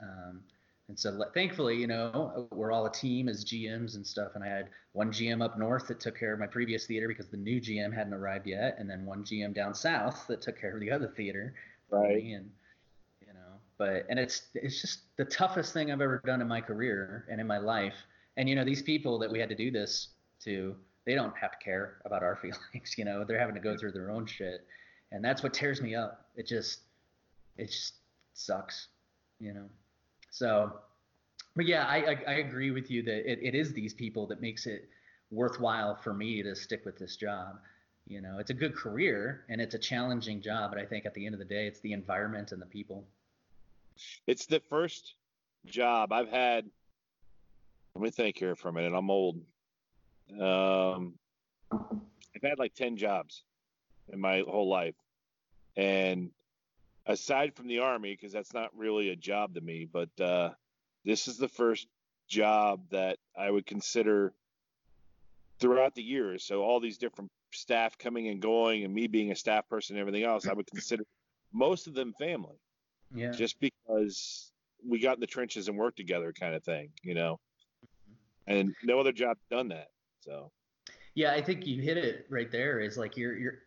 Um, 0.03 0.43
and 0.89 0.99
so 0.99 1.21
thankfully, 1.35 1.77
you 1.77 1.89
know, 1.89 2.47
we're 2.53 2.71
all 2.71 2.87
a 2.87 2.93
team 2.93 3.29
as 3.29 3.45
GMs 3.45 3.97
and 3.97 4.07
stuff. 4.07 4.33
And 4.35 4.45
I 4.45 4.49
had 4.49 4.69
one 4.93 5.11
GM 5.11 5.43
up 5.43 5.59
north 5.59 5.89
that 5.89 5.99
took 5.99 6.17
care 6.17 6.33
of 6.33 6.39
my 6.39 6.47
previous 6.47 6.87
theater 6.87 7.09
because 7.09 7.27
the 7.27 7.37
new 7.37 7.61
GM 7.61 7.93
hadn't 7.93 8.15
arrived 8.15 8.47
yet, 8.47 8.77
and 8.79 8.89
then 8.89 9.05
one 9.05 9.25
GM 9.25 9.53
down 9.53 9.75
south 9.75 10.27
that 10.29 10.41
took 10.41 10.61
care 10.61 10.75
of 10.75 10.81
the 10.81 10.93
other 10.93 11.09
theater. 11.17 11.55
Right. 11.91 12.23
And 12.23 12.51
you 13.21 13.33
know, 13.35 13.59
but 13.79 14.07
and 14.09 14.19
it's 14.19 14.43
it's 14.55 14.81
just 14.81 15.01
the 15.17 15.25
toughest 15.25 15.73
thing 15.73 15.91
I've 15.91 16.01
ever 16.01 16.23
done 16.25 16.41
in 16.41 16.47
my 16.47 16.61
career 16.61 17.27
and 17.29 17.41
in 17.41 17.49
my 17.49 17.59
life. 17.59 17.97
And 18.37 18.49
you 18.49 18.55
know, 18.55 18.65
these 18.65 18.83
people 18.83 19.19
that 19.19 19.31
we 19.31 19.41
had 19.41 19.49
to 19.49 19.57
do 19.57 19.73
this 19.73 20.09
to, 20.45 20.77
they 21.05 21.17
don't 21.17 21.37
have 21.37 21.59
to 21.59 21.65
care 21.65 21.97
about 22.05 22.23
our 22.23 22.37
feelings. 22.43 22.95
You 22.97 23.07
know, 23.07 23.25
they're 23.25 23.41
having 23.41 23.57
to 23.57 23.61
go 23.61 23.77
through 23.77 23.93
their 23.93 24.13
own 24.13 24.25
shit, 24.25 24.65
and 25.11 25.25
that's 25.25 25.43
what 25.43 25.53
tears 25.53 25.83
me 25.83 25.97
up. 25.97 26.27
It 26.37 26.47
just, 26.47 26.81
it 27.57 27.67
just 27.67 27.95
sucks. 28.35 28.87
You 29.41 29.53
know, 29.53 29.69
so, 30.37 30.71
but 31.55 31.65
yeah, 31.65 31.87
I 31.87 31.97
I, 31.97 32.19
I 32.29 32.35
agree 32.35 32.71
with 32.71 32.91
you 32.91 33.03
that 33.05 33.31
it, 33.31 33.39
it 33.43 33.55
is 33.55 33.73
these 33.73 33.95
people 33.95 34.27
that 34.27 34.43
makes 34.43 34.67
it 34.67 34.87
worthwhile 35.31 35.97
for 35.97 36.13
me 36.13 36.43
to 36.43 36.55
stick 36.55 36.85
with 36.85 36.99
this 36.99 37.17
job. 37.17 37.59
You 38.07 38.21
know, 38.21 38.37
it's 38.39 38.51
a 38.51 38.55
good 38.55 38.77
career 38.77 39.47
and 39.49 39.63
it's 39.63 39.75
a 39.75 39.79
challenging 39.79 40.43
job, 40.43 40.71
but 40.73 40.79
I 40.79 40.85
think 40.85 41.07
at 41.07 41.15
the 41.15 41.25
end 41.25 41.35
of 41.35 41.39
the 41.39 41.47
day, 41.47 41.67
it's 41.67 41.81
the 41.81 41.95
environment 41.95 42.53
and 42.53 42.61
the 42.61 42.67
people. 42.67 43.03
It's 44.27 44.45
the 44.45 44.61
first 44.61 45.15
job 45.65 46.13
I've 46.13 46.29
had. 46.29 46.67
Let 47.95 48.03
me 48.03 48.11
think 48.11 48.37
here 48.37 48.55
for 48.55 48.69
a 48.69 48.73
minute. 48.75 48.93
I'm 48.95 49.11
old. 49.11 49.41
Um, 50.39 51.15
I've 51.73 52.43
had 52.43 52.59
like 52.59 52.75
10 52.75 52.99
jobs 52.99 53.43
in 54.13 54.21
my 54.21 54.45
whole 54.47 54.69
life. 54.69 54.95
And 55.77 56.31
aside 57.07 57.55
from 57.55 57.69
the 57.69 57.79
army, 57.79 58.13
because 58.13 58.33
that's 58.33 58.53
not 58.53 58.77
really 58.77 59.11
a 59.11 59.17
job 59.17 59.55
to 59.55 59.61
me, 59.61 59.89
but 59.91 60.09
uh, 60.21 60.51
this 61.05 61.29
is 61.29 61.37
the 61.37 61.49
first 61.49 61.87
job 62.29 62.81
that 62.91 63.19
I 63.39 63.51
would 63.51 63.67
consider 63.67 64.33
throughout 65.61 65.95
the 65.95 66.03
years. 66.03 66.45
So 66.45 66.63
all 66.63 66.81
these 66.81 66.99
different 66.99 67.31
staff 67.53 67.97
coming 67.97 68.29
and 68.29 68.41
going, 68.41 68.85
and 68.85 68.93
me 68.93 69.07
being 69.07 69.31
a 69.31 69.37
staff 69.37 69.69
person 69.69 69.97
and 69.97 70.01
everything 70.01 70.25
else, 70.25 70.47
I 70.47 70.53
would 70.53 70.67
consider 70.67 71.05
most 71.53 71.87
of 71.87 71.95
them 71.95 72.13
family. 72.19 72.57
Yeah. 73.15 73.31
Just 73.31 73.61
because 73.61 74.51
we 74.87 74.99
got 74.99 75.17
in 75.17 75.21
the 75.21 75.27
trenches 75.27 75.69
and 75.69 75.77
worked 75.77 75.97
together, 75.97 76.33
kind 76.33 76.55
of 76.55 76.65
thing, 76.65 76.91
you 77.03 77.15
know. 77.15 77.39
And 78.49 78.75
no 78.85 79.01
other 79.01 79.13
job 79.13 79.39
done 79.51 79.69
that. 79.69 79.89
So. 80.21 80.51
Yeah, 81.15 81.33
I 81.33 81.41
think 81.41 81.67
you 81.67 81.81
hit 81.81 81.97
it 81.97 82.27
right 82.29 82.51
there. 82.53 82.79
Is 82.79 82.99
like 82.99 83.17
you're 83.17 83.37
you're 83.39 83.63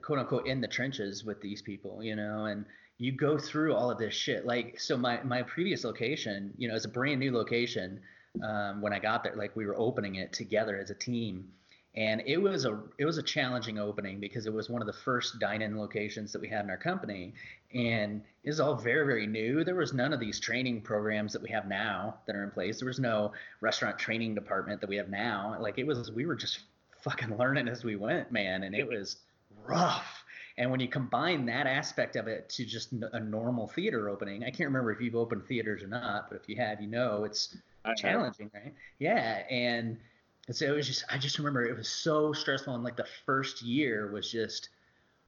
quote 0.00 0.20
unquote 0.20 0.46
in 0.46 0.60
the 0.60 0.68
trenches 0.68 1.22
with 1.22 1.40
these 1.40 1.60
people, 1.60 2.02
you 2.02 2.16
know, 2.16 2.46
and 2.46 2.64
you 2.98 3.12
go 3.12 3.38
through 3.38 3.74
all 3.74 3.90
of 3.90 3.98
this 3.98 4.14
shit. 4.14 4.46
Like 4.46 4.78
so, 4.78 4.96
my 4.96 5.22
my 5.22 5.42
previous 5.42 5.84
location, 5.84 6.52
you 6.56 6.68
know, 6.68 6.74
it's 6.74 6.84
a 6.84 6.88
brand 6.90 7.20
new 7.20 7.32
location. 7.32 8.00
Um, 8.42 8.80
when 8.80 8.92
I 8.92 8.98
got 8.98 9.22
there, 9.22 9.36
like 9.36 9.54
we 9.54 9.66
were 9.66 9.78
opening 9.78 10.16
it 10.16 10.32
together 10.32 10.78
as 10.78 10.90
a 10.90 10.94
team, 10.94 11.48
and 11.96 12.22
it 12.26 12.38
was 12.38 12.64
a 12.64 12.80
it 12.98 13.04
was 13.04 13.18
a 13.18 13.22
challenging 13.22 13.78
opening 13.78 14.18
because 14.18 14.46
it 14.46 14.52
was 14.52 14.68
one 14.68 14.82
of 14.82 14.86
the 14.86 14.92
first 14.92 15.38
dine-in 15.38 15.78
locations 15.78 16.32
that 16.32 16.40
we 16.40 16.48
had 16.48 16.64
in 16.64 16.70
our 16.70 16.76
company. 16.76 17.34
And 17.72 18.22
it 18.42 18.50
was 18.50 18.60
all 18.60 18.74
very 18.74 19.06
very 19.06 19.26
new. 19.26 19.64
There 19.64 19.76
was 19.76 19.92
none 19.92 20.12
of 20.12 20.20
these 20.20 20.40
training 20.40 20.82
programs 20.82 21.32
that 21.32 21.42
we 21.42 21.50
have 21.50 21.66
now 21.66 22.16
that 22.26 22.34
are 22.34 22.44
in 22.44 22.50
place. 22.50 22.80
There 22.80 22.88
was 22.88 23.00
no 23.00 23.32
restaurant 23.60 23.98
training 23.98 24.34
department 24.34 24.80
that 24.80 24.90
we 24.90 24.96
have 24.96 25.08
now. 25.08 25.56
Like 25.60 25.78
it 25.78 25.86
was 25.86 26.10
we 26.10 26.26
were 26.26 26.36
just 26.36 26.60
fucking 27.02 27.36
learning 27.38 27.68
as 27.68 27.84
we 27.84 27.96
went 27.96 28.32
man. 28.32 28.64
And 28.64 28.74
it 28.74 28.88
was 28.88 29.16
rough 29.64 30.24
and 30.56 30.70
when 30.70 30.80
you 30.80 30.88
combine 30.88 31.46
that 31.46 31.66
aspect 31.66 32.16
of 32.16 32.28
it 32.28 32.48
to 32.48 32.64
just 32.64 32.92
a 33.12 33.20
normal 33.20 33.66
theater 33.68 34.08
opening 34.08 34.42
i 34.44 34.50
can't 34.50 34.68
remember 34.68 34.92
if 34.92 35.00
you've 35.00 35.16
opened 35.16 35.44
theaters 35.46 35.82
or 35.82 35.88
not 35.88 36.28
but 36.28 36.40
if 36.40 36.48
you 36.48 36.56
have 36.56 36.80
you 36.80 36.88
know 36.88 37.24
it's 37.24 37.56
challenging 37.96 38.50
right 38.54 38.72
yeah 38.98 39.42
and 39.50 39.98
and 40.46 40.56
so 40.56 40.66
it 40.66 40.76
was 40.76 40.86
just, 40.86 41.04
I 41.10 41.18
just 41.18 41.38
remember 41.38 41.64
it 41.64 41.76
was 41.76 41.88
so 41.88 42.32
stressful. 42.32 42.74
And 42.74 42.84
like 42.84 42.96
the 42.96 43.06
first 43.24 43.62
year 43.62 44.10
was 44.10 44.30
just, 44.30 44.68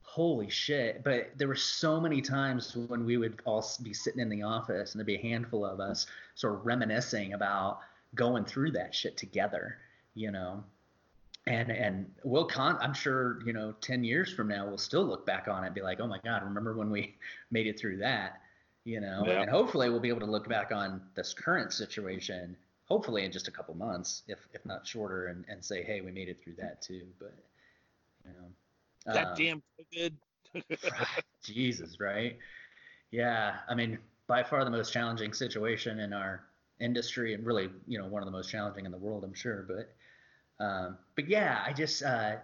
holy 0.03 0.51
shit. 0.51 1.03
But 1.03 1.31
there 1.37 1.49
were 1.49 1.55
so 1.55 2.01
many 2.01 2.21
times 2.21 2.77
when 2.77 3.05
we 3.05 3.17
would 3.17 3.41
all 3.45 3.67
be 3.83 3.95
sitting 3.95 4.21
in 4.21 4.29
the 4.29 4.43
office 4.43 4.93
and 4.93 4.99
there'd 4.99 5.07
be 5.07 5.17
a 5.17 5.23
handful 5.31 5.65
of 5.65 5.81
us 5.81 6.07
sort 6.35 6.55
of 6.55 6.67
reminiscing 6.67 7.33
about 7.33 7.81
going 8.15 8.45
through 8.45 8.73
that 8.73 8.95
shit 8.95 9.17
together, 9.17 9.79
you 10.15 10.31
know. 10.31 10.63
And 11.47 11.71
and 11.71 12.11
we'll 12.25 12.47
con 12.47 12.77
I'm 12.81 12.95
sure, 12.95 13.41
you 13.47 13.53
know, 13.53 13.75
ten 13.81 14.03
years 14.03 14.33
from 14.33 14.49
now 14.49 14.67
we'll 14.67 14.79
still 14.79 15.05
look 15.05 15.25
back 15.27 15.47
on 15.49 15.63
it 15.63 15.69
and 15.69 15.75
be 15.75 15.83
like, 15.83 16.01
oh 16.01 16.07
my 16.07 16.19
God, 16.25 16.43
remember 16.43 16.75
when 16.77 16.91
we 16.91 17.17
made 17.51 17.67
it 17.67 17.79
through 17.79 17.99
that? 17.99 18.41
You 18.85 19.01
know, 19.01 19.25
yeah. 19.27 19.43
and 19.43 19.51
hopefully 19.51 19.91
we'll 19.91 20.01
be 20.01 20.09
able 20.09 20.21
to 20.21 20.31
look 20.31 20.49
back 20.49 20.71
on 20.73 21.03
this 21.15 21.35
current 21.35 21.73
situation 21.73 22.57
hopefully 22.87 23.25
in 23.25 23.33
just 23.33 23.49
a 23.49 23.51
couple 23.51 23.75
months, 23.75 24.23
if 24.27 24.39
if 24.53 24.65
not 24.65 24.87
shorter, 24.87 25.27
and, 25.27 25.45
and 25.49 25.65
say, 25.65 25.83
hey, 25.83 26.01
we 26.01 26.11
made 26.11 26.29
it 26.29 26.43
through 26.43 26.55
that 26.55 26.81
too. 26.81 27.03
But 27.19 27.35
you 28.25 28.33
know, 28.33 29.13
that 29.13 29.27
um, 29.29 29.35
damn 29.37 29.63
COVID. 29.95 30.13
Jesus, 31.43 32.01
right? 32.01 32.39
Yeah, 33.11 33.57
I 33.69 33.75
mean, 33.75 33.99
by 34.27 34.43
far 34.43 34.65
the 34.65 34.71
most 34.71 34.93
challenging 34.93 35.33
situation 35.33 36.01
in 36.01 36.13
our 36.13 36.45
industry, 36.81 37.35
and 37.35 37.45
really, 37.45 37.69
you 37.87 37.99
know, 37.99 38.07
one 38.07 38.23
of 38.23 38.27
the 38.27 38.33
most 38.33 38.51
challenging 38.51 38.87
in 38.87 38.93
the 38.93 38.99
world, 38.99 39.23
I'm 39.25 39.35
sure. 39.35 39.65
But 39.69 39.95
um, 40.61 40.99
but 41.15 41.29
yeah, 41.29 41.63
I 41.65 41.73
just 41.73 42.03
uh, 42.03 42.37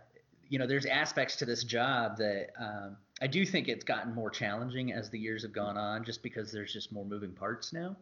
you 0.48 0.58
know, 0.58 0.66
there's 0.66 0.86
aspects 0.86 1.36
to 1.36 1.46
this 1.46 1.64
job 1.64 2.18
that 2.18 2.48
um, 2.58 2.96
I 3.22 3.26
do 3.26 3.46
think 3.46 3.68
it's 3.68 3.84
gotten 3.84 4.14
more 4.14 4.30
challenging 4.30 4.92
as 4.92 5.08
the 5.08 5.18
years 5.18 5.42
have 5.42 5.52
gone 5.52 5.78
on, 5.78 6.04
just 6.04 6.22
because 6.22 6.52
there's 6.52 6.72
just 6.72 6.92
more 6.92 7.06
moving 7.06 7.32
parts 7.32 7.72
now. 7.72 7.96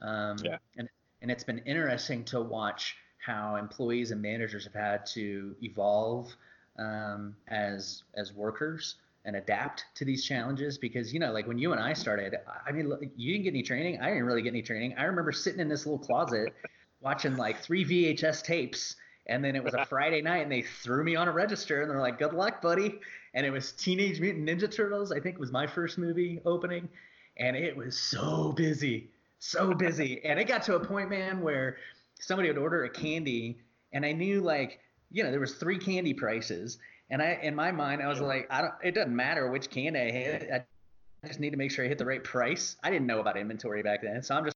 Um, 0.00 0.36
yeah. 0.42 0.58
And 0.76 0.88
and 1.22 1.30
it's 1.30 1.44
been 1.44 1.60
interesting 1.60 2.24
to 2.24 2.40
watch 2.40 2.96
how 3.24 3.56
employees 3.56 4.10
and 4.10 4.20
managers 4.20 4.64
have 4.64 4.74
had 4.74 5.06
to 5.06 5.54
evolve 5.62 6.34
um, 6.78 7.36
as 7.48 8.02
as 8.14 8.32
workers 8.32 8.96
and 9.24 9.36
adapt 9.36 9.84
to 9.94 10.04
these 10.04 10.24
challenges 10.24 10.76
because 10.76 11.14
you 11.14 11.20
know 11.20 11.32
like 11.32 11.46
when 11.46 11.58
you 11.58 11.72
and 11.72 11.80
I 11.80 11.94
started 11.94 12.34
I 12.66 12.72
mean 12.72 12.92
you 13.16 13.32
didn't 13.32 13.44
get 13.44 13.50
any 13.50 13.62
training 13.62 14.00
I 14.00 14.08
didn't 14.08 14.24
really 14.24 14.42
get 14.42 14.50
any 14.50 14.60
training 14.60 14.94
I 14.98 15.04
remember 15.04 15.32
sitting 15.32 15.60
in 15.60 15.68
this 15.68 15.86
little 15.86 16.04
closet 16.04 16.52
watching 17.00 17.36
like 17.36 17.60
three 17.60 17.84
VHS 17.84 18.42
tapes 18.42 18.96
and 19.26 19.44
then 19.44 19.56
it 19.56 19.64
was 19.64 19.74
a 19.74 19.84
Friday 19.86 20.20
night 20.20 20.42
and 20.42 20.52
they 20.52 20.62
threw 20.62 21.02
me 21.02 21.16
on 21.16 21.28
a 21.28 21.32
register 21.32 21.82
and 21.82 21.90
they're 21.90 22.00
like 22.00 22.18
good 22.18 22.32
luck 22.32 22.60
buddy. 22.60 22.98
And 23.34 23.44
it 23.44 23.50
was 23.50 23.72
Teenage 23.72 24.20
Mutant 24.20 24.48
Ninja 24.48 24.70
Turtles 24.70 25.12
I 25.12 25.20
think 25.20 25.38
was 25.38 25.52
my 25.52 25.66
first 25.66 25.98
movie 25.98 26.40
opening. 26.44 26.88
And 27.36 27.56
it 27.56 27.76
was 27.76 27.98
so 27.98 28.52
busy, 28.52 29.08
so 29.40 29.74
busy, 29.74 30.24
and 30.24 30.38
it 30.38 30.46
got 30.46 30.62
to 30.64 30.76
a 30.76 30.80
point, 30.80 31.10
man, 31.10 31.40
where 31.40 31.78
somebody 32.20 32.48
would 32.48 32.58
order 32.58 32.84
a 32.84 32.90
candy, 32.90 33.58
and 33.92 34.06
I 34.06 34.12
knew 34.12 34.40
like 34.40 34.78
you 35.10 35.24
know 35.24 35.30
there 35.30 35.40
was 35.40 35.54
three 35.54 35.78
candy 35.78 36.14
prices, 36.14 36.78
and 37.10 37.20
I 37.20 37.38
in 37.42 37.54
my 37.54 37.72
mind 37.72 38.02
I 38.02 38.08
was 38.08 38.20
like 38.20 38.46
I 38.50 38.62
don't 38.62 38.74
it 38.84 38.94
doesn't 38.94 39.14
matter 39.14 39.50
which 39.50 39.68
candy 39.68 39.98
I 39.98 40.10
hit, 40.10 40.48
I 40.52 41.26
just 41.26 41.40
need 41.40 41.50
to 41.50 41.56
make 41.56 41.70
sure 41.70 41.84
I 41.84 41.88
hit 41.88 41.98
the 41.98 42.04
right 42.04 42.22
price. 42.22 42.76
I 42.84 42.90
didn't 42.90 43.06
know 43.06 43.20
about 43.20 43.36
inventory 43.36 43.82
back 43.82 44.02
then, 44.02 44.22
so 44.22 44.34
I'm 44.34 44.44
just 44.44 44.53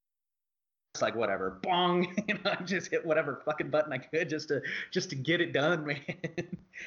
like 1.03 1.15
whatever, 1.15 1.59
bong, 1.63 2.07
you 2.29 2.35
know, 2.35 2.53
I 2.59 2.63
just 2.63 2.91
hit 2.91 3.05
whatever 3.05 3.43
fucking 3.45 3.71
button 3.71 3.93
I 3.93 3.99
could 3.99 4.29
just 4.29 4.49
to 4.49 4.61
just 4.91 5.11
to 5.11 5.17
get 5.17 5.41
it 5.41 5.53
done, 5.53 5.87
man. 5.87 6.01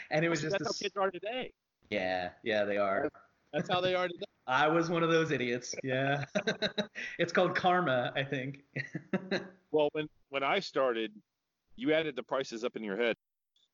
and 0.09 0.25
it 0.25 0.29
was 0.29 0.41
just 0.41 0.57
that's 0.57 0.63
a, 0.63 0.65
how 0.65 0.71
kids 0.71 0.97
are 0.97 1.11
today. 1.11 1.51
Yeah, 1.89 2.29
yeah, 2.43 2.63
they 2.65 2.77
are. 2.77 3.09
That's 3.53 3.69
how 3.69 3.81
they 3.81 3.95
are 3.95 4.07
today. 4.07 4.25
I 4.47 4.67
was 4.67 4.89
one 4.89 5.03
of 5.03 5.09
those 5.09 5.31
idiots. 5.31 5.75
Yeah. 5.83 6.25
it's 7.19 7.31
called 7.31 7.55
karma, 7.55 8.11
I 8.15 8.23
think. 8.23 8.63
well, 9.71 9.89
when 9.93 10.07
when 10.29 10.43
I 10.43 10.59
started, 10.59 11.11
you 11.75 11.93
added 11.93 12.15
the 12.15 12.23
prices 12.23 12.63
up 12.63 12.75
in 12.75 12.83
your 12.83 12.97
head. 12.97 13.15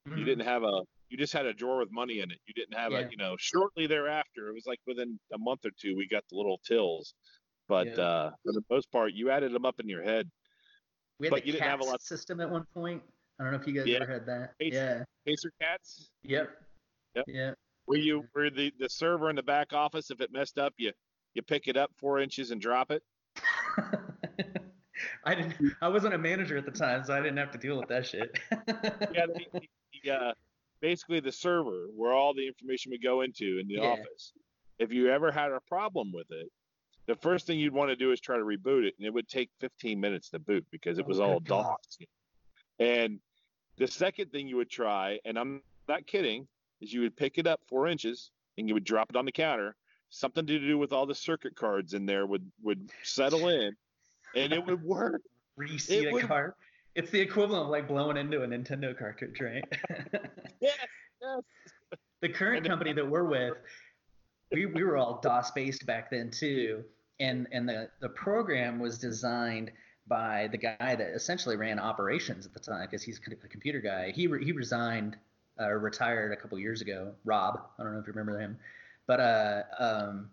Mm-hmm. 0.07 0.19
You 0.19 0.25
didn't 0.25 0.45
have 0.45 0.63
a 0.63 0.81
you 1.09 1.17
just 1.17 1.33
had 1.33 1.45
a 1.45 1.53
drawer 1.53 1.79
with 1.79 1.91
money 1.91 2.19
in 2.19 2.31
it. 2.31 2.39
You 2.45 2.53
didn't 2.53 2.77
have 2.77 2.91
yeah. 2.91 2.99
a 2.99 3.09
you 3.09 3.17
know 3.17 3.35
shortly 3.39 3.87
thereafter. 3.87 4.49
It 4.49 4.53
was 4.53 4.65
like 4.65 4.79
within 4.85 5.19
a 5.33 5.37
month 5.37 5.65
or 5.65 5.71
two 5.79 5.95
we 5.95 6.07
got 6.07 6.23
the 6.29 6.35
little 6.35 6.59
tills, 6.65 7.13
but 7.67 7.87
yeah. 7.87 8.03
uh, 8.03 8.31
for 8.43 8.53
the 8.53 8.63
most 8.69 8.91
part 8.91 9.13
you 9.13 9.29
added 9.29 9.53
them 9.53 9.65
up 9.65 9.79
in 9.79 9.87
your 9.87 10.03
head. 10.03 10.29
We 11.19 11.27
had 11.27 11.31
but 11.31 11.45
you 11.45 11.53
didn't 11.53 11.67
have 11.67 11.79
a 11.79 11.83
lot 11.83 12.01
system 12.01 12.39
at 12.41 12.49
one 12.49 12.65
point. 12.73 13.01
I 13.39 13.43
don't 13.43 13.53
know 13.53 13.59
if 13.59 13.67
you 13.67 13.73
guys 13.73 13.87
yeah. 13.87 13.99
ever 14.01 14.11
had 14.11 14.25
that. 14.25 14.57
Pacer, 14.59 14.75
yeah. 14.75 15.03
Pacer 15.25 15.51
cats. 15.61 16.09
Yep. 16.23 16.49
Yep. 17.15 17.25
Yeah. 17.27 17.51
Were 17.87 17.97
you 17.97 18.25
were 18.35 18.49
the 18.49 18.71
the 18.79 18.89
server 18.89 19.29
in 19.29 19.35
the 19.35 19.43
back 19.43 19.73
office 19.73 20.11
if 20.11 20.21
it 20.21 20.31
messed 20.31 20.57
up 20.57 20.73
you 20.77 20.91
you 21.33 21.41
pick 21.41 21.67
it 21.67 21.77
up 21.77 21.91
four 21.97 22.19
inches 22.19 22.51
and 22.51 22.61
drop 22.61 22.91
it? 22.91 23.03
I 25.23 25.35
didn't. 25.35 25.55
I 25.81 25.87
wasn't 25.87 26.13
a 26.13 26.17
manager 26.17 26.57
at 26.57 26.65
the 26.65 26.71
time, 26.71 27.03
so 27.03 27.13
I 27.13 27.17
didn't 27.17 27.37
have 27.37 27.51
to 27.51 27.57
deal 27.57 27.77
with 27.77 27.87
that 27.89 28.05
shit. 28.05 28.37
yeah, 28.51 29.25
the, 29.27 29.61
the, 30.03 30.11
uh, 30.11 30.33
basically 30.81 31.19
the 31.19 31.31
server 31.31 31.87
where 31.95 32.13
all 32.13 32.33
the 32.33 32.47
information 32.47 32.91
would 32.91 33.03
go 33.03 33.21
into 33.21 33.59
in 33.59 33.67
the 33.67 33.75
yeah. 33.75 33.89
office. 33.89 34.33
If 34.79 34.91
you 34.91 35.09
ever 35.09 35.31
had 35.31 35.51
a 35.51 35.59
problem 35.67 36.11
with 36.13 36.27
it, 36.31 36.49
the 37.07 37.15
first 37.15 37.47
thing 37.47 37.57
you'd 37.57 37.73
want 37.73 37.89
to 37.89 37.95
do 37.95 38.11
is 38.11 38.19
try 38.19 38.37
to 38.37 38.43
reboot 38.43 38.83
it, 38.85 38.93
and 38.97 39.07
it 39.07 39.13
would 39.13 39.27
take 39.27 39.49
15 39.59 39.99
minutes 39.99 40.29
to 40.29 40.39
boot 40.39 40.65
because 40.71 40.99
it 40.99 41.05
oh 41.05 41.07
was 41.07 41.19
oh 41.19 41.23
all 41.23 41.39
DOS. 41.39 41.97
And 42.79 43.19
the 43.77 43.87
second 43.87 44.31
thing 44.31 44.47
you 44.47 44.57
would 44.57 44.69
try, 44.69 45.19
and 45.25 45.39
I'm 45.39 45.61
not 45.87 46.05
kidding, 46.05 46.47
is 46.81 46.93
you 46.93 47.01
would 47.01 47.15
pick 47.15 47.37
it 47.37 47.47
up 47.47 47.61
four 47.67 47.87
inches 47.87 48.31
and 48.57 48.67
you 48.67 48.73
would 48.73 48.83
drop 48.83 49.09
it 49.09 49.15
on 49.15 49.25
the 49.25 49.31
counter. 49.31 49.75
Something 50.09 50.45
to 50.45 50.59
do 50.59 50.77
with 50.77 50.93
all 50.93 51.05
the 51.05 51.15
circuit 51.15 51.55
cards 51.55 51.93
in 51.93 52.05
there 52.05 52.25
would 52.25 52.49
would 52.61 52.89
settle 53.03 53.49
in, 53.49 53.75
and 54.35 54.53
it 54.53 54.65
would 54.65 54.81
work. 54.83 55.21
Reseat 55.57 56.03
it 56.03 56.09
a 56.09 56.13
would, 56.13 56.27
card. 56.27 56.53
It's 56.95 57.11
the 57.11 57.19
equivalent 57.19 57.63
of 57.63 57.69
like 57.69 57.87
blowing 57.87 58.15
into 58.15 58.43
a 58.43 58.47
Nintendo 58.47 58.97
cartridge, 58.97 59.41
right? 59.41 59.63
yes, 60.61 60.77
yes. 61.21 61.41
The 62.21 62.29
current 62.29 62.65
company 62.65 62.93
that 62.93 63.07
we're 63.07 63.25
with, 63.25 63.53
we, 64.51 64.65
we 64.65 64.83
were 64.83 64.97
all 64.97 65.19
DOS 65.21 65.51
based 65.51 65.85
back 65.85 66.09
then 66.09 66.31
too, 66.31 66.83
and 67.19 67.47
and 67.51 67.67
the 67.67 67.89
the 67.99 68.09
program 68.09 68.79
was 68.79 68.97
designed 68.97 69.71
by 70.07 70.47
the 70.51 70.57
guy 70.57 70.95
that 70.95 71.11
essentially 71.13 71.55
ran 71.55 71.79
operations 71.79 72.45
at 72.45 72.53
the 72.53 72.59
time 72.59 72.87
because 72.89 73.03
he's 73.03 73.19
a 73.43 73.47
computer 73.47 73.81
guy. 73.81 74.11
He 74.11 74.27
re, 74.27 74.43
he 74.43 74.51
resigned 74.51 75.17
uh, 75.59 75.69
retired 75.69 76.31
a 76.31 76.35
couple 76.35 76.57
years 76.59 76.81
ago. 76.81 77.13
Rob, 77.25 77.61
I 77.77 77.83
don't 77.83 77.93
know 77.93 77.99
if 77.99 78.07
you 78.07 78.13
remember 78.13 78.39
him, 78.39 78.57
but 79.05 79.19
uh 79.19 79.63
um 79.79 80.29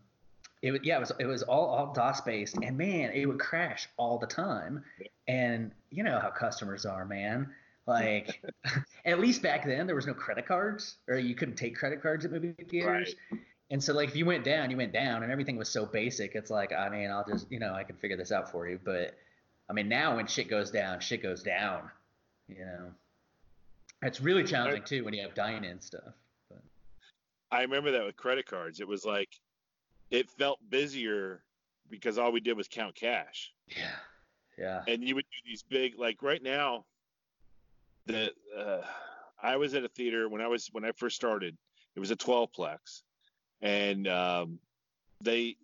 it 0.63 0.85
yeah 0.85 0.97
it 0.97 1.01
was 1.01 1.13
it 1.19 1.27
was 1.27 1.43
all 1.43 1.67
all 1.67 1.93
DOS 1.93 2.21
based 2.23 2.57
and 2.63 2.79
man 2.79 3.11
it 3.13 3.27
would 3.27 3.39
crash 3.39 3.89
all 3.97 4.19
the 4.19 4.27
time 4.27 4.83
and 5.29 5.73
you 5.91 6.03
know 6.03 6.19
how 6.19 6.31
customers 6.31 6.85
are, 6.85 7.05
man. 7.05 7.51
Like, 7.87 8.43
at 9.05 9.21
least 9.21 9.43
back 9.43 9.65
then, 9.67 9.87
there 9.87 9.97
was 9.97 10.07
no 10.07 10.15
credit 10.15 10.47
cards, 10.47 10.97
or 11.09 11.19
you 11.19 11.35
couldn't 11.35 11.57
take 11.57 11.77
credit 11.77 12.03
cards 12.03 12.25
at 12.25 12.33
movie 12.33 12.55
theaters. 12.69 13.15
Right. 13.31 13.41
And 13.71 13.83
so, 13.83 13.95
like, 13.95 14.09
if 14.09 14.17
you 14.17 14.27
went 14.27 14.45
down, 14.45 14.71
you 14.71 14.77
went 14.77 14.93
down, 14.93 15.23
and 15.23 15.33
everything 15.33 15.57
was 15.57 15.69
so 15.69 15.87
basic. 15.87 16.35
It's 16.35 16.51
like, 16.51 16.73
I 16.73 16.89
mean, 16.89 17.11
I'll 17.11 17.25
just, 17.25 17.51
you 17.51 17.59
know, 17.59 17.75
I 17.75 17.83
can 17.83 17.97
figure 17.97 18.17
this 18.17 18.31
out 18.31 18.51
for 18.51 18.69
you. 18.69 18.79
But 18.83 19.17
I 19.69 19.73
mean, 19.73 19.89
now 19.89 20.17
when 20.17 20.27
shit 20.27 20.49
goes 20.49 20.71
down, 20.71 21.01
shit 21.01 21.23
goes 21.23 21.43
down. 21.43 21.91
You 22.49 22.65
know, 22.65 22.91
it's 24.03 24.21
really 24.21 24.45
challenging 24.45 24.83
too 24.85 25.05
when 25.05 25.15
you 25.15 25.23
have 25.23 25.35
dine-in 25.35 25.81
stuff. 25.81 26.15
But. 26.51 26.63
I 27.51 27.63
remember 27.63 27.93
that 27.93 28.05
with 28.05 28.17
credit 28.17 28.47
cards. 28.47 28.81
It 28.81 28.89
was 28.89 29.05
like, 29.05 29.31
it 30.11 30.29
felt 30.31 30.59
busier 30.69 31.43
because 31.89 32.19
all 32.19 32.33
we 32.33 32.41
did 32.41 32.57
was 32.57 32.69
count 32.69 32.95
cash. 32.95 33.53
Yeah. 33.69 33.97
Yeah. 34.59 34.83
And 34.87 35.03
you 35.03 35.15
would 35.15 35.25
do 35.25 35.51
these 35.51 35.63
big, 35.63 35.99
like 35.99 36.23
right 36.23 36.43
now, 36.43 36.85
the 38.07 38.31
uh, 38.57 38.83
I 39.43 39.57
was 39.57 39.75
at 39.75 39.85
a 39.85 39.89
theater 39.89 40.29
when 40.29 40.41
I 40.41 40.47
was 40.47 40.69
when 40.73 40.85
I 40.85 40.93
first 40.93 41.17
started. 41.17 41.57
It 41.97 42.01
was 42.01 42.11
a 42.11 42.17
12 42.17 42.51
plex, 42.53 43.03
and 43.65 44.07
um, 44.07 44.61
they 45.21 45.57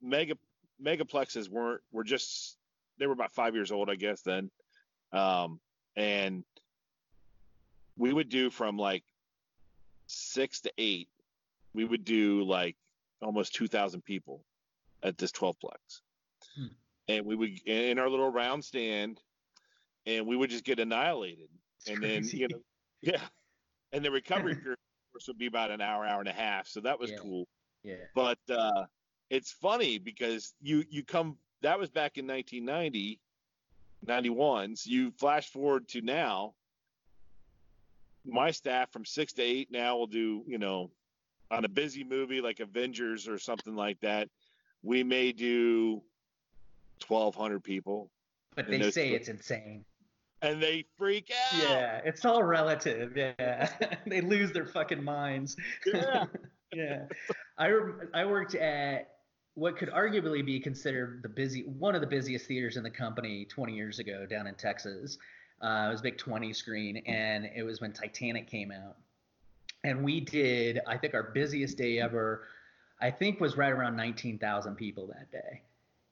mega 0.00 0.36
megaplexes 0.82 1.50
weren't 1.50 1.82
were 1.92 2.04
just 2.04 2.56
they 2.98 3.06
were 3.06 3.12
about 3.12 3.32
five 3.32 3.54
years 3.54 3.70
old, 3.70 3.90
I 3.90 3.96
guess 3.96 4.22
then, 4.22 4.50
um, 5.12 5.60
and 5.96 6.44
we 7.98 8.10
would 8.10 8.30
do 8.30 8.48
from 8.48 8.78
like 8.78 9.04
six 10.06 10.60
to 10.62 10.72
eight. 10.78 11.08
We 11.74 11.84
would 11.84 12.06
do 12.06 12.42
like 12.44 12.74
almost 13.20 13.54
2,000 13.54 14.02
people 14.02 14.42
at 15.02 15.18
this 15.18 15.30
12 15.32 15.56
plex. 15.62 16.00
Hmm 16.54 16.66
and 17.08 17.24
we 17.24 17.36
would 17.36 17.60
in 17.66 17.98
our 17.98 18.08
little 18.08 18.30
round 18.30 18.64
stand, 18.64 19.20
and 20.06 20.26
we 20.26 20.36
would 20.36 20.50
just 20.50 20.64
get 20.64 20.78
annihilated. 20.78 21.48
It's 21.80 21.88
and 21.88 21.98
crazy. 21.98 22.38
then 22.38 22.40
you 22.40 22.48
know, 22.48 22.62
yeah, 23.02 23.26
and 23.92 24.04
the 24.04 24.10
recovery 24.10 24.54
period 24.62 24.78
course 25.16 25.28
would 25.28 25.38
be 25.38 25.46
about 25.46 25.70
an 25.70 25.80
hour, 25.80 26.04
hour 26.04 26.20
and 26.20 26.28
a 26.28 26.32
half. 26.32 26.68
So 26.68 26.80
that 26.80 26.98
was 26.98 27.10
yeah. 27.10 27.16
cool. 27.18 27.48
Yeah. 27.82 27.94
But 28.14 28.38
uh, 28.50 28.84
it's 29.30 29.50
funny 29.50 29.98
because 29.98 30.54
you 30.60 30.84
you 30.90 31.02
come 31.02 31.38
that 31.62 31.78
was 31.78 31.90
back 31.90 32.18
in 32.18 32.26
1990, 32.26 33.18
91. 34.06 34.76
So 34.76 34.90
you 34.90 35.10
flash 35.12 35.50
forward 35.50 35.88
to 35.88 36.02
now. 36.02 36.54
My 38.26 38.50
staff 38.50 38.92
from 38.92 39.04
six 39.04 39.32
to 39.34 39.42
eight 39.42 39.70
now 39.70 39.96
will 39.96 40.06
do 40.06 40.42
you 40.46 40.58
know 40.58 40.90
on 41.50 41.64
a 41.64 41.68
busy 41.68 42.04
movie 42.04 42.40
like 42.40 42.60
Avengers 42.60 43.26
or 43.28 43.38
something 43.38 43.74
like 43.74 44.00
that. 44.00 44.28
We 44.82 45.02
may 45.02 45.32
do 45.32 46.02
1,200 47.06 47.62
people. 47.62 48.10
But 48.54 48.68
they 48.68 48.90
say 48.90 49.10
it's 49.10 49.28
insane. 49.28 49.84
And 50.42 50.62
they 50.62 50.84
freak 50.98 51.30
out. 51.30 51.58
Yeah, 51.60 52.00
it's 52.04 52.24
all 52.24 52.42
relative. 52.42 53.16
Yeah, 53.16 53.70
they 54.06 54.20
lose 54.20 54.52
their 54.52 54.66
fucking 54.66 55.02
minds. 55.02 55.56
Yeah. 55.86 56.26
yeah. 56.74 57.04
I 57.58 57.72
I 58.12 58.24
worked 58.24 58.54
at 58.54 59.16
what 59.54 59.78
could 59.78 59.88
arguably 59.88 60.44
be 60.44 60.60
considered 60.60 61.22
the 61.22 61.28
busy 61.28 61.62
one 61.62 61.94
of 61.94 62.02
the 62.02 62.06
busiest 62.06 62.46
theaters 62.46 62.76
in 62.76 62.82
the 62.82 62.90
company 62.90 63.46
20 63.46 63.74
years 63.74 63.98
ago 63.98 64.26
down 64.26 64.46
in 64.46 64.54
Texas. 64.54 65.16
Uh, 65.62 65.86
it 65.88 65.92
was 65.92 66.00
a 66.00 66.02
big 66.02 66.18
20 66.18 66.52
screen, 66.52 66.98
and 67.06 67.48
it 67.56 67.62
was 67.62 67.80
when 67.80 67.92
Titanic 67.92 68.46
came 68.46 68.70
out. 68.70 68.96
And 69.84 70.04
we 70.04 70.20
did, 70.20 70.80
I 70.86 70.98
think, 70.98 71.14
our 71.14 71.22
busiest 71.22 71.78
day 71.78 71.98
ever. 72.00 72.44
I 73.00 73.10
think 73.10 73.40
was 73.40 73.56
right 73.56 73.72
around 73.72 73.96
19,000 73.96 74.74
people 74.74 75.06
that 75.06 75.30
day. 75.30 75.62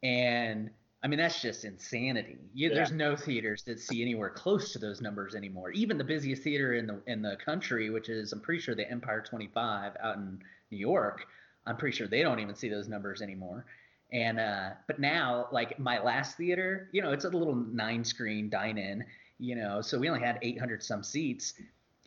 And 0.02 0.70
I 1.04 1.06
mean, 1.06 1.18
that's 1.18 1.42
just 1.42 1.66
insanity. 1.66 2.38
You, 2.54 2.70
yeah. 2.70 2.76
There's 2.76 2.90
no 2.90 3.14
theaters 3.14 3.62
that 3.64 3.78
see 3.78 4.00
anywhere 4.00 4.30
close 4.30 4.72
to 4.72 4.78
those 4.78 5.02
numbers 5.02 5.34
anymore. 5.34 5.70
Even 5.72 5.98
the 5.98 6.04
busiest 6.04 6.42
theater 6.42 6.72
in 6.72 6.86
the 6.86 7.02
in 7.06 7.20
the 7.20 7.36
country, 7.44 7.90
which 7.90 8.08
is 8.08 8.32
I'm 8.32 8.40
pretty 8.40 8.62
sure 8.62 8.74
the 8.74 8.90
Empire 8.90 9.20
25 9.20 9.92
out 10.02 10.16
in 10.16 10.42
New 10.70 10.78
York, 10.78 11.26
I'm 11.66 11.76
pretty 11.76 11.94
sure 11.94 12.08
they 12.08 12.22
don't 12.22 12.40
even 12.40 12.54
see 12.54 12.70
those 12.70 12.88
numbers 12.88 13.20
anymore. 13.20 13.66
And 14.12 14.40
uh, 14.40 14.70
but 14.86 14.98
now, 14.98 15.48
like 15.52 15.78
my 15.78 16.02
last 16.02 16.38
theater, 16.38 16.88
you 16.92 17.02
know, 17.02 17.12
it's 17.12 17.26
a 17.26 17.28
little 17.30 17.54
nine 17.54 18.02
screen 18.02 18.48
dine 18.48 18.78
in, 18.78 19.04
you 19.38 19.56
know, 19.56 19.82
so 19.82 19.98
we 19.98 20.08
only 20.08 20.24
had 20.24 20.38
800 20.40 20.82
some 20.82 21.04
seats. 21.04 21.52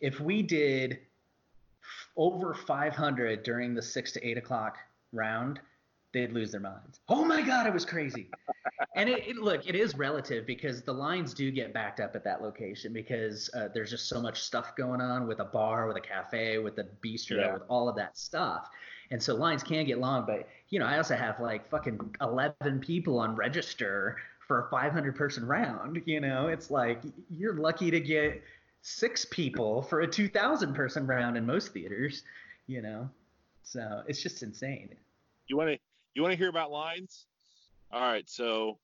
If 0.00 0.18
we 0.18 0.42
did 0.42 0.98
over 2.16 2.52
500 2.52 3.44
during 3.44 3.74
the 3.74 3.82
six 3.82 4.10
to 4.12 4.26
eight 4.26 4.38
o'clock 4.38 4.76
round, 5.12 5.60
they'd 6.12 6.32
lose 6.32 6.52
their 6.52 6.60
minds. 6.60 7.00
Oh 7.08 7.24
my 7.24 7.42
God, 7.42 7.66
it 7.66 7.72
was 7.72 7.84
crazy. 7.84 8.30
and 8.96 9.08
it, 9.08 9.26
it, 9.28 9.36
look, 9.36 9.66
it 9.66 9.74
is 9.74 9.96
relative 9.96 10.46
because 10.46 10.82
the 10.82 10.92
lines 10.92 11.34
do 11.34 11.50
get 11.50 11.74
backed 11.74 12.00
up 12.00 12.16
at 12.16 12.24
that 12.24 12.42
location 12.42 12.92
because 12.92 13.50
uh, 13.54 13.68
there's 13.72 13.90
just 13.90 14.08
so 14.08 14.20
much 14.20 14.42
stuff 14.42 14.74
going 14.76 15.00
on 15.00 15.26
with 15.26 15.40
a 15.40 15.44
bar, 15.44 15.86
with 15.86 15.96
a 15.96 16.00
cafe, 16.00 16.58
with 16.58 16.78
a 16.78 16.86
bistro, 17.04 17.38
yeah. 17.38 17.52
with 17.52 17.62
all 17.68 17.88
of 17.88 17.96
that 17.96 18.16
stuff. 18.16 18.68
And 19.10 19.22
so 19.22 19.34
lines 19.34 19.62
can 19.62 19.86
get 19.86 19.98
long, 19.98 20.24
but 20.26 20.48
you 20.68 20.78
know, 20.78 20.86
I 20.86 20.98
also 20.98 21.16
have 21.16 21.40
like 21.40 21.68
fucking 21.70 22.14
11 22.20 22.80
people 22.80 23.18
on 23.18 23.34
register 23.34 24.16
for 24.46 24.66
a 24.66 24.70
500 24.70 25.16
person 25.16 25.46
round. 25.46 26.02
You 26.04 26.20
know, 26.20 26.48
it's 26.48 26.70
like 26.70 27.02
you're 27.30 27.54
lucky 27.54 27.90
to 27.90 28.00
get 28.00 28.42
six 28.82 29.24
people 29.24 29.82
for 29.82 30.00
a 30.00 30.06
2,000 30.06 30.74
person 30.74 31.06
round 31.06 31.36
in 31.36 31.46
most 31.46 31.72
theaters. 31.72 32.22
You 32.66 32.82
know, 32.82 33.08
so 33.62 34.02
it's 34.06 34.22
just 34.22 34.42
insane. 34.42 34.90
You 35.46 35.56
want 35.56 35.70
to 35.70 35.78
You 36.14 36.22
want 36.22 36.32
to 36.32 36.38
hear 36.38 36.48
about 36.48 36.70
lines? 36.70 37.26
All 37.90 38.00
right, 38.00 38.28
so 38.28 38.78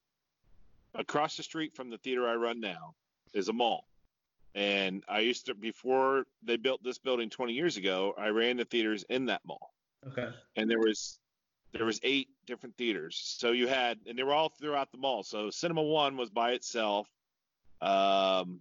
across 0.94 1.36
the 1.36 1.42
street 1.42 1.74
from 1.74 1.90
the 1.90 1.98
theater 1.98 2.28
I 2.28 2.34
run 2.34 2.60
now 2.60 2.94
is 3.32 3.48
a 3.48 3.52
mall. 3.52 3.86
And 4.54 5.02
I 5.08 5.20
used 5.20 5.46
to 5.46 5.54
before 5.54 6.26
they 6.42 6.56
built 6.56 6.82
this 6.84 6.98
building 6.98 7.28
20 7.28 7.52
years 7.52 7.76
ago, 7.76 8.14
I 8.16 8.28
ran 8.28 8.56
the 8.56 8.64
theaters 8.64 9.04
in 9.08 9.26
that 9.26 9.42
mall. 9.44 9.74
Okay. 10.08 10.28
And 10.56 10.70
there 10.70 10.78
was 10.78 11.18
there 11.72 11.84
was 11.84 11.98
eight 12.04 12.28
different 12.46 12.76
theaters. 12.76 13.20
So 13.38 13.50
you 13.50 13.66
had 13.66 13.98
and 14.06 14.16
they 14.16 14.22
were 14.22 14.32
all 14.32 14.48
throughout 14.48 14.92
the 14.92 14.98
mall. 14.98 15.24
So 15.24 15.50
Cinema 15.50 15.82
1 15.82 16.16
was 16.16 16.30
by 16.30 16.52
itself. 16.52 17.08
Um 17.80 18.60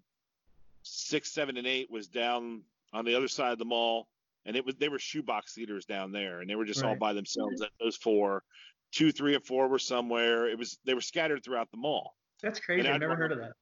6, 0.82 1.32
7 1.32 1.58
and 1.58 1.68
8 1.68 1.92
was 1.92 2.08
down 2.08 2.64
on 2.92 3.06
the 3.06 3.16
other 3.16 3.28
side 3.28 3.54
of 3.54 3.60
the 3.60 3.66
mall 3.66 4.08
and 4.46 4.56
it 4.56 4.66
was 4.66 4.76
they 4.76 4.90
were 4.90 5.00
shoebox 5.00 5.54
theaters 5.54 5.86
down 5.86 6.12
there 6.12 6.42
and 6.42 6.50
they 6.50 6.56
were 6.56 6.66
just 6.66 6.84
all 6.84 6.96
by 6.96 7.14
themselves 7.14 7.62
at 7.62 7.70
those 7.80 7.96
four, 7.96 8.44
two, 8.92 9.12
three, 9.12 9.36
and 9.36 9.46
four 9.46 9.68
were 9.68 9.80
somewhere. 9.80 10.48
It 10.48 10.58
was 10.58 10.78
they 10.86 10.94
were 10.94 11.02
scattered 11.02 11.44
throughout 11.44 11.72
the 11.72 11.78
mall. 11.78 12.16
That's 12.42 12.60
crazy. 12.60 12.88
I've 12.88 13.00
never 13.00 13.16
heard 13.16 13.32
of 13.32 13.40
that. 13.40 13.54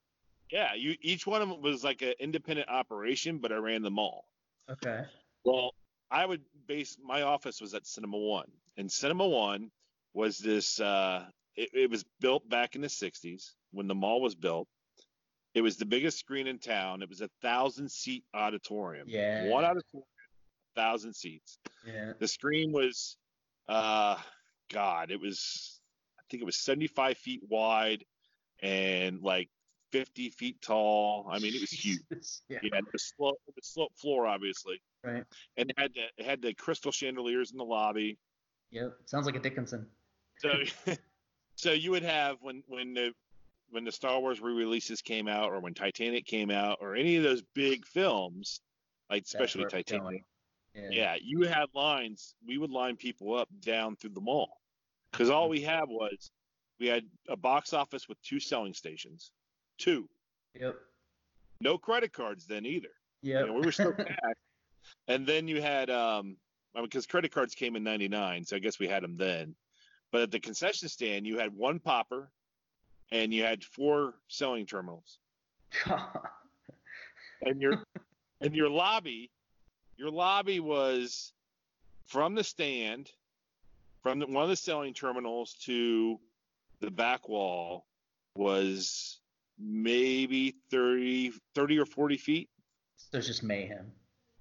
Yeah, 0.51 0.73
you 0.73 0.95
each 1.01 1.25
one 1.25 1.41
of 1.41 1.49
them 1.49 1.61
was 1.61 1.83
like 1.83 2.01
an 2.01 2.13
independent 2.19 2.69
operation, 2.69 3.37
but 3.37 3.51
I 3.51 3.55
ran 3.55 3.81
them 3.81 3.97
all. 3.99 4.25
Okay. 4.69 5.03
Well, 5.45 5.73
I 6.09 6.25
would 6.25 6.41
base 6.67 6.97
my 7.01 7.21
office 7.21 7.61
was 7.61 7.73
at 7.73 7.87
Cinema 7.87 8.17
One, 8.17 8.51
and 8.77 8.91
Cinema 8.91 9.27
One 9.27 9.71
was 10.13 10.37
this. 10.37 10.79
Uh, 10.79 11.25
it, 11.55 11.69
it 11.73 11.89
was 11.89 12.03
built 12.19 12.47
back 12.49 12.75
in 12.75 12.81
the 12.81 12.87
'60s 12.87 13.51
when 13.71 13.87
the 13.87 13.95
mall 13.95 14.21
was 14.21 14.35
built. 14.35 14.67
It 15.53 15.61
was 15.61 15.77
the 15.77 15.85
biggest 15.85 16.17
screen 16.17 16.47
in 16.47 16.59
town. 16.59 17.01
It 17.01 17.09
was 17.09 17.21
a 17.21 17.29
thousand 17.41 17.91
seat 17.91 18.23
auditorium. 18.33 19.07
Yeah. 19.09 19.49
One 19.49 19.65
auditorium, 19.65 20.05
thousand 20.75 21.13
seats. 21.13 21.57
Yeah. 21.85 22.13
The 22.19 22.27
screen 22.27 22.71
was, 22.71 23.17
uh, 23.67 24.17
God, 24.71 25.11
it 25.11 25.19
was. 25.19 25.79
I 26.19 26.23
think 26.29 26.41
it 26.41 26.45
was 26.45 26.57
75 26.57 27.17
feet 27.17 27.41
wide 27.49 28.05
and 28.61 29.21
like 29.21 29.49
50 29.91 30.29
feet 30.29 30.61
tall. 30.61 31.27
I 31.29 31.39
mean, 31.39 31.53
it 31.53 31.61
was 31.61 31.71
huge. 31.71 31.99
Yeah. 32.49 32.59
Yeah, 32.63 32.77
it 32.77 32.85
was 32.93 33.11
slope, 33.17 33.37
was 33.47 33.67
slope 33.67 33.91
floor, 33.97 34.27
obviously, 34.27 34.81
Right. 35.03 35.23
and 35.57 35.69
it 35.69 35.79
had 35.79 35.91
the, 35.93 36.03
it 36.17 36.25
had 36.25 36.41
the 36.41 36.53
crystal 36.53 36.91
chandeliers 36.91 37.51
in 37.51 37.57
the 37.57 37.65
lobby. 37.65 38.17
Yep. 38.71 38.93
Sounds 39.05 39.25
like 39.25 39.35
a 39.35 39.39
Dickinson. 39.39 39.87
So, 40.39 40.51
so 41.55 41.71
you 41.73 41.91
would 41.91 42.03
have 42.03 42.37
when 42.41 42.63
when 42.67 42.93
the 42.93 43.11
when 43.69 43.83
the 43.85 43.91
Star 43.91 44.19
Wars 44.19 44.41
re-releases 44.41 45.01
came 45.01 45.27
out, 45.27 45.51
or 45.51 45.59
when 45.61 45.73
Titanic 45.73 46.25
came 46.25 46.51
out, 46.51 46.77
or 46.81 46.95
any 46.95 47.15
of 47.17 47.23
those 47.23 47.41
big 47.55 47.85
films, 47.85 48.61
like 49.09 49.23
especially 49.23 49.65
Titanic. 49.65 50.23
Yeah. 50.75 51.15
You 51.21 51.41
had 51.43 51.65
lines. 51.73 52.35
We 52.47 52.57
would 52.57 52.71
line 52.71 52.95
people 52.95 53.35
up 53.35 53.49
down 53.59 53.95
through 53.95 54.11
the 54.11 54.21
mall 54.21 54.57
because 55.11 55.29
all 55.29 55.49
we 55.49 55.61
had 55.61 55.85
was 55.87 56.31
we 56.79 56.87
had 56.87 57.03
a 57.27 57.35
box 57.35 57.73
office 57.73 58.07
with 58.07 58.21
two 58.21 58.39
selling 58.39 58.73
stations, 58.73 59.31
two, 59.77 60.09
Yep. 60.59 60.75
no 61.59 61.77
credit 61.77 62.11
cards 62.13 62.45
then 62.45 62.65
either. 62.65 62.89
Yeah. 63.21 63.41
You 63.41 63.47
know, 63.47 63.53
we 63.53 63.61
were 63.61 63.71
still 63.71 63.93
cash. 63.93 64.15
And 65.07 65.27
then 65.27 65.47
you 65.47 65.61
had 65.61 65.89
um 65.89 66.37
because 66.81 67.05
credit 67.05 67.31
cards 67.31 67.53
came 67.53 67.75
in 67.75 67.83
99, 67.83 68.45
so 68.45 68.55
I 68.55 68.59
guess 68.59 68.79
we 68.79 68.87
had 68.87 69.03
them 69.03 69.17
then. 69.17 69.55
But 70.11 70.21
at 70.21 70.31
the 70.31 70.39
concession 70.39 70.87
stand, 70.89 71.27
you 71.27 71.37
had 71.37 71.53
one 71.55 71.79
popper 71.79 72.31
and 73.11 73.33
you 73.33 73.43
had 73.43 73.63
four 73.63 74.15
selling 74.27 74.65
terminals. 74.65 75.19
And 77.43 77.59
your 77.61 77.83
and 78.39 78.55
your 78.55 78.69
lobby, 78.69 79.31
your 80.01 80.09
lobby 80.09 80.59
was 80.59 81.31
from 82.07 82.33
the 82.33 82.43
stand, 82.43 83.11
from 84.01 84.17
the, 84.17 84.25
one 84.25 84.41
of 84.43 84.49
the 84.49 84.55
selling 84.55 84.95
terminals 84.95 85.53
to 85.65 86.19
the 86.79 86.89
back 86.89 87.29
wall 87.29 87.85
was 88.35 89.19
maybe 89.59 90.55
30 90.71 91.31
30 91.53 91.79
or 91.79 91.85
40 91.85 92.17
feet. 92.17 92.49
so 92.97 93.19
it's 93.19 93.27
just 93.27 93.43
mayhem. 93.43 93.91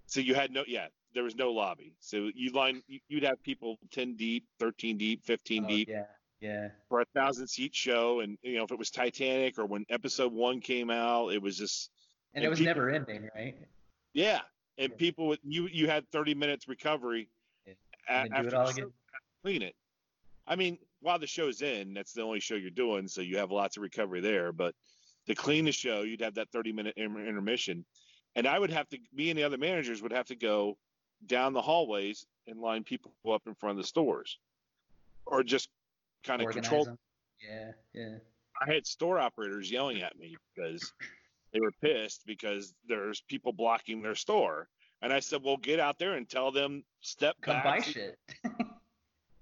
So 0.07 0.21
you 0.21 0.35
had 0.35 0.51
no, 0.51 0.65
yeah, 0.67 0.87
there 1.15 1.23
was 1.25 1.37
no 1.37 1.51
lobby. 1.53 1.93
So 2.01 2.31
you 2.35 2.53
line, 2.53 2.83
you- 2.89 3.01
you'd 3.09 3.23
have 3.25 3.43
people 3.43 3.79
10 3.91 4.17
deep, 4.17 4.47
13 4.59 4.97
deep, 4.97 5.23
15 5.27 5.65
Oh, 5.65 5.69
deep 5.69 5.89
yeah. 5.91 6.07
Yeah. 6.41 6.69
for 6.89 7.03
a 7.03 7.05
thousand 7.15 7.49
seat 7.49 7.75
show. 7.75 8.21
And, 8.21 8.39
you 8.43 8.57
know, 8.57 8.65
if 8.65 8.71
it 8.73 8.79
was 8.79 8.91
Titanic 8.91 9.59
or 9.59 9.67
when 9.67 9.85
episode 9.91 10.33
one 10.33 10.61
came 10.61 10.89
out, 10.91 11.29
it 11.35 11.43
was 11.43 11.59
just, 11.59 11.91
And 12.33 12.43
And 12.43 12.47
it 12.47 12.49
was 12.49 12.61
people- 12.61 12.71
never 12.75 12.91
ending, 12.91 13.29
right? 13.35 13.57
yeah. 14.15 14.41
And 14.81 14.91
Yeah. 14.93 14.97
people 14.97 15.29
with, 15.29 15.39
you, 15.45 15.69
you 15.69 15.87
had 15.89 16.09
30 16.11 16.35
minutes 16.35 16.67
recovery 16.67 17.29
Yeah. 17.67 17.75
after 18.09 18.47
it 18.49 18.55
all 18.55 18.67
show, 18.67 18.73
again. 18.73 18.93
clean 19.43 19.63
it. 19.63 19.77
I 20.47 20.57
mean, 20.57 20.79
while 21.01 21.19
the 21.19 21.27
show's 21.27 21.61
in, 21.63 21.93
that's 21.95 22.13
the 22.15 22.23
only 22.23 22.41
show 22.41 22.55
you're 22.55 22.71
doing. 22.71 23.07
So 23.07 23.21
you 23.21 23.37
have 23.37 23.51
lots 23.51 23.77
of 23.77 23.83
recovery 23.83 24.21
there. 24.21 24.53
But 24.53 24.75
to 25.27 25.35
clean 25.35 25.67
the 25.67 25.73
show, 25.73 26.01
you'd 26.03 26.23
have 26.23 26.35
that 26.35 26.51
30 26.51 26.73
minute 26.73 26.95
inter- 26.97 27.25
intermission. 27.27 27.85
And 28.37 28.47
I 28.47 28.59
would 28.59 28.71
have 28.71 28.89
to, 28.89 28.99
me 29.13 29.29
and 29.31 29.39
the 29.39 29.43
other 29.45 29.59
managers 29.59 30.01
would 30.03 30.13
have 30.13 30.27
to 30.27 30.35
go 30.37 30.79
down 31.27 31.53
the 31.53 31.61
hallways 31.63 32.27
and 32.47 32.59
line 32.59 32.83
people 32.83 33.13
up 33.31 33.47
in 33.47 33.55
front 33.55 33.73
of 33.79 33.83
the 33.83 33.87
stores 33.87 34.39
or 35.27 35.43
just 35.43 35.69
kind 36.25 36.41
of 36.41 36.51
control. 36.51 36.87
them. 36.87 36.99
Yeah. 37.39 37.73
Yeah. 37.93 38.19
I 38.67 38.73
had 38.73 38.87
store 38.87 39.19
operators 39.19 39.71
yelling 39.71 40.01
at 40.01 40.19
me 40.19 40.37
because 40.55 40.93
they 41.53 41.61
were 41.61 41.73
pissed 41.83 42.23
because 42.27 42.75
there's 42.89 43.21
people 43.29 43.53
blocking 43.53 44.03
their 44.03 44.15
store. 44.15 44.69
And 45.03 45.13
I 45.13 45.21
said, 45.21 45.41
well, 45.43 45.57
get 45.57 45.81
out 45.81 45.99
there 45.99 46.15
and 46.15 46.29
tell 46.29 46.53
them 46.53 46.85
step 47.01 47.37
Come 47.43 47.55
back. 47.55 47.65
buy 47.65 47.81
shit. 47.81 48.19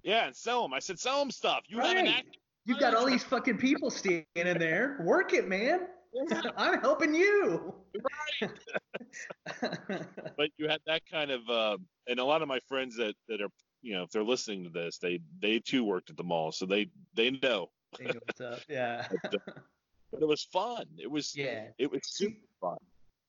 Yeah, 0.04 0.26
and 0.26 0.34
sell 0.34 0.62
them. 0.62 0.72
I 0.72 0.78
said, 0.78 0.98
sell 0.98 1.18
them 1.18 1.30
stuff. 1.30 1.64
You 1.68 1.80
have 1.80 1.96
an 1.96 2.06
act. 2.06 2.38
You've 2.64 2.78
got 2.78 2.94
all 2.94 3.04
these 3.04 3.24
fucking 3.24 3.58
people 3.58 3.90
standing 3.90 4.24
there. 4.34 4.96
Work 5.02 5.34
it, 5.34 5.48
man. 5.48 5.80
I'm 6.56 6.80
helping 6.80 7.14
you. 7.14 7.74
but 10.36 10.50
you 10.56 10.68
had 10.68 10.80
that 10.86 11.02
kind 11.10 11.30
of 11.30 11.48
uh, 11.50 11.76
and 12.06 12.20
a 12.20 12.24
lot 12.24 12.42
of 12.42 12.48
my 12.48 12.60
friends 12.68 12.96
that 12.96 13.14
that 13.28 13.40
are 13.40 13.48
you 13.82 13.94
know 13.94 14.02
if 14.04 14.10
they're 14.10 14.22
listening 14.24 14.64
to 14.64 14.70
this 14.70 14.98
they 14.98 15.20
they 15.40 15.58
too 15.58 15.84
worked 15.84 16.10
at 16.10 16.16
the 16.16 16.24
mall 16.24 16.52
so 16.52 16.64
they 16.66 16.88
they 17.14 17.30
know 17.42 17.68
They 17.98 18.06
know 18.06 18.20
what's 18.24 18.40
up. 18.40 18.60
Yeah. 18.68 19.06
but 19.22 19.40
it 20.12 20.24
was 20.24 20.44
fun. 20.44 20.86
It 20.98 21.10
was 21.10 21.36
Yeah. 21.36 21.68
it 21.78 21.90
was 21.90 22.00
super 22.04 22.46
fun. 22.60 22.78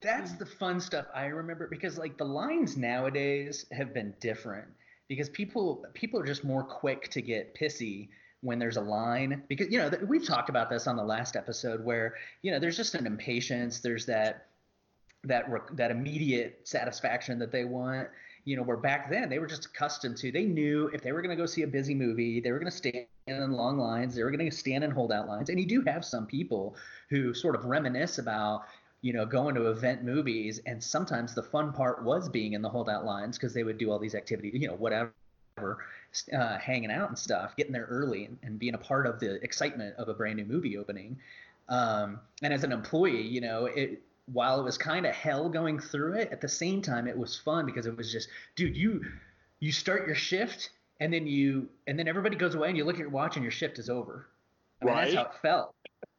That's 0.02 0.34
the 0.34 0.46
fun 0.46 0.80
stuff 0.80 1.08
I 1.14 1.26
remember 1.26 1.68
because 1.68 1.98
like 1.98 2.18
the 2.18 2.26
lines 2.26 2.78
nowadays 2.78 3.66
have 3.72 3.94
been 3.94 4.14
different 4.22 4.68
because 5.08 5.30
people 5.30 5.86
people 5.94 6.20
are 6.20 6.26
just 6.26 6.44
more 6.44 6.64
quick 6.64 7.10
to 7.10 7.22
get 7.22 7.54
pissy 7.56 8.10
when 8.42 8.58
there's 8.60 8.78
a 8.78 8.82
line 8.82 9.44
because 9.50 9.68
you 9.70 9.78
know 9.78 9.92
we've 10.08 10.26
talked 10.26 10.50
about 10.50 10.70
this 10.70 10.88
on 10.88 10.96
the 10.96 11.04
last 11.04 11.36
episode 11.36 11.84
where 11.84 12.16
you 12.42 12.52
know 12.52 12.60
there's 12.60 12.78
just 12.78 12.96
an 12.96 13.06
impatience. 13.06 13.82
There's 13.82 14.06
that 14.06 14.48
that 15.26 15.46
that 15.74 15.92
immediate 15.92 16.62
satisfaction 16.64 17.40
that 17.40 17.52
they 17.52 17.66
want 17.66 18.08
you 18.50 18.58
know 18.58 18.64
where 18.64 18.78
back 18.78 19.10
then 19.10 19.30
they 19.30 19.40
were 19.40 19.48
just 19.48 19.66
accustomed 19.66 20.18
to 20.18 20.32
they 20.32 20.46
knew 20.46 20.90
if 20.94 21.02
they 21.02 21.12
were 21.12 21.22
going 21.22 21.36
to 21.36 21.42
go 21.42 21.46
see 21.46 21.62
a 21.64 21.68
busy 21.68 21.94
movie 21.94 22.40
they 22.40 22.52
were 22.52 22.60
going 22.60 22.72
to 22.72 22.78
stand 22.78 23.06
in 23.28 23.52
long 23.52 23.78
lines 23.78 24.16
they 24.16 24.24
were 24.24 24.32
going 24.32 24.50
to 24.50 24.56
stand 24.56 24.84
in 24.84 24.92
holdout 24.92 25.28
lines 25.28 25.50
and 25.50 25.60
you 25.60 25.66
do 25.66 25.82
have 25.82 26.04
some 26.04 26.26
people 26.26 26.76
who 27.10 27.34
sort 27.34 27.56
of 27.56 27.66
reminisce 27.66 28.18
about 28.18 28.64
you 29.02 29.14
know, 29.14 29.26
going 29.26 29.56
to 29.56 29.70
event 29.70 30.04
movies, 30.04 30.60
and 30.66 30.84
sometimes 30.84 31.34
the 31.34 31.44
fun 31.44 31.72
part 31.72 32.04
was 32.04 32.28
being 32.28 32.54
in 32.54 32.62
the 32.62 32.70
holdout 32.70 33.06
lines 33.06 33.38
because 33.38 33.54
they 33.54 33.64
would 33.64 33.78
do 33.78 33.92
all 33.92 34.00
these 34.00 34.16
activities, 34.16 34.54
you 34.54 34.68
know, 34.68 34.76
whatever, 34.76 35.14
uh, 36.34 36.58
hanging 36.58 36.92
out 36.92 37.08
and 37.08 37.18
stuff, 37.18 37.56
getting 37.56 37.72
there 37.72 37.88
early 37.90 38.26
and, 38.26 38.38
and 38.44 38.60
being 38.60 38.74
a 38.74 38.78
part 38.78 39.08
of 39.08 39.20
the 39.20 39.42
excitement 39.44 39.96
of 39.98 40.10
a 40.10 40.14
brand 40.14 40.38
new 40.38 40.46
movie 40.46 40.78
opening. 40.78 41.18
Um, 41.70 42.20
and 42.42 42.54
as 42.54 42.64
an 42.64 42.72
employee, 42.72 43.22
you 43.22 43.42
know, 43.42 43.66
it 43.66 44.02
while 44.32 44.60
it 44.60 44.64
was 44.64 44.78
kind 44.78 45.06
of 45.06 45.16
hell 45.16 45.50
going 45.50 45.80
through 45.80 46.14
it, 46.14 46.30
at 46.32 46.42
the 46.42 46.48
same 46.48 46.82
time 46.82 47.08
it 47.08 47.18
was 47.18 47.38
fun 47.38 47.66
because 47.66 47.86
it 47.86 47.96
was 47.96 48.12
just, 48.12 48.30
dude, 48.56 48.76
you 48.76 49.04
you 49.60 49.72
start 49.72 50.08
your 50.08 50.16
shift 50.16 50.70
and 51.00 51.14
then 51.14 51.28
you 51.28 51.68
and 51.88 51.98
then 51.98 52.08
everybody 52.08 52.36
goes 52.36 52.56
away 52.56 52.70
and 52.70 52.78
you 52.78 52.86
look 52.86 52.96
at 52.96 53.02
your 53.02 53.10
watch 53.10 53.36
and 53.36 53.44
your 53.44 53.52
shift 53.52 53.80
is 53.80 53.90
over. 53.90 54.28
I 54.82 54.86
mean, 54.86 54.96
that's 54.96 55.14
how 55.14 55.24
it 55.24 55.36
felt. 55.42 55.76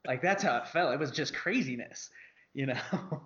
Like 0.06 0.22
that's 0.22 0.42
how 0.42 0.56
it 0.58 0.68
felt. 0.68 0.92
It 0.92 0.98
was 0.98 1.10
just 1.10 1.34
craziness 1.34 2.10
you 2.54 2.66
know 2.66 2.78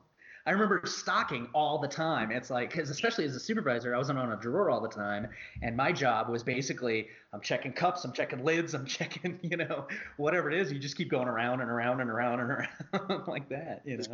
i 0.46 0.50
remember 0.50 0.82
stocking 0.84 1.48
all 1.54 1.78
the 1.78 1.88
time 1.88 2.30
it's 2.30 2.50
like 2.50 2.70
because 2.70 2.90
especially 2.90 3.24
as 3.24 3.34
a 3.34 3.40
supervisor 3.40 3.94
i 3.94 3.98
wasn't 3.98 4.18
on 4.18 4.32
a 4.32 4.36
drawer 4.36 4.70
all 4.70 4.80
the 4.80 4.88
time 4.88 5.28
and 5.62 5.76
my 5.76 5.90
job 5.90 6.28
was 6.28 6.42
basically 6.42 7.08
i'm 7.32 7.40
checking 7.40 7.72
cups 7.72 8.04
i'm 8.04 8.12
checking 8.12 8.44
lids 8.44 8.74
i'm 8.74 8.86
checking 8.86 9.38
you 9.42 9.56
know 9.56 9.86
whatever 10.16 10.50
it 10.50 10.60
is 10.60 10.70
you 10.70 10.78
just 10.78 10.96
keep 10.96 11.10
going 11.10 11.28
around 11.28 11.60
and 11.60 11.70
around 11.70 12.00
and 12.00 12.10
around 12.10 12.40
and 12.40 12.50
around 12.50 13.26
like 13.26 13.48
that 13.48 13.82
you 13.84 13.96
know 13.96 14.04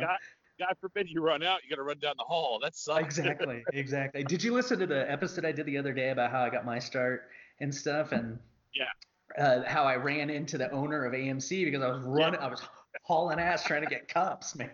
God 0.67 0.77
forbid 0.79 1.09
you 1.09 1.21
run 1.21 1.41
out 1.43 1.63
you 1.63 1.69
got 1.69 1.77
to 1.77 1.83
run 1.83 1.97
down 1.99 2.13
the 2.17 2.23
hall. 2.23 2.59
That 2.61 2.75
sucks. 2.75 3.17
Exactly 3.17 3.63
exactly. 3.73 4.23
Did 4.23 4.43
you 4.43 4.53
listen 4.53 4.77
to 4.79 4.85
the 4.87 5.09
episode 5.11 5.43
i 5.45 5.51
did 5.51 5.65
the 5.65 5.77
other 5.77 5.91
day 5.93 6.09
about 6.09 6.29
how 6.31 6.41
i 6.43 6.49
got 6.49 6.65
my 6.65 6.77
start 6.79 7.29
and 7.59 7.73
stuff 7.73 8.11
and 8.11 8.37
Yeah. 8.73 8.85
uh, 9.43 9.63
how 9.67 9.83
i 9.85 9.95
ran 9.95 10.29
into 10.29 10.57
the 10.57 10.69
owner 10.71 11.05
of 11.05 11.13
amc 11.13 11.49
because 11.65 11.81
i 11.81 11.87
was 11.87 12.03
running 12.03 12.39
i 12.39 12.47
was 12.47 12.61
hauling 13.03 13.39
ass 13.39 13.63
trying 13.63 13.81
to 13.83 13.89
get 13.89 14.07
cups 14.07 14.55
man. 14.61 14.69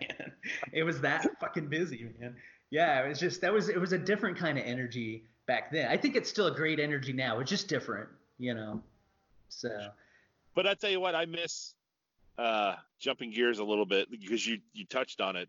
It 0.72 0.82
was 0.84 1.00
that 1.00 1.26
fucking 1.40 1.68
busy 1.68 2.10
man. 2.20 2.34
Yeah 2.70 3.04
it 3.04 3.08
was 3.08 3.18
just 3.18 3.40
that 3.40 3.52
was 3.52 3.68
it 3.70 3.80
was 3.80 3.92
a 3.92 3.98
different 3.98 4.36
kind 4.36 4.58
of 4.58 4.64
energy 4.64 5.24
back 5.46 5.72
then. 5.72 5.88
I 5.90 5.96
think 5.96 6.14
it's 6.16 6.28
still 6.28 6.48
a 6.48 6.54
great 6.54 6.78
energy 6.78 7.12
now. 7.14 7.40
It's 7.40 7.50
just 7.50 7.68
different 7.68 8.08
you 8.38 8.52
know 8.54 8.82
So, 9.48 9.70
but 10.54 10.66
I 10.66 10.74
tell 10.74 10.90
you 10.90 11.00
what, 11.00 11.14
I 11.14 11.24
miss 11.24 11.74
uh, 12.36 12.74
jumping 13.00 13.32
gears 13.32 13.58
a 13.58 13.64
little 13.64 13.86
bit 13.86 14.10
because 14.10 14.46
you 14.46 14.58
you 14.72 14.84
touched 14.84 15.20
on 15.20 15.34
it. 15.36 15.48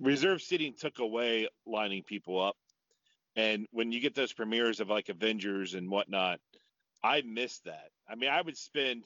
Reserve 0.00 0.40
seating 0.42 0.74
took 0.78 0.98
away 0.98 1.48
lining 1.66 2.02
people 2.02 2.42
up, 2.42 2.56
and 3.36 3.66
when 3.70 3.92
you 3.92 4.00
get 4.00 4.14
those 4.14 4.32
premieres 4.32 4.80
of 4.80 4.88
like 4.88 5.08
Avengers 5.08 5.74
and 5.74 5.90
whatnot, 5.90 6.40
I 7.02 7.22
miss 7.22 7.58
that. 7.60 7.90
I 8.08 8.14
mean, 8.14 8.30
I 8.30 8.40
would 8.40 8.56
spend 8.56 9.04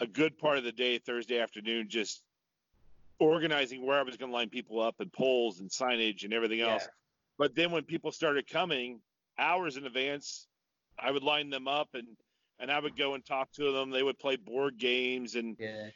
a 0.00 0.06
good 0.06 0.38
part 0.38 0.58
of 0.58 0.64
the 0.64 0.72
day 0.72 0.98
Thursday 0.98 1.38
afternoon 1.38 1.88
just 1.88 2.22
organizing 3.18 3.86
where 3.86 3.98
I 3.98 4.02
was 4.02 4.16
going 4.16 4.30
to 4.30 4.36
line 4.36 4.48
people 4.48 4.80
up 4.80 4.96
and 5.00 5.12
polls 5.12 5.60
and 5.60 5.70
signage 5.70 6.24
and 6.24 6.32
everything 6.32 6.60
else. 6.60 6.82
Yeah. 6.82 6.90
But 7.38 7.54
then 7.54 7.70
when 7.70 7.84
people 7.84 8.12
started 8.12 8.48
coming 8.48 9.00
hours 9.38 9.76
in 9.76 9.86
advance, 9.86 10.46
I 10.98 11.10
would 11.10 11.22
line 11.22 11.50
them 11.50 11.68
up 11.68 11.88
and 11.94 12.06
and 12.60 12.70
I 12.70 12.78
would 12.78 12.96
go 12.96 13.14
and 13.14 13.24
talk 13.24 13.50
to 13.52 13.72
them. 13.72 13.90
They 13.90 14.02
would 14.02 14.18
play 14.18 14.36
board 14.36 14.78
games 14.78 15.34
and 15.34 15.56
yeah, 15.58 15.88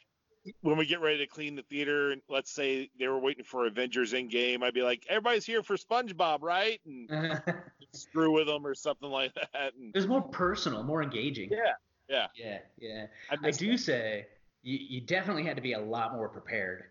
when 0.61 0.77
we 0.77 0.85
get 0.85 1.01
ready 1.01 1.17
to 1.19 1.27
clean 1.27 1.55
the 1.55 1.63
theater 1.63 2.11
and 2.11 2.21
let's 2.29 2.51
say 2.51 2.89
they 2.99 3.07
were 3.07 3.19
waiting 3.19 3.43
for 3.43 3.65
Avengers 3.67 4.13
Endgame, 4.13 4.63
I'd 4.63 4.73
be 4.73 4.81
like, 4.81 5.05
everybody's 5.09 5.45
here 5.45 5.63
for 5.63 5.75
SpongeBob, 5.77 6.41
right? 6.41 6.79
And 6.85 7.41
screw 7.93 8.33
with 8.33 8.47
them 8.47 8.65
or 8.65 8.73
something 8.73 9.09
like 9.09 9.33
that. 9.53 9.73
And 9.79 9.93
was 9.93 10.07
more 10.07 10.21
personal, 10.21 10.83
more 10.83 11.03
engaging. 11.03 11.49
yeah, 11.51 11.73
yeah. 12.07 12.27
yeah, 12.35 12.57
yeah. 12.77 13.05
I, 13.29 13.47
I 13.47 13.51
do 13.51 13.71
that. 13.71 13.77
say 13.79 14.25
you, 14.63 14.77
you 14.77 15.01
definitely 15.01 15.43
had 15.43 15.55
to 15.55 15.61
be 15.61 15.73
a 15.73 15.79
lot 15.79 16.13
more 16.13 16.29
prepared 16.29 16.85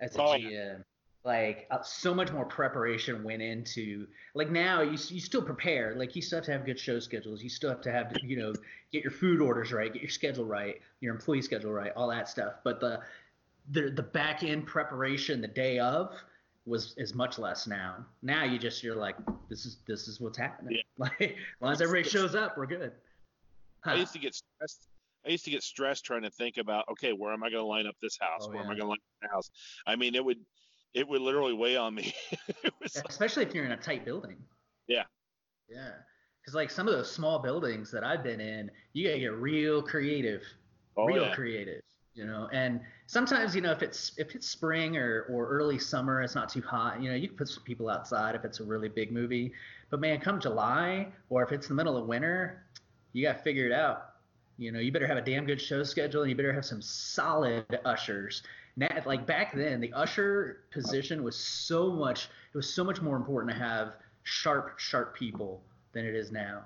as 0.00 0.16
a 0.16 0.22
Oh, 0.22 0.26
GM. 0.36 0.84
Like 1.24 1.66
uh, 1.70 1.82
so 1.82 2.14
much 2.14 2.32
more 2.32 2.44
preparation 2.44 3.22
went 3.24 3.42
into 3.42 4.06
like 4.34 4.50
now 4.50 4.82
you 4.82 4.92
you 4.92 5.20
still 5.20 5.42
prepare 5.42 5.94
like 5.96 6.14
you 6.16 6.22
still 6.22 6.38
have 6.38 6.46
to 6.46 6.52
have 6.52 6.64
good 6.64 6.78
show 6.78 7.00
schedules 7.00 7.42
you 7.42 7.50
still 7.50 7.68
have 7.68 7.82
to 7.82 7.92
have 7.92 8.12
you 8.22 8.36
know 8.38 8.54
get 8.92 9.02
your 9.02 9.10
food 9.10 9.42
orders 9.42 9.72
right 9.72 9.92
get 9.92 10.00
your 10.00 10.10
schedule 10.10 10.46
right 10.46 10.80
your 11.00 11.12
employee 11.12 11.42
schedule 11.42 11.72
right 11.72 11.92
all 11.96 12.08
that 12.08 12.28
stuff 12.28 12.54
but 12.62 12.80
the 12.80 13.00
the 13.72 13.90
the 13.90 14.02
back 14.02 14.42
end 14.44 14.64
preparation 14.64 15.40
the 15.40 15.48
day 15.48 15.80
of 15.80 16.14
was 16.64 16.94
is 16.96 17.14
much 17.14 17.36
less 17.36 17.66
now 17.66 17.96
now 18.22 18.44
you 18.44 18.56
just 18.56 18.82
you're 18.84 18.96
like 18.96 19.16
this 19.50 19.66
is 19.66 19.78
this 19.88 20.06
is 20.06 20.20
what's 20.20 20.38
happening 20.38 20.76
Yeah. 20.76 20.82
like 20.98 21.20
as 21.20 21.36
long 21.60 21.72
as 21.72 21.82
everybody 21.82 22.08
shows 22.08 22.36
up 22.36 22.56
we're 22.56 22.66
good 22.66 22.92
I 23.84 23.94
used 23.94 24.12
to 24.12 24.18
get 24.18 24.34
stressed. 24.34 24.86
I 25.26 25.30
used 25.30 25.44
to 25.44 25.50
get 25.50 25.62
stressed 25.62 26.04
trying 26.04 26.22
to 26.22 26.30
think 26.30 26.56
about, 26.56 26.84
okay, 26.92 27.12
where 27.12 27.32
am 27.32 27.42
I 27.42 27.50
going 27.50 27.62
to 27.62 27.66
line 27.66 27.86
up 27.86 27.96
this 28.00 28.16
house? 28.20 28.42
Oh, 28.42 28.48
where 28.50 28.60
am 28.60 28.66
I 28.70 28.74
going 28.74 28.80
to 28.80 28.86
line 28.86 28.98
up 28.98 29.22
the 29.22 29.28
house? 29.28 29.50
I 29.86 29.96
mean, 29.96 30.14
it 30.14 30.24
would, 30.24 30.38
it 30.94 31.06
would 31.06 31.20
literally 31.20 31.52
weigh 31.52 31.76
on 31.76 31.94
me. 31.94 32.14
was 32.82 32.96
like, 32.96 33.08
especially 33.08 33.44
if 33.44 33.54
you're 33.54 33.64
in 33.64 33.72
a 33.72 33.76
tight 33.76 34.04
building. 34.04 34.36
Yeah. 34.86 35.04
Yeah. 35.68 35.90
Because 36.40 36.54
like 36.54 36.70
some 36.70 36.88
of 36.88 36.94
those 36.94 37.10
small 37.10 37.38
buildings 37.38 37.90
that 37.90 38.04
I've 38.04 38.22
been 38.22 38.40
in, 38.40 38.70
you 38.94 39.06
gotta 39.06 39.20
get 39.20 39.34
real 39.34 39.82
creative, 39.82 40.42
oh, 40.96 41.04
real 41.04 41.24
yeah. 41.24 41.34
creative, 41.34 41.82
you 42.14 42.24
know. 42.24 42.48
And 42.52 42.80
sometimes, 43.06 43.54
you 43.54 43.60
know, 43.60 43.70
if 43.70 43.82
it's 43.82 44.12
if 44.16 44.34
it's 44.34 44.48
spring 44.48 44.96
or 44.96 45.26
or 45.28 45.46
early 45.48 45.78
summer, 45.78 46.22
it's 46.22 46.34
not 46.34 46.48
too 46.48 46.62
hot. 46.62 47.02
You 47.02 47.10
know, 47.10 47.16
you 47.16 47.28
can 47.28 47.36
put 47.36 47.48
some 47.48 47.64
people 47.64 47.90
outside 47.90 48.34
if 48.34 48.44
it's 48.44 48.60
a 48.60 48.64
really 48.64 48.88
big 48.88 49.12
movie. 49.12 49.52
But 49.90 50.00
man, 50.00 50.20
come 50.20 50.40
July 50.40 51.08
or 51.28 51.42
if 51.42 51.52
it's 51.52 51.68
the 51.68 51.74
middle 51.74 51.98
of 51.98 52.06
winter, 52.06 52.64
you 53.12 53.22
gotta 53.26 53.42
figure 53.42 53.66
it 53.66 53.72
out. 53.72 54.14
You 54.56 54.72
know, 54.72 54.80
you 54.80 54.90
better 54.90 55.06
have 55.06 55.18
a 55.18 55.22
damn 55.22 55.44
good 55.44 55.60
show 55.60 55.82
schedule, 55.84 56.22
and 56.22 56.30
you 56.30 56.36
better 56.36 56.52
have 56.52 56.64
some 56.64 56.82
solid 56.82 57.78
ushers. 57.84 58.42
Now, 58.78 59.02
like 59.06 59.26
back 59.26 59.56
then, 59.56 59.80
the 59.80 59.92
usher 59.92 60.60
position 60.70 61.24
was 61.24 61.36
so 61.36 61.90
much. 61.90 62.28
It 62.54 62.56
was 62.56 62.72
so 62.72 62.84
much 62.84 63.02
more 63.02 63.16
important 63.16 63.52
to 63.52 63.58
have 63.58 63.94
sharp, 64.22 64.78
sharp 64.78 65.16
people 65.16 65.60
than 65.92 66.06
it 66.06 66.14
is 66.14 66.30
now. 66.30 66.62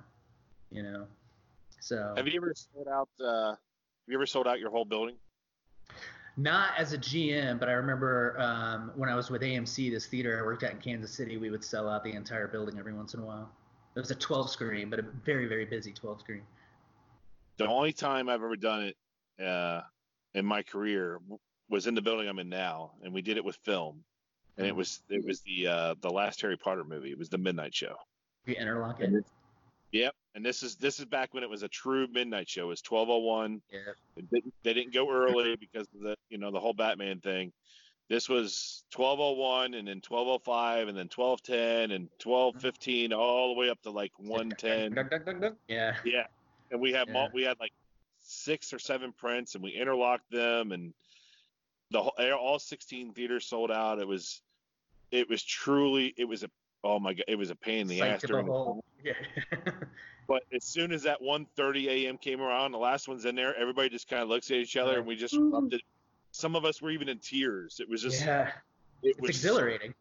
You 0.70 0.82
know, 0.82 1.06
so 1.80 2.12
Have 2.14 2.26
you 2.28 2.34
ever 2.36 2.52
sold 2.54 2.86
out? 2.86 3.08
Uh, 3.18 3.50
have 3.50 3.58
you 4.08 4.14
ever 4.14 4.26
sold 4.26 4.46
out 4.46 4.60
your 4.60 4.70
whole 4.70 4.84
building? 4.84 5.16
not 6.36 6.70
as 6.78 6.92
a 6.92 6.98
GM, 6.98 7.58
but 7.58 7.68
I 7.68 7.72
remember 7.72 8.38
um, 8.38 8.90
when 8.94 9.08
I 9.08 9.14
was 9.14 9.30
with 9.30 9.42
AMC, 9.42 9.90
this 9.90 10.06
theater 10.06 10.38
I 10.40 10.42
worked 10.42 10.62
at 10.62 10.72
in 10.72 10.78
Kansas 10.78 11.10
City, 11.10 11.36
we 11.36 11.50
would 11.50 11.62
sell 11.62 11.88
out 11.88 12.04
the 12.04 12.12
entire 12.12 12.48
building 12.48 12.78
every 12.78 12.94
once 12.94 13.12
in 13.14 13.20
a 13.20 13.24
while. 13.24 13.50
It 13.94 14.00
was 14.00 14.10
a 14.10 14.14
12 14.14 14.50
screen, 14.50 14.88
but 14.88 14.98
a 14.98 15.02
very, 15.02 15.46
very 15.46 15.66
busy 15.66 15.92
12 15.92 16.20
screen. 16.20 16.42
The 17.58 17.66
only 17.66 17.92
time 17.92 18.30
I've 18.30 18.42
ever 18.42 18.56
done 18.56 18.82
it 19.38 19.44
uh, 19.44 19.82
in 20.32 20.46
my 20.46 20.62
career 20.62 21.20
was 21.72 21.86
in 21.86 21.94
the 21.94 22.02
building 22.02 22.28
I'm 22.28 22.38
in 22.38 22.48
now, 22.48 22.92
and 23.02 23.12
we 23.12 23.22
did 23.22 23.36
it 23.36 23.44
with 23.44 23.56
film, 23.56 24.04
and 24.58 24.66
it 24.66 24.76
was 24.76 25.00
it 25.08 25.24
was 25.24 25.40
the 25.40 25.66
uh, 25.66 25.94
the 26.00 26.10
last 26.10 26.40
Harry 26.42 26.56
Potter 26.56 26.84
movie. 26.84 27.10
It 27.10 27.18
was 27.18 27.30
the 27.30 27.38
Midnight 27.38 27.74
Show. 27.74 27.96
You 28.46 28.54
interlock 28.54 29.00
it. 29.00 29.06
And 29.06 29.24
Yep, 29.92 30.14
and 30.34 30.44
this 30.44 30.62
is 30.62 30.76
this 30.76 30.98
is 30.98 31.04
back 31.04 31.34
when 31.34 31.42
it 31.42 31.50
was 31.50 31.62
a 31.62 31.68
true 31.68 32.06
midnight 32.10 32.48
show. 32.48 32.64
It 32.64 32.68
was 32.68 32.82
12:01. 32.82 33.60
Yeah. 33.70 33.80
Didn't, 34.16 34.54
they 34.62 34.72
didn't 34.72 34.94
go 34.94 35.10
early 35.10 35.56
because 35.56 35.86
of 35.94 36.00
the 36.00 36.16
you 36.30 36.38
know 36.38 36.50
the 36.50 36.60
whole 36.60 36.72
Batman 36.72 37.20
thing. 37.20 37.52
This 38.08 38.28
was 38.28 38.84
12:01 38.94 39.78
and 39.78 39.86
then 39.86 40.00
12:05 40.00 40.88
and 40.88 40.96
then 40.96 41.08
12:10 41.08 41.94
and 41.94 42.08
12:15 42.18 43.12
all 43.12 43.54
the 43.54 43.60
way 43.60 43.68
up 43.68 43.82
to 43.82 43.90
like 43.90 44.12
110. 44.18 44.92
Duck, 44.92 45.10
duck, 45.10 45.26
duck, 45.26 45.40
duck. 45.40 45.54
Yeah. 45.68 45.94
Yeah, 46.04 46.26
and 46.70 46.80
we 46.80 46.92
had 46.92 47.08
Yeah. 47.08 47.28
we 47.34 47.42
had 47.42 47.60
like 47.60 47.72
six 48.18 48.72
or 48.72 48.78
seven 48.78 49.12
prints 49.12 49.54
and 49.54 49.62
we 49.62 49.72
interlocked 49.72 50.30
them 50.30 50.72
and 50.72 50.94
the 51.92 52.34
all 52.34 52.58
16 52.58 53.12
theaters 53.12 53.46
sold 53.46 53.70
out. 53.70 53.98
It 53.98 54.08
was 54.08 54.42
it 55.10 55.28
was 55.28 55.42
truly 55.42 56.14
it 56.16 56.24
was 56.24 56.42
a 56.42 56.50
oh 56.82 56.98
my 56.98 57.12
god 57.12 57.24
it 57.28 57.36
was 57.36 57.50
a 57.50 57.54
pain 57.54 57.82
in 57.82 57.86
the 57.86 58.02
ass 58.02 58.22
during 58.22 58.46
the 58.46 58.52
behold. 58.52 58.84
Yeah. 59.04 59.12
but 60.28 60.42
as 60.54 60.64
soon 60.64 60.92
as 60.92 61.02
that 61.02 61.20
1:30 61.20 61.86
a.m. 61.88 62.18
came 62.18 62.40
around, 62.40 62.72
the 62.72 62.78
last 62.78 63.08
one's 63.08 63.24
in 63.24 63.34
there. 63.34 63.56
Everybody 63.56 63.88
just 63.88 64.08
kind 64.08 64.22
of 64.22 64.28
looks 64.28 64.50
at 64.50 64.56
each 64.56 64.76
other, 64.76 64.98
and 64.98 65.06
we 65.06 65.16
just 65.16 65.34
loved 65.34 65.74
it. 65.74 65.82
Some 66.32 66.56
of 66.56 66.64
us 66.64 66.80
were 66.80 66.90
even 66.90 67.08
in 67.08 67.18
tears. 67.18 67.78
It 67.78 67.88
was 67.88 68.00
just, 68.00 68.24
yeah. 68.24 68.52
it 69.02 69.10
It's 69.10 69.20
was 69.20 69.30
exhilarating. 69.30 69.92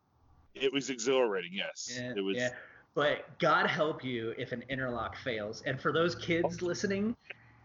It 0.55 0.71
was 0.71 0.89
exhilarating. 0.89 1.51
Yes, 1.53 1.91
Yeah, 1.99 2.13
it 2.15 2.21
was. 2.21 2.37
yeah. 2.37 2.49
But 2.93 3.37
God 3.39 3.67
help 3.67 4.03
you 4.03 4.33
if 4.37 4.51
an 4.51 4.63
interlock 4.69 5.17
fails. 5.17 5.61
And 5.65 5.79
for 5.79 5.91
those 5.91 6.15
kids 6.15 6.59
oh. 6.61 6.65
listening, 6.65 7.15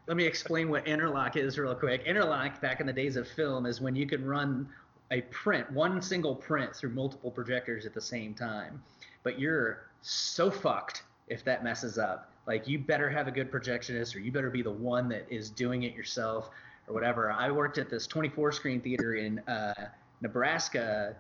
let 0.07 0.17
me 0.17 0.25
explain 0.25 0.69
what 0.69 0.87
interlock 0.87 1.37
is 1.37 1.59
real 1.59 1.75
quick. 1.75 2.03
Interlock, 2.07 2.61
back 2.61 2.81
in 2.81 2.87
the 2.87 2.93
days 2.93 3.17
of 3.17 3.27
film, 3.27 3.67
is 3.67 3.81
when 3.81 3.97
you 3.97 4.07
can 4.07 4.25
run 4.25 4.69
a 5.11 5.23
print, 5.23 5.71
one 5.73 6.01
single 6.01 6.35
print 6.35 6.75
through 6.75 6.91
multiple 6.91 7.31
projectors 7.31 7.87
at 7.87 7.95
the 7.95 8.01
same 8.01 8.35
time. 8.35 8.83
But 9.23 9.39
you're 9.39 9.89
so 10.03 10.51
fucked 10.51 11.03
if 11.29 11.45
that 11.45 11.65
messes 11.65 11.99
up. 11.99 12.31
Like 12.47 12.69
you 12.69 12.79
better 12.79 13.11
have 13.11 13.27
a 13.27 13.33
good 13.33 13.51
projectionist, 13.51 14.15
or 14.15 14.21
you 14.21 14.31
better 14.31 14.51
be 14.51 14.63
the 14.63 14.71
one 14.71 15.09
that 15.09 15.27
is 15.29 15.51
doing 15.51 15.83
it 15.83 15.95
yourself, 15.95 16.51
or 16.87 16.95
whatever. 16.95 17.33
I 17.33 17.51
worked 17.51 17.79
at 17.79 17.91
this 17.91 18.07
24 18.07 18.53
screen 18.53 18.81
theater 18.81 19.15
in 19.15 19.41
uh, 19.41 19.75
Nebraska 20.21 21.17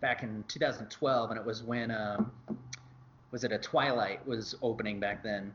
back 0.00 0.22
in 0.22 0.42
2012, 0.48 1.30
and 1.30 1.38
it 1.38 1.44
was 1.44 1.62
when 1.62 1.90
um, 1.90 2.32
was 3.30 3.44
it 3.44 3.52
a 3.52 3.58
Twilight 3.58 4.26
was 4.26 4.54
opening 4.62 4.98
back 4.98 5.22
then, 5.22 5.52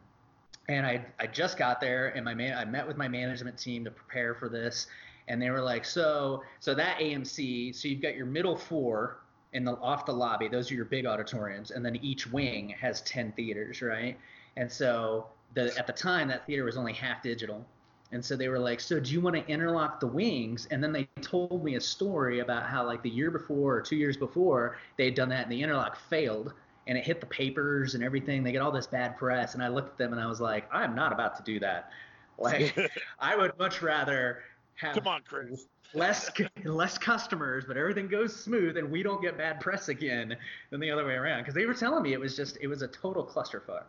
and 0.70 0.86
I 0.86 1.05
I 1.20 1.28
just 1.28 1.57
got 1.57 1.80
there, 1.80 2.09
and 2.09 2.26
my 2.26 2.34
man 2.34 2.57
I 2.57 2.66
met 2.66 2.88
with 2.88 2.97
my 2.97 3.07
management 3.07 3.57
team 3.57 3.84
to 3.86 3.91
prepare 3.91 4.34
for 4.36 4.49
this, 4.49 4.88
and 5.28 5.41
they 5.41 5.49
were 5.49 5.61
like, 5.61 5.86
so 5.86 6.43
so 6.59 6.74
that 6.76 6.99
AMC, 6.99 7.76
so 7.76 7.88
you've 7.88 8.01
got 8.01 8.16
your 8.16 8.26
middle 8.26 8.55
four 8.55 9.18
in 9.53 9.63
the 9.63 9.74
off 9.78 10.05
the 10.05 10.13
lobby, 10.13 10.47
those 10.47 10.72
are 10.72 10.76
your 10.76 10.86
big 10.86 11.05
auditoriums, 11.05 11.72
and 11.72 11.86
then 11.86 11.95
each 11.97 12.28
wing 12.32 12.70
has 12.70 13.01
10 13.01 13.32
theaters, 13.34 13.82
right? 13.82 14.18
And 14.57 14.72
so 14.72 15.28
the 15.53 15.76
at 15.78 15.88
the 15.88 15.93
time 15.93 16.28
that 16.30 16.45
theater 16.45 16.63
was 16.63 16.78
only 16.78 16.93
half 16.93 17.22
digital. 17.24 17.66
And 18.11 18.24
so 18.24 18.36
they 18.36 18.49
were 18.49 18.59
like, 18.59 18.80
"So 18.80 18.99
do 18.99 19.11
you 19.11 19.20
want 19.20 19.36
to 19.36 19.45
interlock 19.51 19.99
the 19.99 20.07
wings?" 20.07 20.68
And 20.72 20.82
then 20.84 20.93
they 20.93 21.09
told 21.22 21.63
me 21.63 21.76
a 21.76 21.82
story 21.82 22.39
about 22.39 22.63
how 22.63 22.86
like 22.86 23.01
the 23.01 23.09
year 23.09 23.32
before 23.32 23.76
or 23.76 23.82
two 23.82 23.95
years 23.95 24.16
before 24.16 24.78
they 24.97 25.05
had 25.05 25.16
done 25.16 25.30
that, 25.30 25.43
and 25.43 25.51
the 25.51 25.61
interlock 25.61 25.97
failed, 25.97 26.53
and 26.88 26.97
it 26.97 27.03
hit 27.03 27.19
the 27.19 27.25
papers 27.25 27.95
and 27.95 28.03
everything. 28.03 28.43
They 28.43 28.51
get 28.51 28.61
all 28.61 28.71
this 28.71 28.88
bad 28.88 29.17
press, 29.17 29.53
and 29.53 29.63
I 29.63 29.69
looked 29.69 29.91
at 29.91 29.97
them 29.97 30.13
and 30.13 30.21
I 30.21 30.27
was 30.27 30.39
like, 30.41 30.67
"I'm 30.71 30.95
not 30.95 31.11
about 31.11 31.36
to 31.38 31.43
do 31.43 31.59
that. 31.59 31.91
Like, 32.38 32.77
I 33.17 33.38
would 33.38 33.57
much 33.57 33.81
rather 33.81 34.43
have 34.73 34.95
Come 34.95 35.07
on, 35.07 35.21
Chris. 35.21 35.67
less 35.93 36.29
less 36.65 36.97
customers, 36.97 37.63
but 37.65 37.77
everything 37.77 38.09
goes 38.09 38.36
smooth, 38.36 38.75
and 38.75 38.91
we 38.91 39.03
don't 39.03 39.21
get 39.21 39.38
bad 39.38 39.61
press 39.61 39.88
again 39.88 40.36
than 40.69 40.81
the 40.81 40.91
other 40.91 41.05
way 41.05 41.13
around." 41.13 41.39
Because 41.39 41.53
they 41.53 41.65
were 41.65 41.73
telling 41.73 42.03
me 42.03 42.11
it 42.11 42.19
was 42.19 42.36
just 42.36 42.57
it 42.59 42.67
was 42.67 42.81
a 42.81 42.89
total 42.89 43.25
clusterfuck 43.25 43.86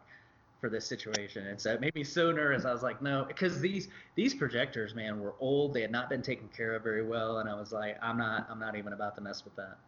for 0.60 0.70
this 0.70 0.86
situation, 0.86 1.48
and 1.48 1.60
so 1.60 1.72
it 1.72 1.80
made 1.80 1.92
me 1.96 2.04
so 2.04 2.30
nervous. 2.30 2.64
I 2.64 2.72
was 2.72 2.84
like, 2.84 3.02
"No," 3.02 3.24
because 3.24 3.60
these 3.60 3.88
these 4.14 4.32
projectors, 4.32 4.94
man, 4.94 5.18
were 5.18 5.34
old. 5.40 5.74
They 5.74 5.82
had 5.82 5.90
not 5.90 6.08
been 6.08 6.22
taken 6.22 6.48
care 6.48 6.76
of 6.76 6.84
very 6.84 7.04
well, 7.04 7.38
and 7.38 7.48
I 7.48 7.54
was 7.54 7.72
like, 7.72 7.98
"I'm 8.00 8.16
not 8.16 8.46
I'm 8.48 8.60
not 8.60 8.76
even 8.76 8.92
about 8.92 9.16
to 9.16 9.22
mess 9.22 9.44
with 9.44 9.56
that." 9.56 9.78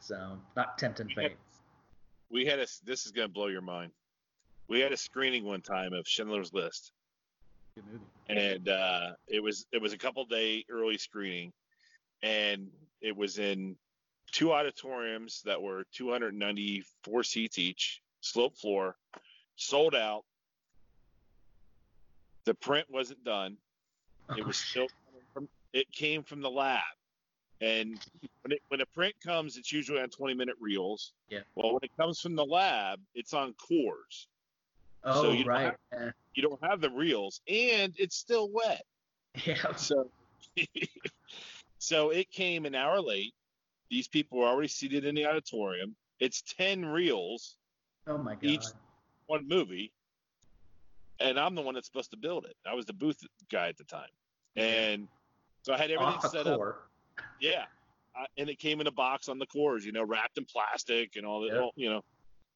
So 0.00 0.38
not 0.56 0.78
tempting 0.78 1.10
fate. 1.10 1.36
We 2.30 2.44
had 2.46 2.58
a. 2.58 2.66
This 2.84 3.06
is 3.06 3.12
gonna 3.12 3.28
blow 3.28 3.46
your 3.46 3.62
mind. 3.62 3.92
We 4.68 4.80
had 4.80 4.92
a 4.92 4.96
screening 4.96 5.44
one 5.44 5.62
time 5.62 5.92
of 5.94 6.06
Schindler's 6.06 6.52
List, 6.52 6.92
and 8.28 8.68
uh, 8.68 9.12
it 9.26 9.42
was 9.42 9.66
it 9.72 9.80
was 9.80 9.92
a 9.92 9.98
couple 9.98 10.24
day 10.26 10.64
early 10.70 10.98
screening, 10.98 11.52
and 12.22 12.68
it 13.00 13.16
was 13.16 13.38
in 13.38 13.76
two 14.30 14.52
auditoriums 14.52 15.40
that 15.46 15.60
were 15.62 15.84
294 15.94 17.22
seats 17.22 17.58
each, 17.58 18.02
slope 18.20 18.56
floor, 18.58 18.94
sold 19.56 19.94
out. 19.94 20.24
The 22.44 22.54
print 22.54 22.86
wasn't 22.90 23.24
done. 23.24 23.56
It 24.36 24.42
Oh, 24.42 24.46
was 24.46 24.58
still 24.58 24.88
from. 25.32 25.48
It 25.72 25.90
came 25.92 26.22
from 26.22 26.42
the 26.42 26.50
lab, 26.50 26.82
and 27.60 27.98
when 28.42 28.52
it, 28.52 28.62
when 28.68 28.80
a 28.80 28.86
print 28.86 29.14
comes, 29.24 29.56
it's 29.56 29.72
usually 29.72 30.00
on 30.00 30.08
20 30.10 30.34
minute 30.34 30.56
reels. 30.60 31.12
Yeah. 31.28 31.40
Well, 31.54 31.72
when 31.72 31.80
it 31.82 31.90
comes 31.96 32.20
from 32.20 32.36
the 32.36 32.44
lab, 32.44 33.00
it's 33.14 33.34
on 33.34 33.54
cores. 33.54 34.28
Oh, 35.04 35.22
so 35.22 35.32
you 35.32 35.44
don't 35.44 35.52
right. 35.52 35.74
You 36.34 36.42
don't 36.42 36.62
have 36.64 36.80
the 36.80 36.90
reels, 36.90 37.40
and 37.48 37.94
it's 37.98 38.16
still 38.16 38.50
wet. 38.50 38.82
Yeah. 39.44 39.74
So, 39.76 40.10
so 41.78 42.10
it 42.10 42.30
came 42.30 42.64
an 42.66 42.74
hour 42.74 43.00
late. 43.00 43.34
These 43.88 44.08
people 44.08 44.38
were 44.38 44.46
already 44.46 44.68
seated 44.68 45.04
in 45.04 45.14
the 45.14 45.26
auditorium. 45.26 45.94
It's 46.18 46.42
10 46.42 46.84
reels, 46.84 47.56
Oh 48.06 48.18
my 48.18 48.34
god. 48.34 48.44
Each- 48.44 48.66
one 49.26 49.46
movie, 49.46 49.92
and 51.20 51.38
I'm 51.38 51.54
the 51.54 51.60
one 51.60 51.74
that's 51.74 51.86
supposed 51.86 52.10
to 52.12 52.16
build 52.16 52.46
it. 52.46 52.56
I 52.66 52.74
was 52.74 52.86
the 52.86 52.94
booth 52.94 53.22
guy 53.50 53.68
at 53.68 53.76
the 53.76 53.84
time, 53.84 54.08
and 54.56 55.06
so 55.62 55.74
I 55.74 55.76
had 55.76 55.90
everything 55.90 56.14
Off 56.14 56.30
set 56.30 56.46
up. 56.46 56.87
Yeah, 57.40 57.64
I, 58.16 58.26
and 58.36 58.48
it 58.48 58.58
came 58.58 58.80
in 58.80 58.86
a 58.86 58.92
box 58.92 59.28
on 59.28 59.38
the 59.38 59.46
cores, 59.46 59.84
you 59.84 59.92
know, 59.92 60.04
wrapped 60.04 60.38
in 60.38 60.44
plastic 60.44 61.16
and 61.16 61.24
all 61.26 61.40
that, 61.42 61.52
you 61.76 61.88
know. 61.90 62.02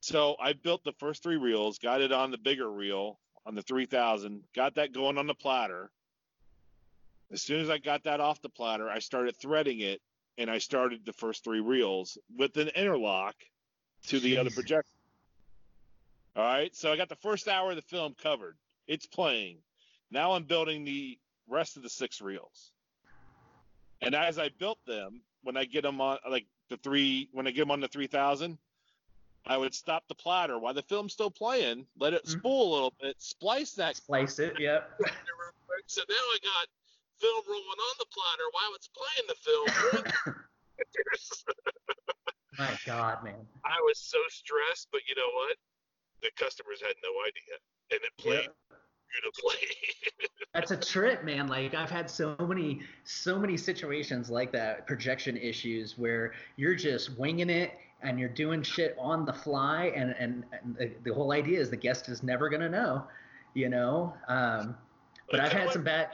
So 0.00 0.36
I 0.40 0.52
built 0.52 0.82
the 0.84 0.92
first 0.98 1.22
three 1.22 1.36
reels, 1.36 1.78
got 1.78 2.00
it 2.00 2.10
on 2.12 2.30
the 2.32 2.38
bigger 2.38 2.70
reel 2.70 3.18
on 3.46 3.54
the 3.54 3.62
3000, 3.62 4.42
got 4.54 4.74
that 4.74 4.92
going 4.92 5.16
on 5.18 5.26
the 5.26 5.34
platter. 5.34 5.90
As 7.30 7.42
soon 7.42 7.60
as 7.60 7.70
I 7.70 7.78
got 7.78 8.04
that 8.04 8.20
off 8.20 8.42
the 8.42 8.48
platter, 8.48 8.88
I 8.90 8.98
started 8.98 9.36
threading 9.36 9.80
it, 9.80 10.00
and 10.38 10.50
I 10.50 10.58
started 10.58 11.04
the 11.04 11.12
first 11.12 11.44
three 11.44 11.60
reels 11.60 12.18
with 12.36 12.56
an 12.56 12.68
interlock 12.68 13.34
to 14.08 14.18
the 14.18 14.38
other 14.38 14.50
projector. 14.50 14.90
All 16.34 16.44
right, 16.44 16.74
so 16.74 16.92
I 16.92 16.96
got 16.96 17.08
the 17.08 17.16
first 17.16 17.46
hour 17.46 17.70
of 17.70 17.76
the 17.76 17.82
film 17.82 18.14
covered. 18.20 18.56
It's 18.88 19.06
playing. 19.06 19.58
Now 20.10 20.32
I'm 20.32 20.44
building 20.44 20.84
the 20.84 21.18
rest 21.48 21.76
of 21.76 21.82
the 21.82 21.90
six 21.90 22.20
reels. 22.20 22.71
And 24.02 24.14
as 24.14 24.38
I 24.38 24.48
built 24.58 24.78
them, 24.84 25.22
when 25.42 25.56
I 25.56 25.64
get 25.64 25.82
them 25.82 26.00
on 26.00 26.18
like 26.28 26.46
the 26.68 26.76
three, 26.78 27.28
when 27.32 27.46
I 27.46 27.50
get 27.52 27.62
them 27.62 27.70
on 27.70 27.80
the 27.80 27.88
3000, 27.88 28.58
I 29.46 29.56
would 29.56 29.74
stop 29.74 30.04
the 30.08 30.14
platter 30.14 30.58
while 30.58 30.74
the 30.74 30.82
film's 30.82 31.12
still 31.12 31.30
playing, 31.30 31.86
let 31.98 32.12
it 32.12 32.24
Mhm. 32.24 32.28
spool 32.28 32.70
a 32.70 32.74
little 32.74 32.94
bit, 33.00 33.20
splice 33.20 33.72
that 33.74 33.96
Splice 33.96 34.38
it. 34.38 34.58
Yep. 34.58 34.98
So 35.86 36.02
now 36.08 36.14
I 36.14 36.38
got 36.42 36.68
film 37.18 37.44
rolling 37.48 37.66
on 37.66 37.96
the 37.98 38.06
platter 38.06 38.44
while 38.52 38.74
it's 38.74 38.88
playing 38.88 39.26
the 39.26 39.34
film. 39.34 39.66
My 42.58 42.78
God, 42.86 43.24
man. 43.24 43.46
I 43.64 43.80
was 43.82 43.98
so 43.98 44.18
stressed, 44.28 44.88
but 44.92 45.00
you 45.08 45.14
know 45.16 45.28
what? 45.34 45.56
The 46.22 46.30
customers 46.36 46.80
had 46.80 46.94
no 47.02 47.10
idea, 47.26 47.58
and 47.90 48.00
it 48.04 48.16
played 48.16 48.44
Yep. 48.44 48.56
Beautifully. 49.12 49.76
That's 50.54 50.70
a 50.70 50.76
trip, 50.76 51.24
man. 51.24 51.48
Like 51.48 51.74
I've 51.74 51.90
had 51.90 52.10
so 52.10 52.36
many, 52.40 52.80
so 53.04 53.38
many 53.38 53.56
situations 53.56 54.30
like 54.30 54.52
that, 54.52 54.86
projection 54.86 55.36
issues 55.36 55.96
where 55.96 56.32
you're 56.56 56.74
just 56.74 57.18
winging 57.18 57.50
it 57.50 57.72
and 58.02 58.18
you're 58.18 58.28
doing 58.28 58.62
shit 58.62 58.96
on 58.98 59.24
the 59.24 59.32
fly, 59.32 59.92
and 59.94 60.14
and, 60.18 60.44
and 60.52 60.76
the, 60.76 60.92
the 61.04 61.14
whole 61.14 61.32
idea 61.32 61.60
is 61.60 61.70
the 61.70 61.76
guest 61.76 62.08
is 62.08 62.22
never 62.22 62.48
gonna 62.48 62.68
know, 62.68 63.04
you 63.54 63.68
know. 63.68 64.12
Um, 64.28 64.76
but 65.30 65.40
I've 65.40 65.52
had 65.52 65.72
some 65.72 65.84
bad. 65.84 66.08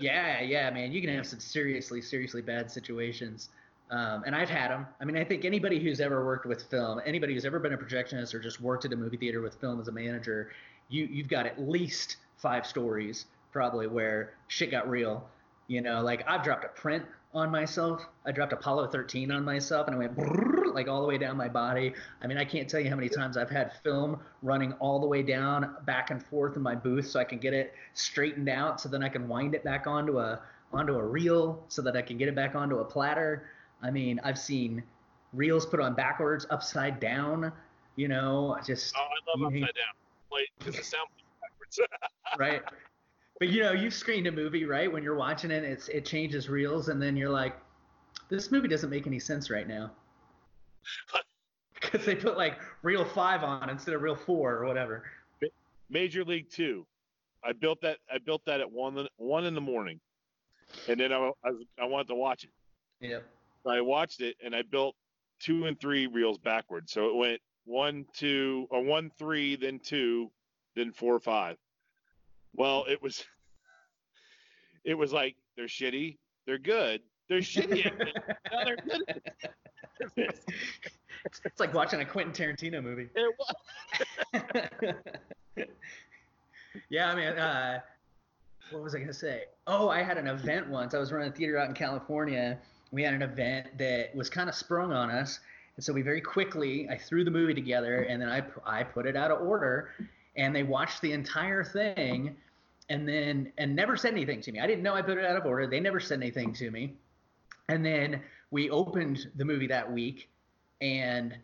Yeah, 0.00 0.40
yeah, 0.40 0.70
man. 0.70 0.92
You 0.92 1.00
can 1.00 1.14
have 1.14 1.26
some 1.26 1.40
seriously, 1.40 2.00
seriously 2.00 2.42
bad 2.42 2.70
situations. 2.70 3.50
Um, 3.90 4.24
and 4.26 4.34
I've 4.34 4.48
had 4.48 4.70
them. 4.70 4.86
I 5.00 5.04
mean, 5.04 5.16
I 5.16 5.24
think 5.24 5.44
anybody 5.44 5.78
who's 5.78 6.00
ever 6.00 6.24
worked 6.24 6.46
with 6.46 6.62
film, 6.64 7.00
anybody 7.04 7.34
who's 7.34 7.44
ever 7.44 7.60
been 7.60 7.74
a 7.74 7.78
projectionist 7.78 8.34
or 8.34 8.40
just 8.40 8.60
worked 8.60 8.84
at 8.84 8.92
a 8.92 8.96
movie 8.96 9.18
theater 9.18 9.42
with 9.42 9.54
film 9.60 9.78
as 9.78 9.88
a 9.88 9.92
manager, 9.92 10.50
you 10.88 11.08
you've 11.10 11.28
got 11.28 11.46
at 11.46 11.60
least 11.60 12.16
five 12.36 12.66
stories 12.66 13.26
probably 13.52 13.86
where 13.86 14.34
shit 14.48 14.70
got 14.70 14.88
real. 14.88 15.26
You 15.68 15.80
know, 15.80 16.02
like 16.02 16.24
I've 16.28 16.42
dropped 16.42 16.64
a 16.64 16.68
print 16.68 17.04
on 17.32 17.50
myself. 17.50 18.04
I 18.26 18.32
dropped 18.32 18.52
Apollo 18.52 18.88
13 18.88 19.30
on 19.30 19.44
myself, 19.44 19.86
and 19.86 19.96
I 19.96 19.98
went 19.98 20.74
like 20.74 20.88
all 20.88 21.00
the 21.00 21.06
way 21.06 21.16
down 21.16 21.36
my 21.36 21.48
body. 21.48 21.94
I 22.22 22.26
mean, 22.26 22.36
I 22.36 22.44
can't 22.44 22.68
tell 22.68 22.80
you 22.80 22.90
how 22.90 22.96
many 22.96 23.08
times 23.08 23.36
I've 23.36 23.48
had 23.48 23.72
film 23.82 24.20
running 24.42 24.72
all 24.74 25.00
the 25.00 25.06
way 25.06 25.22
down, 25.22 25.76
back 25.86 26.10
and 26.10 26.22
forth 26.22 26.56
in 26.56 26.62
my 26.62 26.74
booth, 26.74 27.06
so 27.06 27.18
I 27.18 27.24
can 27.24 27.38
get 27.38 27.54
it 27.54 27.72
straightened 27.94 28.48
out, 28.48 28.80
so 28.80 28.88
then 28.88 29.02
I 29.02 29.08
can 29.08 29.26
wind 29.28 29.54
it 29.54 29.64
back 29.64 29.86
onto 29.86 30.18
a 30.18 30.40
onto 30.72 30.94
a 30.94 31.02
reel, 31.04 31.64
so 31.68 31.80
that 31.82 31.96
I 31.96 32.02
can 32.02 32.18
get 32.18 32.28
it 32.28 32.34
back 32.34 32.56
onto 32.56 32.78
a 32.78 32.84
platter. 32.84 33.48
I 33.82 33.90
mean, 33.90 34.20
I've 34.24 34.38
seen 34.38 34.82
reels 35.32 35.64
put 35.64 35.80
on 35.80 35.94
backwards, 35.94 36.46
upside 36.50 36.98
down. 37.00 37.52
You 37.96 38.08
know, 38.08 38.58
just 38.66 38.94
Oh, 38.96 39.00
I 39.00 39.38
love 39.38 39.46
upside 39.46 39.60
down. 39.60 39.94
Like, 40.34 40.48
because 40.58 40.76
the 40.76 40.82
sound 40.84 41.08
backwards. 41.40 41.80
right? 42.38 42.62
But 43.38 43.48
you 43.48 43.62
know, 43.62 43.72
you've 43.72 43.94
screened 43.94 44.26
a 44.26 44.32
movie, 44.32 44.64
right? 44.64 44.90
When 44.90 45.02
you're 45.02 45.16
watching 45.16 45.50
it, 45.50 45.64
it's 45.64 45.88
it 45.88 46.04
changes 46.04 46.48
reels, 46.48 46.88
and 46.88 47.00
then 47.00 47.16
you're 47.16 47.30
like, 47.30 47.56
this 48.28 48.50
movie 48.50 48.68
doesn't 48.68 48.90
make 48.90 49.06
any 49.06 49.18
sense 49.18 49.50
right 49.50 49.66
now. 49.66 49.90
Because 51.80 52.04
they 52.06 52.14
put 52.14 52.36
like 52.36 52.58
reel 52.82 53.04
five 53.04 53.42
on 53.42 53.70
instead 53.70 53.94
of 53.94 54.02
reel 54.02 54.16
four 54.16 54.54
or 54.54 54.66
whatever. 54.66 55.04
Major 55.90 56.24
League 56.24 56.50
Two. 56.50 56.86
I 57.44 57.52
built 57.52 57.80
that. 57.82 57.98
I 58.12 58.18
built 58.18 58.42
that 58.46 58.60
at 58.60 58.70
one 58.70 59.06
one 59.16 59.44
in 59.44 59.54
the 59.54 59.60
morning, 59.60 60.00
and 60.88 60.98
then 60.98 61.12
I, 61.12 61.30
I, 61.44 61.50
was- 61.50 61.66
I 61.80 61.84
wanted 61.84 62.08
to 62.08 62.14
watch 62.14 62.44
it. 62.44 62.50
Yep. 63.00 63.24
So 63.64 63.70
I 63.70 63.80
watched 63.80 64.20
it, 64.20 64.36
and 64.44 64.54
I 64.54 64.62
built 64.62 64.94
two 65.40 65.66
and 65.66 65.78
three 65.78 66.06
reels 66.06 66.38
backwards. 66.38 66.92
So 66.92 67.08
it 67.08 67.16
went 67.16 67.40
one, 67.64 68.04
two, 68.12 68.66
or 68.70 68.82
one, 68.82 69.10
three, 69.18 69.56
then 69.56 69.78
two, 69.78 70.30
then 70.76 70.92
four, 70.92 71.18
five. 71.20 71.56
Well, 72.54 72.84
it 72.88 73.02
was. 73.02 73.24
It 74.86 74.98
was 74.98 75.14
like 75.14 75.34
they're 75.56 75.64
shitty, 75.64 76.18
they're 76.46 76.58
good, 76.58 77.00
they're 77.30 77.38
shitty, 77.40 77.84
now 78.52 78.64
they're 78.66 78.76
good. 78.76 79.22
it's, 80.14 81.40
it's 81.42 81.58
like 81.58 81.72
watching 81.72 82.00
a 82.00 82.04
Quentin 82.04 82.34
Tarantino 82.34 82.82
movie. 82.82 83.08
It 83.14 83.34
was. 83.38 84.94
yeah, 86.90 87.10
I 87.10 87.14
mean, 87.14 87.28
uh, 87.28 87.80
what 88.70 88.82
was 88.82 88.94
I 88.94 88.98
gonna 88.98 89.12
say? 89.12 89.44
Oh, 89.66 89.88
I 89.88 90.02
had 90.02 90.18
an 90.18 90.26
event 90.26 90.68
once. 90.68 90.94
I 90.94 90.98
was 90.98 91.12
running 91.12 91.30
a 91.30 91.34
theater 91.34 91.58
out 91.58 91.68
in 91.68 91.74
California. 91.74 92.58
We 92.92 93.02
had 93.02 93.14
an 93.14 93.22
event 93.22 93.78
that 93.78 94.14
was 94.14 94.28
kind 94.28 94.48
of 94.48 94.54
sprung 94.54 94.92
on 94.92 95.10
us, 95.10 95.40
and 95.76 95.84
so 95.84 95.92
we 95.92 96.02
very 96.02 96.20
quickly 96.20 96.88
I 96.88 96.96
threw 96.96 97.24
the 97.24 97.30
movie 97.30 97.54
together, 97.54 98.02
and 98.02 98.20
then 98.20 98.28
I 98.28 98.42
I 98.64 98.84
put 98.84 99.06
it 99.06 99.16
out 99.16 99.30
of 99.30 99.40
order, 99.46 99.90
and 100.36 100.54
they 100.54 100.62
watched 100.62 101.00
the 101.00 101.12
entire 101.12 101.64
thing, 101.64 102.36
and 102.88 103.08
then 103.08 103.52
and 103.58 103.74
never 103.74 103.96
said 103.96 104.12
anything 104.12 104.40
to 104.42 104.52
me. 104.52 104.60
I 104.60 104.66
didn't 104.66 104.82
know 104.82 104.94
I 104.94 105.02
put 105.02 105.18
it 105.18 105.24
out 105.24 105.36
of 105.36 105.46
order. 105.46 105.66
They 105.66 105.80
never 105.80 106.00
said 106.00 106.20
anything 106.20 106.52
to 106.54 106.70
me, 106.70 106.94
and 107.68 107.84
then 107.84 108.22
we 108.50 108.70
opened 108.70 109.28
the 109.36 109.44
movie 109.44 109.66
that 109.68 109.90
week, 109.90 110.28
and 110.80 111.36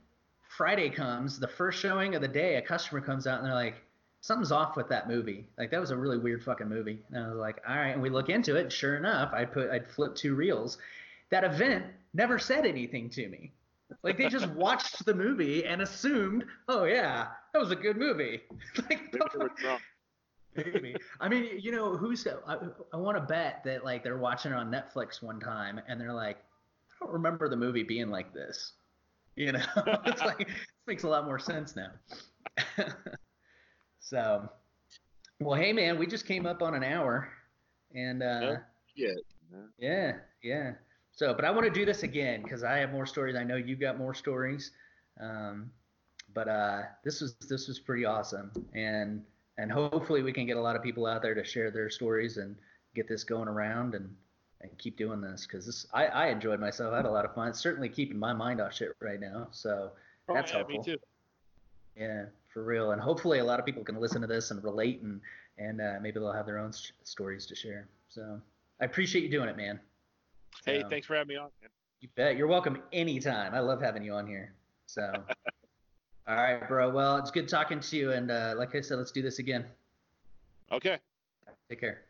Friday 0.50 0.90
comes, 0.90 1.38
the 1.38 1.48
first 1.48 1.78
showing 1.78 2.14
of 2.16 2.22
the 2.22 2.28
day, 2.28 2.56
a 2.56 2.62
customer 2.62 3.00
comes 3.00 3.26
out 3.26 3.38
and 3.38 3.46
they're 3.46 3.54
like, 3.54 3.76
something's 4.20 4.52
off 4.52 4.76
with 4.76 4.88
that 4.88 5.08
movie. 5.08 5.46
Like 5.56 5.70
that 5.70 5.80
was 5.80 5.92
a 5.92 5.96
really 5.96 6.18
weird 6.18 6.42
fucking 6.42 6.68
movie. 6.68 7.02
And 7.12 7.24
I 7.24 7.28
was 7.28 7.38
like, 7.38 7.62
all 7.66 7.76
right. 7.76 7.90
And 7.90 8.02
we 8.02 8.10
look 8.10 8.28
into 8.28 8.56
it. 8.56 8.72
Sure 8.72 8.96
enough, 8.96 9.32
I 9.32 9.44
put, 9.44 9.70
I'd 9.70 9.88
flip 9.88 10.14
two 10.16 10.34
reels. 10.34 10.76
That 11.30 11.44
event 11.44 11.84
never 12.14 12.38
said 12.38 12.66
anything 12.66 13.08
to 13.10 13.28
me. 13.28 13.52
Like 14.02 14.16
they 14.16 14.28
just 14.28 14.48
watched 14.48 15.04
the 15.04 15.14
movie 15.14 15.64
and 15.64 15.82
assumed, 15.82 16.44
oh 16.68 16.84
yeah, 16.84 17.28
that 17.52 17.58
was 17.58 17.70
a 17.70 17.76
good 17.76 17.96
movie. 17.96 18.40
like, 18.76 19.12
Maybe 19.12 19.24
it 19.34 19.38
was 19.38 19.50
wrong. 19.64 19.78
Maybe. 20.56 20.96
I 21.20 21.28
mean, 21.28 21.60
you 21.60 21.72
know, 21.72 21.96
who's 21.96 22.26
I, 22.26 22.56
I 22.92 22.96
want 22.96 23.16
to 23.16 23.22
bet 23.22 23.62
that 23.64 23.84
like 23.84 24.02
they're 24.02 24.18
watching 24.18 24.52
it 24.52 24.56
on 24.56 24.70
Netflix 24.70 25.22
one 25.22 25.38
time 25.40 25.80
and 25.88 26.00
they're 26.00 26.12
like, 26.12 26.38
I 26.38 27.04
don't 27.04 27.12
remember 27.12 27.48
the 27.48 27.56
movie 27.56 27.82
being 27.82 28.10
like 28.10 28.32
this. 28.34 28.72
You 29.36 29.52
know, 29.52 29.64
it's 30.06 30.22
like 30.22 30.38
this 30.38 30.56
makes 30.86 31.04
a 31.04 31.08
lot 31.08 31.24
more 31.24 31.38
sense 31.38 31.76
now. 31.76 31.90
so, 34.00 34.48
well, 35.38 35.58
hey 35.58 35.72
man, 35.72 35.98
we 35.98 36.06
just 36.06 36.26
came 36.26 36.46
up 36.46 36.62
on 36.62 36.74
an 36.74 36.82
hour, 36.82 37.28
and 37.94 38.22
uh, 38.22 38.56
shit. 38.96 39.16
yeah, 39.78 40.16
yeah. 40.42 40.72
So, 41.20 41.34
but 41.34 41.44
I 41.44 41.50
want 41.50 41.66
to 41.66 41.70
do 41.70 41.84
this 41.84 42.02
again 42.02 42.40
because 42.42 42.64
I 42.64 42.78
have 42.78 42.92
more 42.92 43.04
stories. 43.04 43.36
I 43.36 43.44
know 43.44 43.56
you've 43.56 43.78
got 43.78 43.98
more 43.98 44.14
stories. 44.14 44.70
Um, 45.20 45.70
but 46.32 46.48
uh, 46.48 46.80
this 47.04 47.20
was 47.20 47.34
this 47.46 47.68
was 47.68 47.78
pretty 47.78 48.06
awesome, 48.06 48.50
and 48.72 49.22
and 49.58 49.70
hopefully 49.70 50.22
we 50.22 50.32
can 50.32 50.46
get 50.46 50.56
a 50.56 50.60
lot 50.62 50.76
of 50.76 50.82
people 50.82 51.04
out 51.04 51.20
there 51.20 51.34
to 51.34 51.44
share 51.44 51.70
their 51.70 51.90
stories 51.90 52.38
and 52.38 52.56
get 52.94 53.06
this 53.06 53.22
going 53.22 53.48
around 53.48 53.94
and 53.94 54.16
and 54.62 54.70
keep 54.78 54.96
doing 54.96 55.20
this 55.20 55.46
because 55.46 55.66
this 55.66 55.86
I, 55.92 56.06
I 56.06 56.26
enjoyed 56.28 56.58
myself. 56.58 56.94
I 56.94 56.96
had 56.96 57.04
a 57.04 57.10
lot 57.10 57.26
of 57.26 57.34
fun. 57.34 57.48
It's 57.48 57.60
certainly 57.60 57.90
keeping 57.90 58.18
my 58.18 58.32
mind 58.32 58.58
off 58.62 58.72
shit 58.72 58.96
right 59.02 59.20
now. 59.20 59.48
So 59.50 59.90
Oh, 60.26 60.32
That's 60.32 60.52
yeah, 60.52 60.56
helpful. 60.56 60.78
me 60.78 60.84
too. 60.86 60.98
yeah, 61.96 62.24
for 62.48 62.64
real. 62.64 62.92
And 62.92 63.02
hopefully 63.02 63.40
a 63.40 63.44
lot 63.44 63.60
of 63.60 63.66
people 63.66 63.84
can 63.84 64.00
listen 64.00 64.22
to 64.22 64.26
this 64.26 64.52
and 64.52 64.64
relate 64.64 65.02
and 65.02 65.20
and 65.58 65.82
uh, 65.82 65.98
maybe 66.00 66.18
they'll 66.18 66.32
have 66.32 66.46
their 66.46 66.58
own 66.58 66.72
sh- 66.72 66.92
stories 67.02 67.44
to 67.44 67.54
share. 67.54 67.88
So 68.08 68.40
I 68.80 68.86
appreciate 68.86 69.22
you 69.22 69.30
doing 69.30 69.50
it, 69.50 69.58
man. 69.58 69.80
Hey, 70.64 70.82
So- 70.82 70.88
thanks 70.88 71.06
for 71.06 71.14
having 71.16 71.28
me 71.28 71.36
on. 71.36 71.50
Man. 71.60 71.70
You 72.00 72.08
bet. 72.14 72.36
You're 72.36 72.46
welcome 72.46 72.82
anytime. 72.92 73.54
I 73.54 73.60
love 73.60 73.80
having 73.82 74.02
you 74.02 74.14
on 74.14 74.26
here. 74.26 74.54
So, 74.86 75.02
all 76.26 76.34
right, 76.36 76.66
bro. 76.66 76.88
Well, 76.90 77.16
it's 77.18 77.30
good 77.30 77.48
talking 77.48 77.78
to 77.80 77.96
you. 77.96 78.12
And 78.12 78.30
uh, 78.30 78.54
like 78.56 78.74
I 78.74 78.80
said, 78.80 78.96
let's 78.98 79.12
do 79.12 79.20
this 79.22 79.38
again. 79.38 79.66
Okay. 80.72 80.98
Take 81.68 81.80
care. 81.80 82.02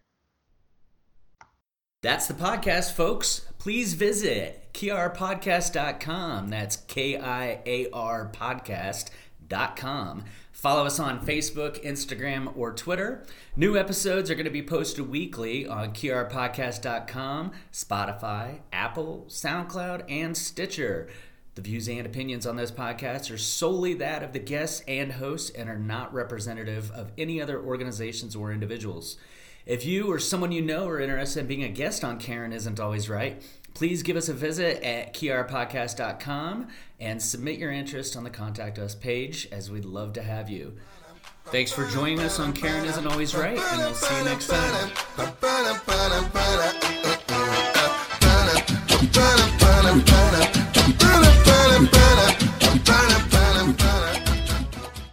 That's 2.02 2.26
the 2.28 2.34
podcast, 2.34 2.92
folks. 2.92 3.40
Please 3.58 3.94
visit 3.94 4.72
kiarpodcast.com. 4.72 6.48
That's 6.48 6.76
K 6.76 7.18
I 7.18 7.60
A 7.66 7.90
R 7.90 8.30
podcast.com. 8.32 9.16
Follow 9.50 10.86
us 10.86 11.00
on 11.00 11.24
Facebook, 11.26 11.82
Instagram, 11.84 12.56
or 12.56 12.72
Twitter. 12.72 13.24
New 13.56 13.76
episodes 13.76 14.30
are 14.30 14.34
going 14.34 14.44
to 14.44 14.50
be 14.50 14.62
posted 14.62 15.08
weekly 15.08 15.66
on 15.66 15.92
kiarpodcast.com, 15.92 17.52
Spotify, 17.72 18.60
Apple, 18.72 19.26
SoundCloud, 19.28 20.04
and 20.08 20.36
Stitcher. 20.36 21.08
The 21.56 21.62
views 21.62 21.88
and 21.88 22.06
opinions 22.06 22.46
on 22.46 22.56
this 22.56 22.70
podcast 22.70 23.30
are 23.30 23.38
solely 23.38 23.94
that 23.94 24.22
of 24.22 24.32
the 24.32 24.38
guests 24.38 24.84
and 24.86 25.12
hosts 25.12 25.50
and 25.50 25.68
are 25.68 25.78
not 25.78 26.14
representative 26.14 26.90
of 26.92 27.10
any 27.18 27.42
other 27.42 27.60
organizations 27.60 28.36
or 28.36 28.52
individuals. 28.52 29.16
If 29.66 29.84
you 29.84 30.10
or 30.10 30.18
someone 30.18 30.52
you 30.52 30.62
know 30.62 30.88
are 30.88 31.00
interested 31.00 31.40
in 31.40 31.46
being 31.46 31.64
a 31.64 31.68
guest 31.68 32.02
on 32.02 32.18
Karen 32.18 32.52
Isn't 32.52 32.80
Always 32.80 33.08
Right, 33.08 33.42
Please 33.74 34.02
give 34.02 34.16
us 34.16 34.28
a 34.28 34.34
visit 34.34 34.82
at 34.82 35.14
kiarpodcast.com 35.14 36.68
and 36.98 37.22
submit 37.22 37.58
your 37.58 37.72
interest 37.72 38.16
on 38.16 38.24
the 38.24 38.30
Contact 38.30 38.78
Us 38.78 38.94
page, 38.94 39.48
as 39.50 39.70
we'd 39.70 39.84
love 39.84 40.12
to 40.14 40.22
have 40.22 40.50
you. 40.50 40.76
Thanks 41.46 41.72
for 41.72 41.86
joining 41.86 42.20
us 42.20 42.38
on 42.38 42.52
Karen 42.52 42.84
Isn't 42.84 43.06
Always 43.06 43.34
Right, 43.34 43.58
and 43.58 43.78
we'll 43.78 43.94
see 43.94 44.16
you 44.18 44.24
next 44.24 44.48
time. 44.48 44.90